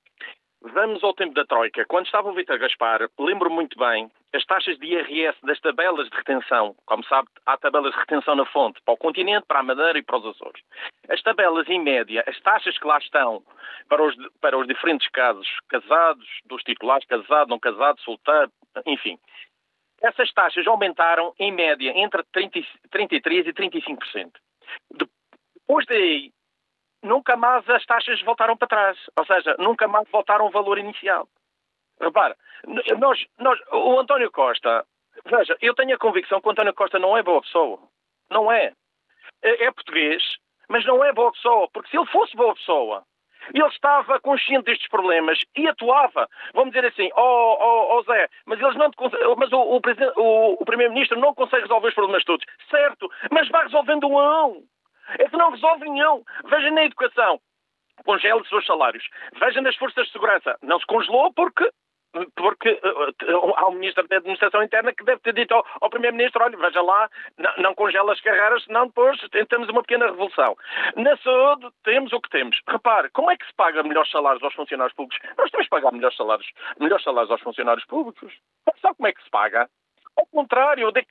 vamos 0.61 1.03
ao 1.03 1.13
tempo 1.13 1.33
da 1.33 1.45
Troika. 1.45 1.85
Quando 1.85 2.05
estava 2.05 2.29
o 2.29 2.33
Vitor 2.33 2.57
Gaspar, 2.57 3.09
lembro 3.19 3.49
muito 3.49 3.77
bem, 3.77 4.09
as 4.33 4.45
taxas 4.45 4.77
de 4.79 4.87
IRS 4.87 5.37
das 5.43 5.59
tabelas 5.59 6.09
de 6.09 6.15
retenção, 6.15 6.75
como 6.85 7.03
sabe, 7.05 7.27
há 7.45 7.57
tabelas 7.57 7.91
de 7.93 7.99
retenção 7.99 8.35
na 8.35 8.45
fonte, 8.45 8.81
para 8.85 8.93
o 8.93 8.97
continente, 8.97 9.45
para 9.47 9.59
a 9.59 9.63
Madeira 9.63 9.99
e 9.99 10.03
para 10.03 10.17
os 10.17 10.25
Açores. 10.25 10.63
As 11.09 11.21
tabelas, 11.21 11.67
em 11.67 11.81
média, 11.81 12.23
as 12.25 12.39
taxas 12.39 12.77
que 12.77 12.87
lá 12.87 12.97
estão 12.99 13.43
para 13.89 14.01
os, 14.01 14.15
para 14.39 14.57
os 14.57 14.65
diferentes 14.65 15.09
casos, 15.09 15.47
casados, 15.67 16.27
dos 16.45 16.63
titulares, 16.63 17.05
casado, 17.05 17.49
não 17.49 17.59
casado, 17.59 17.99
solteiro, 18.01 18.51
enfim, 18.85 19.19
essas 20.01 20.31
taxas 20.33 20.65
aumentaram, 20.67 21.33
em 21.39 21.51
média, 21.51 21.91
entre 21.95 22.23
30, 22.31 22.59
33% 22.91 23.47
e 23.47 23.53
35%. 23.53 24.31
Depois 24.91 25.85
daí, 25.87 26.31
nunca 27.05 27.37
mais 27.37 27.67
as 27.69 27.85
taxas 27.85 28.21
voltaram 28.23 28.57
para 28.57 28.67
trás. 28.67 28.97
Ou 29.17 29.25
seja, 29.25 29.55
nunca 29.59 29.87
mais 29.87 30.09
voltaram 30.09 30.45
ao 30.45 30.51
valor 30.51 30.77
inicial. 30.77 31.27
Repara, 31.99 32.35
nós, 32.99 33.25
nós, 33.39 33.59
o 33.71 33.99
António 33.99 34.31
Costa, 34.31 34.85
veja, 35.25 35.55
eu 35.61 35.73
tenho 35.73 35.95
a 35.95 35.99
convicção 35.99 36.41
que 36.41 36.47
o 36.47 36.51
António 36.51 36.73
Costa 36.73 36.99
não 36.99 37.17
é 37.17 37.23
boa 37.23 37.41
pessoa. 37.41 37.79
Não 38.29 38.51
é. 38.51 38.73
É, 39.41 39.65
é 39.65 39.71
português, 39.71 40.23
mas 40.67 40.85
não 40.85 41.03
é 41.03 41.13
boa 41.13 41.31
pessoa. 41.31 41.69
Porque 41.71 41.89
se 41.89 41.97
ele 41.97 42.07
fosse 42.07 42.35
boa 42.35 42.53
pessoa, 42.53 43.03
ele 43.53 43.65
estava 43.67 44.19
consciente 44.19 44.65
destes 44.65 44.89
problemas 44.89 45.39
e 45.55 45.67
atuava. 45.67 46.27
Vamos 46.53 46.73
dizer 46.73 46.87
assim, 46.87 47.09
ó 47.13 47.21
oh, 47.21 47.57
oh, 47.59 47.97
oh 47.97 48.03
Zé, 48.03 48.27
mas 48.45 48.59
eles 48.59 48.75
não 48.75 48.89
mas 49.37 49.51
o, 49.51 49.57
o, 49.57 49.81
o, 50.17 50.53
o 50.61 50.65
Primeiro-Ministro 50.65 51.19
não 51.19 51.33
consegue 51.33 51.63
resolver 51.63 51.89
os 51.89 51.93
problemas 51.93 52.23
todos. 52.23 52.45
Certo, 52.69 53.09
mas 53.31 53.47
vai 53.49 53.63
resolvendo 53.63 54.07
um 54.07 54.19
a 54.19 54.47
um. 54.47 54.63
É 55.19 55.29
que 55.29 55.37
não 55.37 55.51
resolve 55.51 55.89
nenhum. 55.89 56.23
Veja 56.45 56.71
na 56.71 56.85
educação. 56.85 57.39
Congela 58.03 58.41
os 58.41 58.49
seus 58.49 58.65
salários. 58.65 59.07
Veja 59.39 59.61
nas 59.61 59.75
forças 59.75 60.05
de 60.05 60.11
segurança. 60.11 60.57
Não 60.61 60.79
se 60.79 60.85
congelou 60.85 61.33
porque 61.33 61.69
porque 62.35 62.69
uh, 62.71 63.53
há 63.57 63.67
um 63.67 63.73
ministro 63.73 64.07
da 64.07 64.17
Administração 64.17 64.63
Interna 64.63 64.93
que 64.93 65.03
deve 65.03 65.19
ter 65.21 65.33
dito 65.33 65.53
ao, 65.53 65.65
ao 65.81 65.89
Primeiro-Ministro: 65.89 66.43
olha, 66.43 66.57
veja 66.57 66.81
lá, 66.81 67.09
não, 67.37 67.51
não, 67.57 67.75
congela 67.75 68.13
as 68.13 68.21
carreiras, 68.21 68.63
senão 68.63 68.87
depois 68.87 69.19
temos 69.49 69.67
uma 69.69 69.81
pequena 69.81 70.05
revolução. 70.05 70.55
Na 70.95 71.17
saúde, 71.17 71.67
temos 71.83 72.13
o 72.13 72.21
que 72.21 72.29
temos. 72.29 72.57
Repare, 72.67 73.09
como 73.09 73.31
é 73.31 73.37
que 73.37 73.45
se 73.45 73.53
paga 73.55 73.83
melhores 73.83 74.09
salários 74.11 74.43
aos 74.43 74.53
funcionários 74.53 74.95
públicos? 74.95 75.19
Nós 75.37 75.51
temos 75.51 75.65
que 75.65 75.71
pagar 75.71 75.91
melhores 75.91 76.15
salários, 76.15 76.47
melhores 76.79 77.03
salários 77.03 77.31
aos 77.31 77.41
funcionários 77.41 77.85
públicos. 77.85 78.33
Sabe 78.81 78.95
como 78.95 79.07
é 79.07 79.13
que 79.13 79.23
se 79.23 79.29
paga? 79.29 79.67
Ao 80.17 80.25
contrário 80.27 80.91
de, 80.91 81.05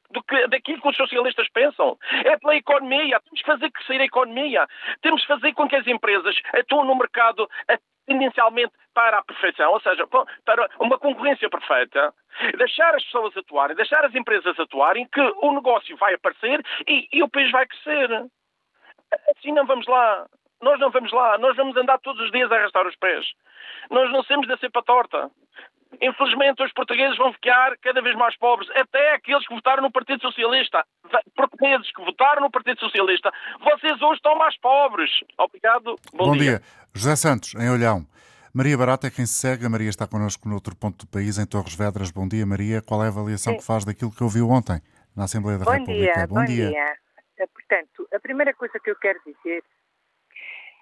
daquilo 0.48 0.80
que 0.80 0.88
os 0.88 0.96
socialistas 0.96 1.48
pensam. 1.50 1.98
É 2.24 2.38
pela 2.38 2.56
economia. 2.56 3.20
Temos 3.20 3.40
que 3.40 3.46
fazer 3.46 3.70
crescer 3.70 4.00
a 4.00 4.04
economia. 4.04 4.66
Temos 5.02 5.20
que 5.22 5.28
fazer 5.28 5.52
com 5.52 5.68
que 5.68 5.76
as 5.76 5.86
empresas 5.86 6.34
atuem 6.54 6.86
no 6.86 6.94
mercado 6.94 7.48
tendencialmente 8.06 8.72
para 8.92 9.18
a 9.18 9.24
perfeição, 9.24 9.72
ou 9.72 9.80
seja, 9.80 10.06
para 10.06 10.70
uma 10.78 10.98
concorrência 10.98 11.48
perfeita, 11.48 12.14
deixar 12.56 12.94
as 12.94 13.02
pessoas 13.04 13.36
atuarem, 13.36 13.76
deixar 13.76 14.04
as 14.04 14.14
empresas 14.14 14.58
atuarem, 14.58 15.08
que 15.08 15.20
o 15.20 15.52
negócio 15.52 15.96
vai 15.96 16.14
aparecer 16.14 16.64
e, 16.86 17.08
e 17.12 17.22
o 17.22 17.28
país 17.28 17.50
vai 17.50 17.66
crescer. 17.66 18.26
Assim 19.30 19.52
não 19.52 19.66
vamos 19.66 19.86
lá. 19.86 20.26
Nós 20.62 20.78
não 20.80 20.90
vamos 20.90 21.12
lá. 21.12 21.38
Nós 21.38 21.56
vamos 21.56 21.76
andar 21.76 21.98
todos 21.98 22.22
os 22.24 22.30
dias 22.30 22.50
a 22.50 22.56
arrastar 22.56 22.86
os 22.86 22.96
pés. 22.96 23.26
Nós 23.90 24.10
não 24.10 24.22
temos 24.24 24.46
de 24.46 24.56
ser 24.58 24.70
para 24.70 24.82
torta. 24.82 25.30
Infelizmente, 26.00 26.62
os 26.62 26.72
portugueses 26.72 27.16
vão 27.16 27.32
ficar 27.32 27.76
cada 27.78 28.00
vez 28.02 28.16
mais 28.16 28.36
pobres, 28.36 28.68
até 28.70 29.14
aqueles 29.14 29.46
que 29.46 29.54
votaram 29.54 29.82
no 29.82 29.90
Partido 29.90 30.20
Socialista. 30.20 30.84
Portugueses 31.34 31.90
que 31.92 32.04
votaram 32.04 32.42
no 32.42 32.50
Partido 32.50 32.80
Socialista, 32.80 33.32
vocês 33.60 34.00
hoje 34.00 34.16
estão 34.16 34.36
mais 34.36 34.58
pobres. 34.58 35.10
Obrigado. 35.38 35.96
Bom, 36.12 36.26
Bom 36.26 36.32
dia. 36.32 36.58
dia. 36.58 36.62
José 36.94 37.16
Santos, 37.16 37.54
em 37.54 37.70
Olhão. 37.70 38.06
Maria 38.54 38.78
Barata 38.78 39.08
é 39.08 39.10
quem 39.10 39.26
se 39.26 39.34
segue. 39.34 39.66
A 39.66 39.68
Maria 39.68 39.88
está 39.88 40.06
connosco 40.06 40.48
no 40.48 40.54
outro 40.54 40.76
ponto 40.76 41.04
do 41.04 41.10
país, 41.10 41.38
em 41.38 41.46
Torres 41.46 41.74
Vedras. 41.74 42.12
Bom 42.12 42.28
dia, 42.28 42.46
Maria. 42.46 42.80
Qual 42.80 43.02
é 43.02 43.06
a 43.06 43.08
avaliação 43.08 43.54
Sim. 43.54 43.58
que 43.58 43.66
faz 43.66 43.84
daquilo 43.84 44.12
que 44.12 44.22
ouviu 44.22 44.48
ontem 44.48 44.80
na 45.16 45.24
Assembleia 45.24 45.58
da 45.58 45.64
bom 45.64 45.72
República? 45.72 46.14
Dia, 46.14 46.26
bom, 46.28 46.34
bom 46.36 46.44
dia. 46.44 46.68
dia. 46.68 46.96
Eh, 47.38 47.46
portanto, 47.48 48.08
a 48.14 48.20
primeira 48.20 48.54
coisa 48.54 48.78
que 48.78 48.90
eu 48.90 48.96
quero 48.96 49.18
dizer 49.26 49.64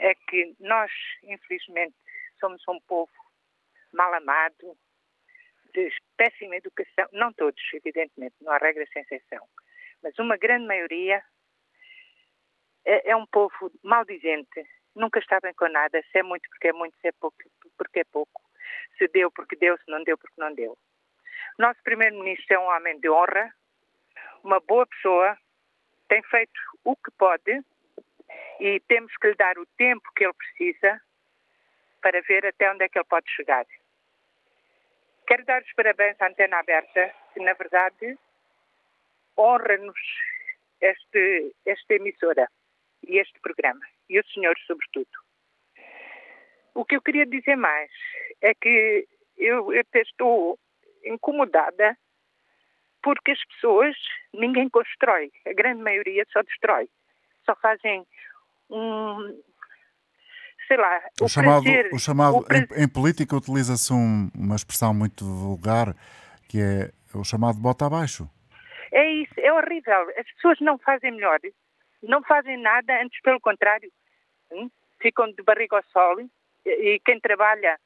é 0.00 0.14
que 0.28 0.54
nós, 0.60 0.90
infelizmente, 1.22 1.94
somos 2.38 2.62
um 2.68 2.78
povo 2.86 3.10
mal 3.94 4.12
amado, 4.12 4.76
de 5.74 5.90
péssima 6.16 6.56
educação, 6.56 7.06
não 7.12 7.32
todos, 7.32 7.62
evidentemente, 7.74 8.34
não 8.40 8.52
há 8.52 8.58
regras 8.58 8.88
sem 8.92 9.02
exceção, 9.02 9.46
mas 10.02 10.18
uma 10.18 10.36
grande 10.36 10.66
maioria 10.66 11.22
é, 12.84 13.10
é 13.10 13.16
um 13.16 13.26
povo 13.26 13.70
maldizente, 13.82 14.64
nunca 14.94 15.18
está 15.18 15.40
bem 15.40 15.54
com 15.54 15.68
nada, 15.68 16.02
se 16.10 16.18
é 16.18 16.22
muito 16.22 16.48
porque 16.50 16.68
é 16.68 16.72
muito, 16.72 16.96
se 17.00 17.08
é 17.08 17.12
pouco 17.12 17.36
porque 17.76 18.00
é 18.00 18.04
pouco, 18.04 18.42
se 18.98 19.08
deu 19.08 19.30
porque 19.30 19.56
deu, 19.56 19.76
se 19.78 19.90
não 19.90 20.02
deu 20.04 20.18
porque 20.18 20.40
não 20.40 20.54
deu. 20.54 20.76
Nosso 21.58 21.82
primeiro-ministro 21.82 22.54
é 22.54 22.58
um 22.58 22.68
homem 22.68 22.98
de 23.00 23.08
honra, 23.08 23.52
uma 24.42 24.60
boa 24.60 24.86
pessoa, 24.86 25.36
tem 26.08 26.22
feito 26.24 26.58
o 26.84 26.96
que 26.96 27.10
pode 27.18 27.60
e 28.60 28.80
temos 28.88 29.14
que 29.16 29.28
lhe 29.28 29.34
dar 29.34 29.58
o 29.58 29.66
tempo 29.76 30.02
que 30.14 30.24
ele 30.24 30.34
precisa 30.34 31.00
para 32.00 32.20
ver 32.22 32.44
até 32.46 32.70
onde 32.70 32.84
é 32.84 32.88
que 32.88 32.98
ele 32.98 33.06
pode 33.08 33.30
chegar. 33.30 33.64
Quero 35.26 35.44
dar 35.44 35.62
os 35.62 35.72
parabéns 35.74 36.20
à 36.20 36.26
Antena 36.26 36.58
Aberta, 36.58 37.14
que 37.32 37.40
na 37.40 37.52
verdade 37.54 38.18
honra-nos 39.38 39.98
este, 40.80 41.54
esta 41.64 41.94
emissora 41.94 42.48
e 43.06 43.18
este 43.18 43.38
programa, 43.40 43.84
e 44.08 44.18
o 44.18 44.24
senhor 44.26 44.56
sobretudo. 44.66 45.10
O 46.74 46.84
que 46.84 46.96
eu 46.96 47.02
queria 47.02 47.26
dizer 47.26 47.56
mais 47.56 47.90
é 48.40 48.54
que 48.54 49.06
eu, 49.36 49.72
eu 49.72 49.84
estou 49.94 50.58
incomodada 51.04 51.96
porque 53.02 53.32
as 53.32 53.44
pessoas, 53.46 53.96
ninguém 54.32 54.68
constrói, 54.68 55.32
a 55.46 55.52
grande 55.52 55.82
maioria 55.82 56.24
só 56.32 56.40
destrói. 56.42 56.88
Só 57.44 57.56
fazem 57.56 58.06
um, 58.70 59.42
sei 60.72 60.76
lá, 60.76 61.02
o, 61.20 61.24
o 61.24 61.28
chamado, 61.28 61.62
prazer, 61.62 61.90
o 61.92 61.98
chamado 61.98 62.36
o 62.36 62.44
prazer... 62.44 62.68
Em, 62.76 62.84
em, 62.84 62.88
política 62.88 63.36
utiliza-se 63.36 63.92
um, 63.92 64.30
uma 64.34 64.56
expressão 64.56 64.94
muito 64.94 65.24
vulgar 65.24 65.94
que 66.48 66.60
é 66.60 66.90
o 67.14 67.24
chamado 67.24 67.58
bota 67.58 67.86
abaixo. 67.86 68.28
É 68.90 69.10
isso, 69.10 69.34
é 69.38 69.52
horrível. 69.52 70.10
As 70.18 70.30
pessoas 70.34 70.60
não 70.60 70.78
fazem 70.78 71.12
melhor, 71.12 71.38
não 72.02 72.22
fazem 72.22 72.58
nada, 72.60 73.02
antes 73.02 73.20
pelo 73.22 73.40
contrário, 73.40 73.90
hum? 74.50 74.70
ficam 75.00 75.30
de 75.32 75.42
barriga 75.42 75.76
ao 75.76 75.84
sol 75.84 76.20
e, 76.20 76.70
e 76.70 77.00
quem 77.00 77.20
trabalha 77.20 77.78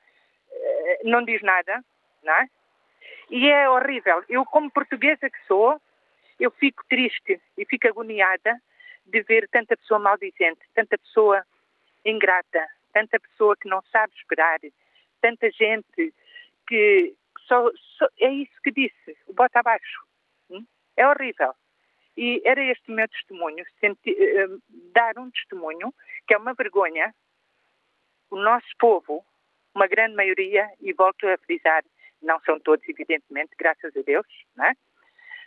eh, 0.50 1.00
não 1.04 1.24
diz 1.24 1.42
nada, 1.42 1.84
não 2.22 2.34
é? 2.34 2.46
E 3.30 3.48
é 3.48 3.68
horrível. 3.68 4.22
Eu, 4.28 4.44
como 4.44 4.70
portuguesa 4.70 5.30
que 5.30 5.46
sou, 5.46 5.80
eu 6.38 6.50
fico 6.52 6.84
triste 6.88 7.40
e 7.56 7.64
fico 7.64 7.88
agoniada 7.88 8.60
de 9.06 9.22
ver 9.22 9.48
tanta 9.48 9.76
pessoa 9.76 10.00
maldizente, 10.00 10.60
tanta 10.74 10.98
pessoa 10.98 11.44
ingrata, 12.04 12.66
tanta 12.96 13.20
pessoa 13.20 13.54
que 13.58 13.68
não 13.68 13.82
sabe 13.92 14.14
esperar, 14.16 14.58
tanta 15.20 15.50
gente 15.50 16.14
que 16.66 17.14
só, 17.46 17.70
só 17.98 18.08
é 18.18 18.32
isso 18.32 18.54
que 18.64 18.72
disse, 18.72 19.18
o 19.26 19.34
bota 19.34 19.60
abaixo. 19.60 20.00
Hum? 20.48 20.64
É 20.96 21.06
horrível. 21.06 21.54
E 22.16 22.40
era 22.42 22.64
este 22.64 22.90
meu 22.90 23.06
testemunho, 23.06 23.62
senti, 23.78 24.12
uh, 24.12 24.62
dar 24.94 25.18
um 25.18 25.30
testemunho 25.30 25.92
que 26.26 26.32
é 26.32 26.38
uma 26.38 26.54
vergonha, 26.54 27.14
o 28.30 28.36
nosso 28.36 28.72
povo, 28.78 29.22
uma 29.74 29.86
grande 29.86 30.16
maioria, 30.16 30.66
e 30.80 30.94
volto 30.94 31.28
a 31.28 31.36
frisar, 31.36 31.84
não 32.22 32.40
são 32.40 32.58
todos, 32.58 32.88
evidentemente, 32.88 33.50
graças 33.58 33.94
a 33.94 34.00
Deus, 34.00 34.26
não 34.56 34.64
é? 34.64 34.72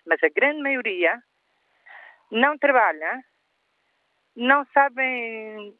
mas 0.05 0.23
a 0.23 0.29
grande 0.29 0.61
maioria 0.61 1.19
não 2.29 2.55
trabalha, 2.59 3.23
não 4.35 4.63
sabem 4.67 5.75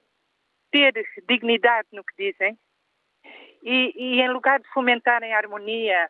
ter 0.72 0.94
dignidade 1.28 1.88
no 1.92 2.04
que 2.04 2.32
dizem 2.32 2.58
e, 3.64 3.94
e 3.96 4.22
em 4.22 4.30
lugar 4.30 4.60
de 4.60 4.68
fomentarem 4.70 5.34
a 5.34 5.38
harmonia 5.38 6.10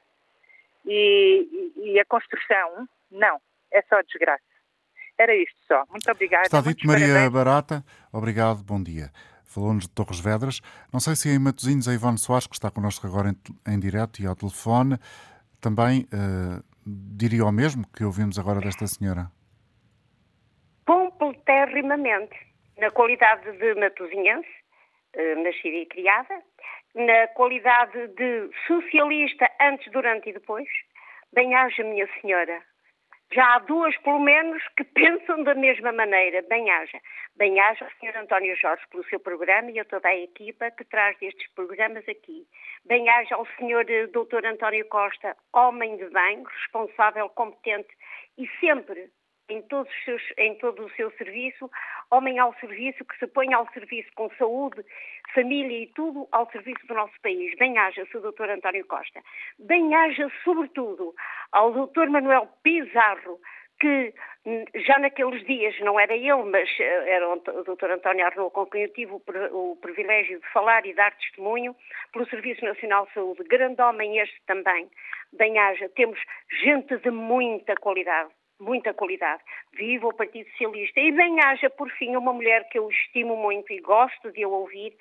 e, 0.85 1.73
e, 1.75 1.91
e, 1.91 1.99
a 1.99 2.05
construção, 2.05 2.87
não, 3.11 3.39
é 3.71 3.81
só 3.83 4.01
desgraça. 4.01 4.43
Era 5.17 5.35
isto 5.35 5.57
só. 5.67 5.83
Muito 5.89 6.09
obrigada. 6.09 6.45
Está 6.45 6.61
dito 6.61 6.87
Maria 6.87 7.07
parabéns. 7.07 7.33
Barata. 7.33 7.85
Obrigado, 8.13 8.63
bom 8.63 8.81
dia. 8.81 9.11
Falou-nos 9.43 9.83
de 9.83 9.89
Torres 9.89 10.19
Vedras. 10.19 10.61
Não 10.93 10.99
sei 10.99 11.15
se 11.15 11.29
é 11.29 11.33
em 11.33 11.39
Matosinhos 11.39 11.87
a 11.87 11.93
Ivone 11.93 12.17
Soares, 12.17 12.47
que 12.47 12.53
está 12.53 12.71
connosco 12.71 13.05
agora 13.05 13.29
em, 13.29 13.73
em 13.73 13.79
direto 13.79 14.21
e 14.21 14.27
ao 14.27 14.35
telefone, 14.35 14.97
também 15.59 16.07
uh, 16.13 16.63
diria 16.85 17.43
o 17.43 17.51
mesmo 17.51 17.85
que 17.89 18.03
ouvimos 18.03 18.39
agora 18.39 18.61
desta 18.61 18.87
senhora. 18.87 19.29
Completerrimamente. 20.85 22.48
Na 22.79 22.89
qualidade 22.91 23.51
de 23.57 23.75
matosinhense, 23.75 24.49
uh, 25.17 25.43
nascida 25.43 25.77
e 25.77 25.85
criada, 25.85 26.41
na 26.95 27.27
qualidade 27.27 28.07
de 28.09 28.49
socialista 28.67 29.49
antes, 29.59 29.91
durante 29.91 30.29
e 30.29 30.33
depois, 30.33 30.67
bem 31.33 31.53
haja, 31.55 31.83
minha 31.83 32.07
senhora. 32.21 32.61
Já 33.31 33.55
há 33.55 33.59
duas, 33.59 33.95
pelo 33.97 34.19
menos, 34.19 34.63
que 34.77 34.83
pensam 34.95 35.43
da 35.43 35.53
mesma 35.55 35.91
maneira. 35.91 36.41
Bem 36.43 36.71
haja. 36.71 36.99
Bem 37.35 37.59
haja 37.59 37.85
o 37.85 37.91
Sr. 37.99 38.17
António 38.17 38.55
Jorge 38.55 38.83
pelo 38.89 39.03
seu 39.09 39.19
programa 39.19 39.69
e 39.71 39.79
a 39.79 39.85
toda 39.85 40.07
a 40.07 40.17
equipa 40.17 40.71
que 40.71 40.85
traz 40.85 41.17
destes 41.19 41.51
programas 41.53 42.07
aqui. 42.07 42.47
Bem 42.85 43.07
haja 43.09 43.35
ao 43.35 43.45
Sr. 43.45 43.85
Eh, 43.89 44.07
Dr. 44.07 44.45
António 44.45 44.87
Costa, 44.87 45.35
homem 45.53 45.97
de 45.97 46.09
bem, 46.09 46.43
responsável, 46.43 47.29
competente 47.29 47.89
e 48.37 48.47
sempre 48.59 49.11
em, 49.49 49.61
todos 49.63 49.91
os 49.91 50.03
seus, 50.05 50.21
em 50.37 50.55
todo 50.55 50.85
o 50.85 50.89
seu 50.91 51.11
serviço, 51.11 51.69
homem 52.11 52.39
ao 52.39 52.53
serviço, 52.55 53.03
que 53.05 53.17
se 53.17 53.27
põe 53.27 53.53
ao 53.53 53.67
serviço 53.73 54.09
com 54.15 54.29
saúde, 54.37 54.83
família 55.33 55.83
e 55.83 55.87
tudo 55.87 56.27
ao 56.31 56.49
serviço 56.51 56.85
do 56.87 56.93
nosso 56.93 57.13
país. 57.21 57.55
Bem-haja-se 57.57 58.15
o 58.17 58.31
Dr. 58.31 58.49
António 58.49 58.85
Costa. 58.87 59.21
Bem-haja, 59.59 60.31
sobretudo, 60.43 61.13
ao 61.51 61.71
Dr. 61.71 62.09
Manuel 62.09 62.47
Pizarro, 62.63 63.39
que 63.79 64.13
hum, 64.45 64.65
já 64.75 64.99
naqueles 64.99 65.45
dias, 65.45 65.79
não 65.79 65.99
era 65.99 66.13
ele, 66.15 66.43
mas 66.43 66.69
eh, 66.79 67.09
era 67.09 67.29
o 67.29 67.37
Dr. 67.37 67.91
António 67.91 68.25
Arnaud 68.25 68.53
com 68.53 68.65
quem 68.65 68.83
eu 68.83 68.93
tive 68.93 69.13
o, 69.13 69.77
privilégio 69.81 70.39
de 70.39 70.47
falar 70.49 70.85
e 70.85 70.93
dar 70.93 71.15
testemunho, 71.15 71.75
pelo 72.11 72.27
Serviço 72.27 72.63
Nacional 72.65 73.05
de 73.05 73.13
Saúde. 73.13 73.43
Grande 73.45 73.81
homem 73.81 74.19
este 74.19 74.41
também. 74.45 74.89
Bem-haja, 75.31 75.87
temos 75.89 76.19
gente 76.61 76.97
de 76.97 77.11
muita 77.11 77.75
qualidade 77.75 78.31
muita 78.59 78.93
qualidade. 78.93 79.41
Viva 79.73 80.07
o 80.07 80.13
Partido 80.13 80.49
Socialista. 80.51 80.99
E 80.99 81.11
bem 81.11 81.39
haja, 81.41 81.69
por 81.69 81.89
fim, 81.91 82.15
uma 82.15 82.33
mulher 82.33 82.67
que 82.69 82.77
eu 82.77 82.89
estimo 82.89 83.35
muito 83.35 83.71
e 83.71 83.79
gosto 83.79 84.31
de 84.31 84.45
ouvir, 84.45 84.95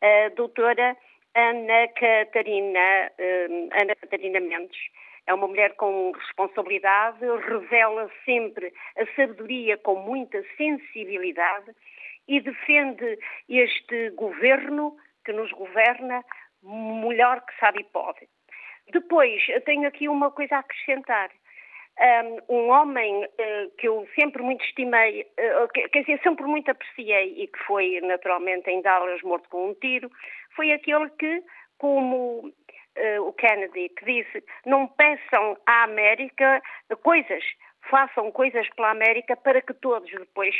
a 0.00 0.28
doutora 0.34 0.96
Ana 1.34 1.88
Catarina, 1.88 3.10
uh, 3.18 3.68
Ana 3.80 3.94
Catarina 3.96 4.40
Mendes. 4.40 4.78
É 5.26 5.34
uma 5.34 5.46
mulher 5.46 5.74
com 5.76 6.12
responsabilidade, 6.12 7.20
revela 7.20 8.10
sempre 8.24 8.72
a 8.96 9.04
sabedoria 9.14 9.76
com 9.76 9.96
muita 9.96 10.42
sensibilidade 10.56 11.70
e 12.26 12.40
defende 12.40 13.18
este 13.48 14.10
governo 14.10 14.96
que 15.24 15.32
nos 15.32 15.50
governa 15.52 16.24
melhor 16.62 17.44
que 17.44 17.58
sabe 17.60 17.80
e 17.80 17.84
pode. 17.84 18.26
Depois, 18.90 19.42
tenho 19.66 19.86
aqui 19.86 20.08
uma 20.08 20.30
coisa 20.30 20.56
a 20.56 20.58
acrescentar 20.60 21.30
um, 22.48 22.68
homem 22.68 23.24
uh, 23.24 23.70
que 23.76 23.88
eu 23.88 24.06
sempre 24.14 24.42
muito 24.42 24.64
estimei, 24.64 25.22
uh, 25.22 25.68
quer 25.68 26.00
dizer, 26.02 26.20
sempre 26.22 26.44
muito 26.44 26.70
apreciei 26.70 27.42
e 27.42 27.48
que 27.48 27.58
foi 27.64 28.00
naturalmente 28.02 28.70
em 28.70 28.80
Dallas 28.82 29.20
morto 29.22 29.48
com 29.48 29.70
um 29.70 29.74
tiro, 29.74 30.10
foi 30.54 30.72
aquele 30.72 31.10
que, 31.10 31.42
como 31.78 32.46
uh, 32.46 33.22
o 33.22 33.32
Kennedy, 33.32 33.88
que 33.90 34.04
disse, 34.04 34.44
não 34.64 34.86
peçam 34.86 35.56
à 35.66 35.84
América 35.84 36.62
coisas, 37.02 37.42
façam 37.90 38.30
coisas 38.30 38.68
pela 38.70 38.90
América 38.90 39.36
para 39.36 39.60
que 39.60 39.74
todos 39.74 40.10
depois, 40.10 40.54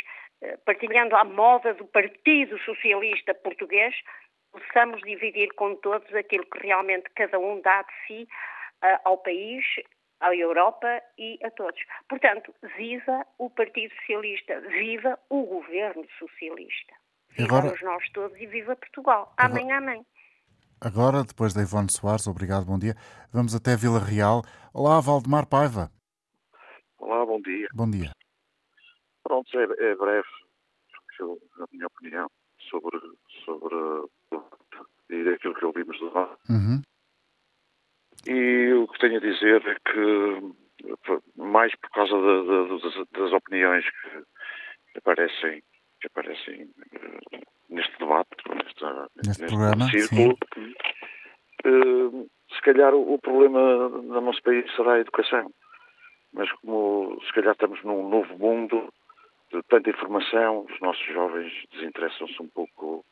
partilhando 0.64 1.14
a 1.14 1.24
moda 1.24 1.74
do 1.74 1.84
Partido 1.84 2.58
Socialista 2.60 3.34
Português, 3.34 3.94
possamos 4.50 5.00
dividir 5.02 5.52
com 5.54 5.76
todos 5.76 6.12
aquilo 6.14 6.46
que 6.46 6.66
realmente 6.66 7.10
cada 7.14 7.38
um 7.38 7.60
dá 7.60 7.82
de 7.82 7.92
si 8.06 8.28
ao 9.04 9.18
país 9.18 9.64
à 10.20 10.34
Europa 10.34 11.02
e 11.16 11.38
a 11.44 11.50
todos. 11.50 11.80
Portanto, 12.08 12.54
viva 12.76 13.24
o 13.38 13.50
Partido 13.50 13.94
Socialista, 13.96 14.60
viva 14.60 15.18
o 15.30 15.44
governo 15.44 16.04
socialista. 16.18 16.94
Viva 17.30 17.58
agora... 17.58 17.74
nós 17.82 18.08
todos 18.10 18.36
e 18.38 18.46
viva 18.46 18.76
Portugal. 18.76 19.32
Amém, 19.36 19.72
agora... 19.72 19.78
amém. 19.78 20.06
Agora, 20.80 21.24
depois 21.24 21.52
da 21.52 21.62
Ivone 21.62 21.90
Soares, 21.90 22.28
obrigado, 22.28 22.64
bom 22.64 22.78
dia, 22.78 22.94
vamos 23.32 23.54
até 23.54 23.76
Vila 23.76 23.98
Real. 23.98 24.42
Olá, 24.72 25.00
Valdemar 25.00 25.48
Paiva. 25.48 25.90
Olá, 26.98 27.26
bom 27.26 27.40
dia. 27.40 27.68
Bom 27.74 27.90
dia. 27.90 28.12
Pronto, 29.24 29.48
é, 29.58 29.64
é 29.64 29.96
breve 29.96 30.28
a 31.20 31.64
minha 31.72 31.86
opinião 31.86 32.30
sobre, 32.70 32.96
sobre 33.44 33.74
e 35.10 35.28
aquilo 35.28 35.54
que 35.54 35.64
ouvimos 35.64 35.98
do 35.98 36.06
uhum. 36.48 36.82
E 38.26 38.72
o 38.72 38.88
que 38.88 38.98
tenho 38.98 39.16
a 39.16 39.20
dizer 39.20 39.62
é 39.66 39.76
que, 39.90 41.20
mais 41.36 41.74
por 41.76 41.90
causa 41.90 42.14
das, 42.14 43.10
das, 43.12 43.32
opiniões 43.32 43.84
que 43.88 44.98
aparecem, 44.98 45.62
que 46.00 46.06
aparecem 46.08 46.64
uh, 46.64 47.40
neste 47.70 47.98
debate, 47.98 48.30
neste, 48.54 48.84
neste, 48.84 49.28
neste 49.28 49.46
programa, 49.46 49.90
círculo, 49.90 50.38
uh, 51.64 52.30
se 52.54 52.60
calhar 52.62 52.94
o, 52.94 53.14
o 53.14 53.18
problema 53.18 53.88
do 53.88 54.20
nosso 54.20 54.42
país 54.42 54.64
será 54.74 54.94
a 54.94 55.00
educação. 55.00 55.50
Mas 56.32 56.50
como 56.60 57.18
se 57.26 57.32
calhar 57.32 57.52
estamos 57.52 57.82
num 57.84 58.08
novo 58.08 58.36
mundo 58.38 58.92
de 59.52 59.62
tanta 59.62 59.90
informação, 59.90 60.66
os 60.70 60.80
nossos 60.80 61.04
jovens 61.06 61.52
desinteressam-se 61.72 62.42
um 62.42 62.48
pouco. 62.48 63.04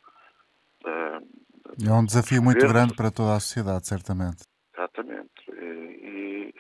Uh, 0.84 1.86
é 1.86 1.92
um 1.92 2.04
desafio 2.04 2.42
muito 2.42 2.66
grande 2.68 2.94
para 2.94 3.11
toda 3.11 3.34
a 3.34 3.40
sociedade, 3.40 3.86
certamente. 3.86 4.44
Exatamente. 4.76 5.30
E, 5.50 5.64
e, 5.64 6.54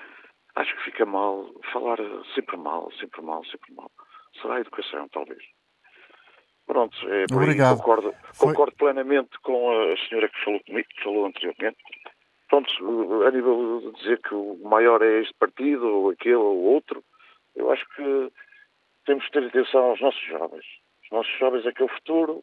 acho 0.56 0.74
que 0.76 0.84
fica 0.84 1.04
mal 1.04 1.48
falar 1.78 1.98
sempre 2.34 2.56
mal, 2.56 2.90
sempre 2.98 3.22
mal, 3.22 3.44
sempre 3.44 3.74
mal. 3.74 3.90
Será 4.40 4.56
a 4.56 4.60
educação, 4.60 5.08
talvez. 5.08 5.42
Pronto, 6.66 6.96
é, 7.08 7.24
Obrigado. 7.32 7.78
Concordo, 7.78 8.14
Foi... 8.34 8.48
concordo 8.48 8.76
plenamente 8.76 9.38
com 9.40 9.70
a 9.70 9.96
senhora 10.08 10.28
que 10.28 10.44
falou 10.44 10.60
comigo, 10.64 10.88
que 10.88 11.02
falou 11.02 11.26
anteriormente. 11.26 11.78
Pronto, 12.48 13.22
a 13.24 13.30
nível 13.30 13.80
de 13.80 13.92
dizer 13.98 14.20
que 14.22 14.34
o 14.34 14.58
maior 14.64 15.02
é 15.02 15.20
este 15.20 15.34
partido, 15.34 15.86
ou 15.86 16.10
aquele, 16.10 16.34
ou 16.36 16.56
outro, 16.74 17.04
eu 17.54 17.70
acho 17.70 17.84
que 17.94 18.32
temos 19.04 19.24
que 19.26 19.32
ter 19.32 19.46
atenção 19.46 19.90
aos 19.90 20.00
nossos 20.00 20.22
jovens. 20.22 20.64
Os 21.04 21.10
nossos 21.10 21.38
jovens 21.38 21.66
é 21.66 21.72
que 21.72 21.82
é 21.82 21.84
o 21.84 21.88
futuro 21.88 22.42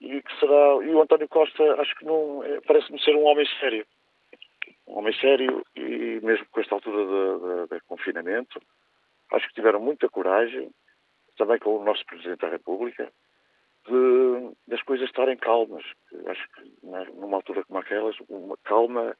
e 0.00 0.22
que 0.22 0.40
será. 0.40 0.84
E 0.84 0.90
o 0.90 1.02
António 1.02 1.28
Costa, 1.28 1.62
acho 1.80 1.94
que 1.96 2.04
não. 2.04 2.42
É, 2.44 2.60
parece-me 2.60 3.00
ser 3.02 3.14
um 3.16 3.24
homem 3.24 3.46
sério 3.60 3.86
um 4.86 4.98
homem 4.98 5.14
sério 5.20 5.64
e 5.74 6.20
mesmo 6.22 6.46
com 6.50 6.60
esta 6.60 6.74
altura 6.74 7.68
de, 7.68 7.80
confinamento, 7.86 8.60
acho 9.32 9.48
que 9.48 9.54
tiveram 9.54 9.80
muita 9.80 10.08
coragem, 10.08 10.70
também 11.36 11.58
com 11.58 11.78
o 11.78 11.84
nosso 11.84 12.04
Presidente 12.06 12.40
da 12.40 12.48
República, 12.48 13.10
de, 13.86 14.56
das 14.68 14.82
coisas 14.82 15.06
estarem 15.06 15.36
calmas. 15.36 15.84
Acho 16.26 16.48
que 16.54 16.86
numa 17.14 17.36
altura 17.36 17.64
como 17.64 17.78
aquelas, 17.78 18.16
uma 18.28 18.56
calma 18.64 19.16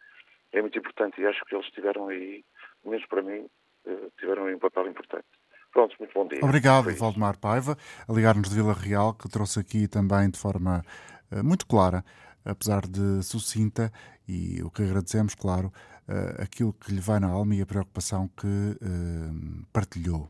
é 0.52 0.60
muito 0.60 0.78
importante 0.78 1.20
e 1.20 1.26
acho 1.26 1.44
que 1.44 1.54
eles 1.54 1.66
tiveram 1.70 2.08
aí, 2.08 2.44
pelo 2.82 2.92
menos 2.92 3.06
para 3.06 3.22
mim, 3.22 3.46
eh, 3.86 4.08
tiveram 4.18 4.46
aí 4.46 4.54
um 4.54 4.58
papel 4.58 4.88
importante. 4.88 5.26
Pronto, 5.72 5.94
muito 5.98 6.12
bom 6.14 6.26
dia. 6.26 6.42
Obrigado, 6.42 6.90
Valdemar 6.96 7.38
Paiva, 7.38 7.76
a 8.08 8.12
ligar-nos 8.12 8.48
de 8.48 8.54
Vila 8.54 8.72
Real, 8.72 9.12
que 9.12 9.28
trouxe 9.28 9.60
aqui 9.60 9.86
também 9.86 10.30
de 10.30 10.38
forma 10.38 10.82
uh, 11.30 11.44
muito 11.44 11.66
clara 11.66 12.02
apesar 12.46 12.82
de 12.82 13.22
sucinta, 13.22 13.90
e 14.28 14.62
o 14.62 14.70
que 14.70 14.82
agradecemos, 14.82 15.34
claro, 15.34 15.68
uh, 16.08 16.42
aquilo 16.42 16.72
que 16.72 16.92
lhe 16.92 17.00
vai 17.00 17.20
na 17.20 17.28
alma 17.28 17.54
e 17.54 17.62
a 17.62 17.66
preocupação 17.66 18.28
que 18.28 18.46
uh, 18.46 19.66
partilhou. 19.72 20.28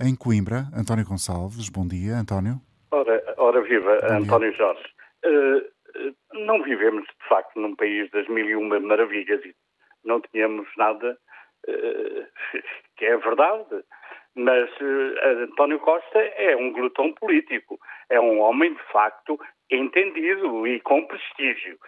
Em 0.00 0.14
Coimbra, 0.14 0.66
António 0.76 1.06
Gonçalves, 1.06 1.68
bom 1.68 1.86
dia, 1.86 2.16
António. 2.16 2.60
Ora, 2.90 3.22
ora 3.38 3.62
viva, 3.62 3.98
bom 4.00 4.14
António 4.14 4.50
dia. 4.50 4.58
Jorge. 4.58 4.84
Uh, 5.24 5.76
não 6.44 6.62
vivemos, 6.62 7.04
de 7.04 7.28
facto, 7.28 7.58
num 7.58 7.74
país 7.74 8.10
das 8.10 8.28
mil 8.28 8.48
e 8.48 8.54
uma 8.54 8.78
maravilhas 8.78 9.42
e 9.44 9.54
não 10.04 10.20
tínhamos 10.20 10.68
nada 10.76 11.18
que 12.96 13.04
é 13.04 13.16
verdade. 13.16 13.84
Mas 14.36 14.70
António 15.42 15.80
Costa 15.80 16.18
é 16.18 16.54
um 16.56 16.70
glutão 16.72 17.12
político. 17.14 17.78
é 18.10 18.20
um 18.20 18.38
homem 18.40 18.74
de 18.74 18.82
facto 18.92 19.40
entendido 19.70 20.66
e 20.66 20.78
com 20.80 21.06
prestígio. 21.06 21.78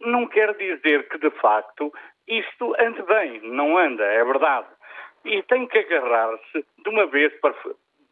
Não 0.00 0.26
quer 0.26 0.54
dizer 0.56 1.08
que 1.08 1.18
de 1.18 1.30
facto 1.30 1.92
isto 2.26 2.74
ande 2.80 3.02
bem, 3.02 3.40
não 3.42 3.76
anda, 3.76 4.02
é 4.02 4.24
verdade. 4.24 4.68
E 5.24 5.42
tem 5.42 5.66
que 5.66 5.78
agarrar-se 5.78 6.64
de 6.78 6.88
uma 6.88 7.06
vez 7.06 7.32
por, 7.40 7.54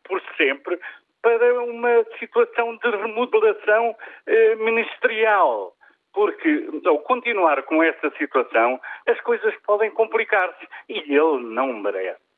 por 0.04 0.22
sempre 0.36 0.78
para 1.22 1.62
uma 1.64 2.04
situação 2.18 2.76
de 2.76 2.90
remodelação 2.90 3.96
eh, 4.26 4.54
ministerial 4.56 5.74
porque 6.12 6.68
ao 6.84 6.98
continuar 7.00 7.62
com 7.62 7.82
esta 7.82 8.10
situação, 8.18 8.80
as 9.06 9.20
coisas 9.22 9.54
podem 9.66 9.90
complicar-se 9.90 10.68
e 10.88 10.98
ele 10.98 11.42
não 11.42 11.72
merece. 11.72 12.31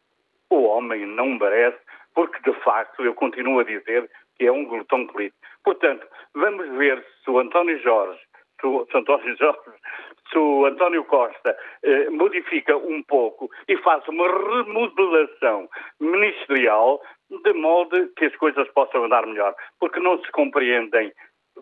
O 0.50 0.62
homem 0.64 1.06
não 1.06 1.26
merece, 1.38 1.78
porque 2.14 2.50
de 2.50 2.56
facto 2.60 3.02
eu 3.04 3.14
continuo 3.14 3.60
a 3.60 3.64
dizer 3.64 4.10
que 4.36 4.46
é 4.46 4.52
um 4.52 4.64
glutão 4.64 5.06
político. 5.06 5.38
Portanto, 5.64 6.06
vamos 6.34 6.68
ver 6.76 7.04
se 7.22 7.30
o 7.30 7.38
António 7.38 7.80
Jorge, 7.80 8.20
se 8.60 8.66
o, 8.66 8.86
António 8.94 9.36
Jorge, 9.38 9.60
se 10.30 10.38
o 10.38 10.66
António 10.66 11.04
Costa 11.04 11.56
eh, 11.82 12.10
modifica 12.10 12.76
um 12.76 13.02
pouco 13.02 13.50
e 13.68 13.76
faz 13.78 14.06
uma 14.08 14.26
remodelação 14.26 15.68
ministerial 16.00 17.00
de 17.30 17.52
modo 17.54 18.08
que 18.16 18.26
as 18.26 18.36
coisas 18.36 18.68
possam 18.72 19.04
andar 19.04 19.26
melhor, 19.26 19.54
porque 19.80 19.98
não 20.00 20.22
se 20.22 20.30
compreendem 20.32 21.12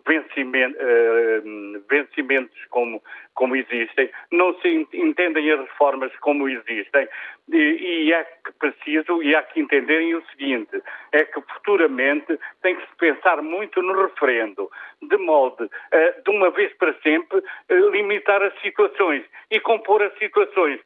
vencimento, 0.05 0.77
uh, 0.77 1.83
vencimentos 1.89 2.57
como, 2.69 3.01
como 3.35 3.55
existem, 3.55 4.09
não 4.31 4.59
se 4.59 4.87
entendem 4.93 5.51
as 5.51 5.59
reformas 5.59 6.11
como 6.19 6.49
existem. 6.49 7.07
E, 7.51 7.57
e 7.57 8.13
é 8.13 8.23
que 8.23 8.51
preciso 8.53 9.21
e 9.21 9.35
há 9.35 9.43
que 9.43 9.59
entenderem 9.59 10.15
o 10.15 10.25
seguinte, 10.27 10.81
é 11.11 11.25
que 11.25 11.41
futuramente 11.41 12.39
tem 12.61 12.75
que 12.75 12.81
se 12.81 12.95
pensar 12.97 13.41
muito 13.41 13.81
no 13.81 14.01
referendo, 14.01 14.69
de 15.01 15.17
modo, 15.17 15.65
uh, 15.65 16.23
de 16.23 16.31
uma 16.31 16.49
vez 16.51 16.73
para 16.77 16.93
sempre, 17.01 17.39
uh, 17.39 17.89
limitar 17.91 18.41
as 18.41 18.59
situações 18.61 19.23
e 19.51 19.59
compor 19.59 20.01
as 20.01 20.17
situações 20.17 20.79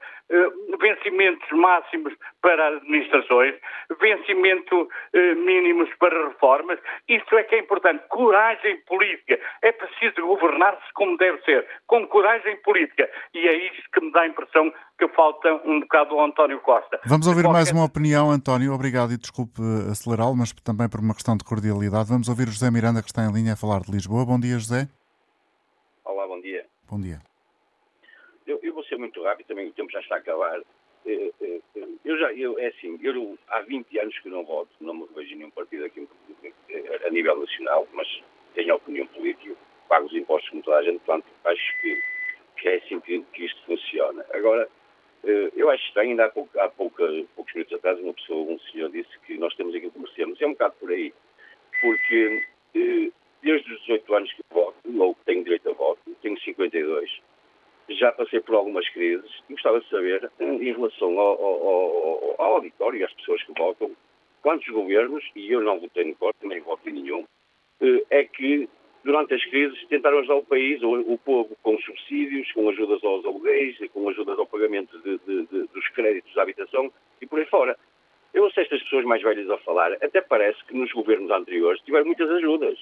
vencimentos 0.80 1.50
máximos 1.52 2.14
para 2.42 2.68
administrações, 2.68 3.56
vencimento 4.00 4.90
mínimos 5.14 5.90
para 6.00 6.28
reformas. 6.28 6.80
Isso 7.08 7.38
é 7.38 7.44
que 7.44 7.56
é 7.56 7.60
importante. 7.60 8.04
Coragem 8.10 8.78
política. 8.82 9.40
É 9.62 9.72
preciso 9.72 10.26
governar-se 10.28 10.94
como 10.94 11.18
deve 11.18 11.42
ser, 11.44 11.66
com 11.88 12.06
coragem 12.08 12.58
política. 12.58 13.10
E 13.34 13.48
é 13.48 13.68
isso 13.68 13.82
que 13.94 14.02
me 14.02 14.12
dá 14.12 14.22
a 14.22 14.28
impressão 14.28 14.72
que 14.98 15.08
falta 15.10 15.54
um 15.66 15.80
bocado 15.80 16.16
ao 16.16 16.26
António 16.26 16.60
Costa. 16.60 17.00
Vamos 17.06 17.28
ouvir 17.28 17.44
qualquer... 17.44 17.58
mais 17.58 17.72
uma 17.72 17.86
opinião, 17.86 18.32
António. 18.32 18.74
Obrigado 18.74 19.14
e 19.14 19.18
desculpe 19.18 19.62
acelerá-lo, 19.92 20.36
mas 20.36 20.52
também 20.52 20.90
por 20.90 21.00
uma 21.00 21.14
questão 21.14 21.38
de 21.38 21.44
cordialidade. 21.44 22.10
Vamos 22.10 22.28
ouvir 22.28 22.48
o 22.48 22.52
José 22.52 22.70
Miranda, 22.72 23.02
que 23.02 23.08
está 23.08 23.24
em 23.24 23.32
linha 23.32 23.54
a 23.54 23.58
falar 23.58 23.82
de 23.82 23.92
Lisboa. 23.92 24.26
Bom 24.26 24.40
dia, 24.40 24.58
José. 24.58 24.88
Olá, 26.04 26.28
bom 26.28 26.42
dia. 26.42 26.66
Bom 26.90 27.00
dia. 27.00 27.27
Ser 28.88 28.98
muito 28.98 29.22
rápido, 29.24 29.48
também 29.48 29.68
o 29.68 29.74
tempo 29.74 29.92
já 29.92 30.00
está 30.00 30.16
a 30.16 30.20
acabar. 30.20 30.62
Eh, 31.06 31.32
eh, 31.42 31.62
eu 32.06 32.18
já, 32.18 32.34
eu, 32.34 32.58
é 32.60 32.68
assim, 32.68 32.98
eu 33.02 33.38
há 33.50 33.62
20 33.62 34.00
anos 34.00 34.20
que 34.20 34.30
não 34.30 34.44
voto, 34.44 34.70
não 34.80 34.94
me 34.94 35.08
vejo 35.16 35.36
nenhum 35.36 35.52
partido 35.52 35.86
aqui 35.86 36.08
a 37.06 37.10
nível 37.10 37.40
nacional, 37.40 37.88
mas 37.94 38.08
tenho 38.54 38.76
opinião 38.76 39.08
política, 39.08 39.56
pago 39.88 40.06
os 40.06 40.14
impostos 40.14 40.50
como 40.50 40.64
toda 40.64 40.78
a 40.78 40.84
gente, 40.84 41.00
portanto, 41.00 41.26
acho 41.46 41.82
que, 41.82 42.02
que 42.58 42.70
é 42.70 42.76
assim 42.76 43.00
que, 43.00 43.22
que 43.34 43.46
isto 43.46 43.66
funciona. 43.66 44.26
Agora, 44.34 44.68
eh, 45.24 45.52
eu 45.56 45.70
acho 45.70 45.84
estranho, 45.86 46.12
ainda 46.12 46.26
há, 46.26 46.30
pouco, 46.30 46.60
há 46.60 46.70
pouca, 46.70 47.06
poucos 47.36 47.54
minutos 47.54 47.78
atrás, 47.78 48.00
uma 48.00 48.14
pessoa, 48.14 48.52
um 48.52 48.60
senhor 48.72 48.90
disse 48.90 49.18
que 49.26 49.38
nós 49.38 49.56
temos 49.56 49.76
aquilo 49.76 49.92
que 49.92 50.00
merecemos. 50.00 50.42
É 50.42 50.48
um 50.48 50.52
bocado 50.52 50.76
por 50.80 50.92
aí, 50.92 51.14
porque 51.82 52.44
desde 53.42 53.74
os 53.74 53.80
18 53.82 54.16
anos 54.16 54.34
que 54.34 54.42
voto, 54.52 54.78
ou 55.00 55.16
que 55.16 55.26
tenho 55.26 55.44
direito 55.44 55.70
a 55.70 55.74
voto, 55.74 56.00
tenho 56.22 56.40
52, 56.40 57.22
já 57.90 58.12
passei 58.12 58.40
por 58.40 58.56
algumas 58.56 58.88
crises 58.90 59.30
e 59.50 59.54
gostava 59.54 59.80
de 59.80 59.90
saber, 59.90 60.30
em 60.40 60.72
relação 60.74 61.20
ao, 61.20 61.44
ao, 61.44 62.36
ao 62.38 62.54
auditório 62.56 63.00
e 63.00 63.04
às 63.04 63.14
pessoas 63.14 63.42
que 63.44 63.54
votam, 63.58 63.92
quantos 64.42 64.68
governos, 64.68 65.24
e 65.36 65.52
eu 65.52 65.62
não 65.62 65.80
votei 65.80 66.04
no 66.06 66.16
corte, 66.16 66.46
nem 66.46 66.60
voto 66.62 66.88
em 66.90 66.94
nenhum, 66.94 67.26
eh, 67.82 68.04
é 68.10 68.24
que 68.24 68.70
durante 69.04 69.34
as 69.34 69.44
crises 69.46 69.88
tentaram 69.88 70.20
ajudar 70.20 70.36
o 70.36 70.46
país, 70.46 70.82
o, 70.84 70.92
o 71.14 71.18
povo, 71.18 71.56
com 71.64 71.78
subsídios, 71.80 72.52
com 72.52 72.68
ajudas 72.70 73.04
aos 73.04 73.26
aluguéis, 73.26 73.78
com 73.94 74.10
ajudas 74.10 74.38
ao 74.38 74.46
pagamento 74.46 74.98
de, 75.00 75.18
de, 75.20 75.46
de, 75.48 75.68
dos 75.68 75.88
créditos 75.90 76.34
de 76.34 76.40
habitação 76.40 76.92
e 77.22 77.26
por 77.26 77.40
aí 77.40 77.46
fora. 77.46 77.78
Eu 78.34 78.44
ouço 78.44 78.60
estas 78.60 78.84
pessoas 78.84 79.06
mais 79.06 79.22
velhas 79.22 79.50
a 79.50 79.58
falar, 79.60 79.94
até 79.94 80.22
parece 80.22 80.64
que 80.66 80.76
nos 80.76 80.92
governos 80.92 81.32
anteriores 81.32 81.82
tiveram 81.82 82.06
muitas 82.06 82.30
ajudas. 82.30 82.78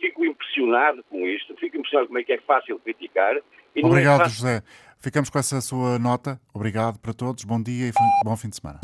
Fico 0.00 0.24
impressionado 0.24 1.04
com 1.10 1.26
isto, 1.26 1.54
fico 1.56 1.76
impressionado 1.76 2.06
como 2.06 2.18
é 2.18 2.24
que 2.24 2.32
é 2.32 2.38
fácil 2.38 2.78
criticar. 2.78 3.40
Obrigado. 3.82 4.28
José. 4.28 4.62
Ficamos 4.98 5.30
com 5.30 5.38
essa 5.38 5.60
sua 5.60 5.98
nota. 5.98 6.40
Obrigado 6.54 6.98
para 6.98 7.12
todos. 7.12 7.44
Bom 7.44 7.60
dia 7.60 7.88
e 7.88 7.92
bom 8.24 8.36
fim 8.36 8.48
de 8.48 8.56
semana. 8.56 8.80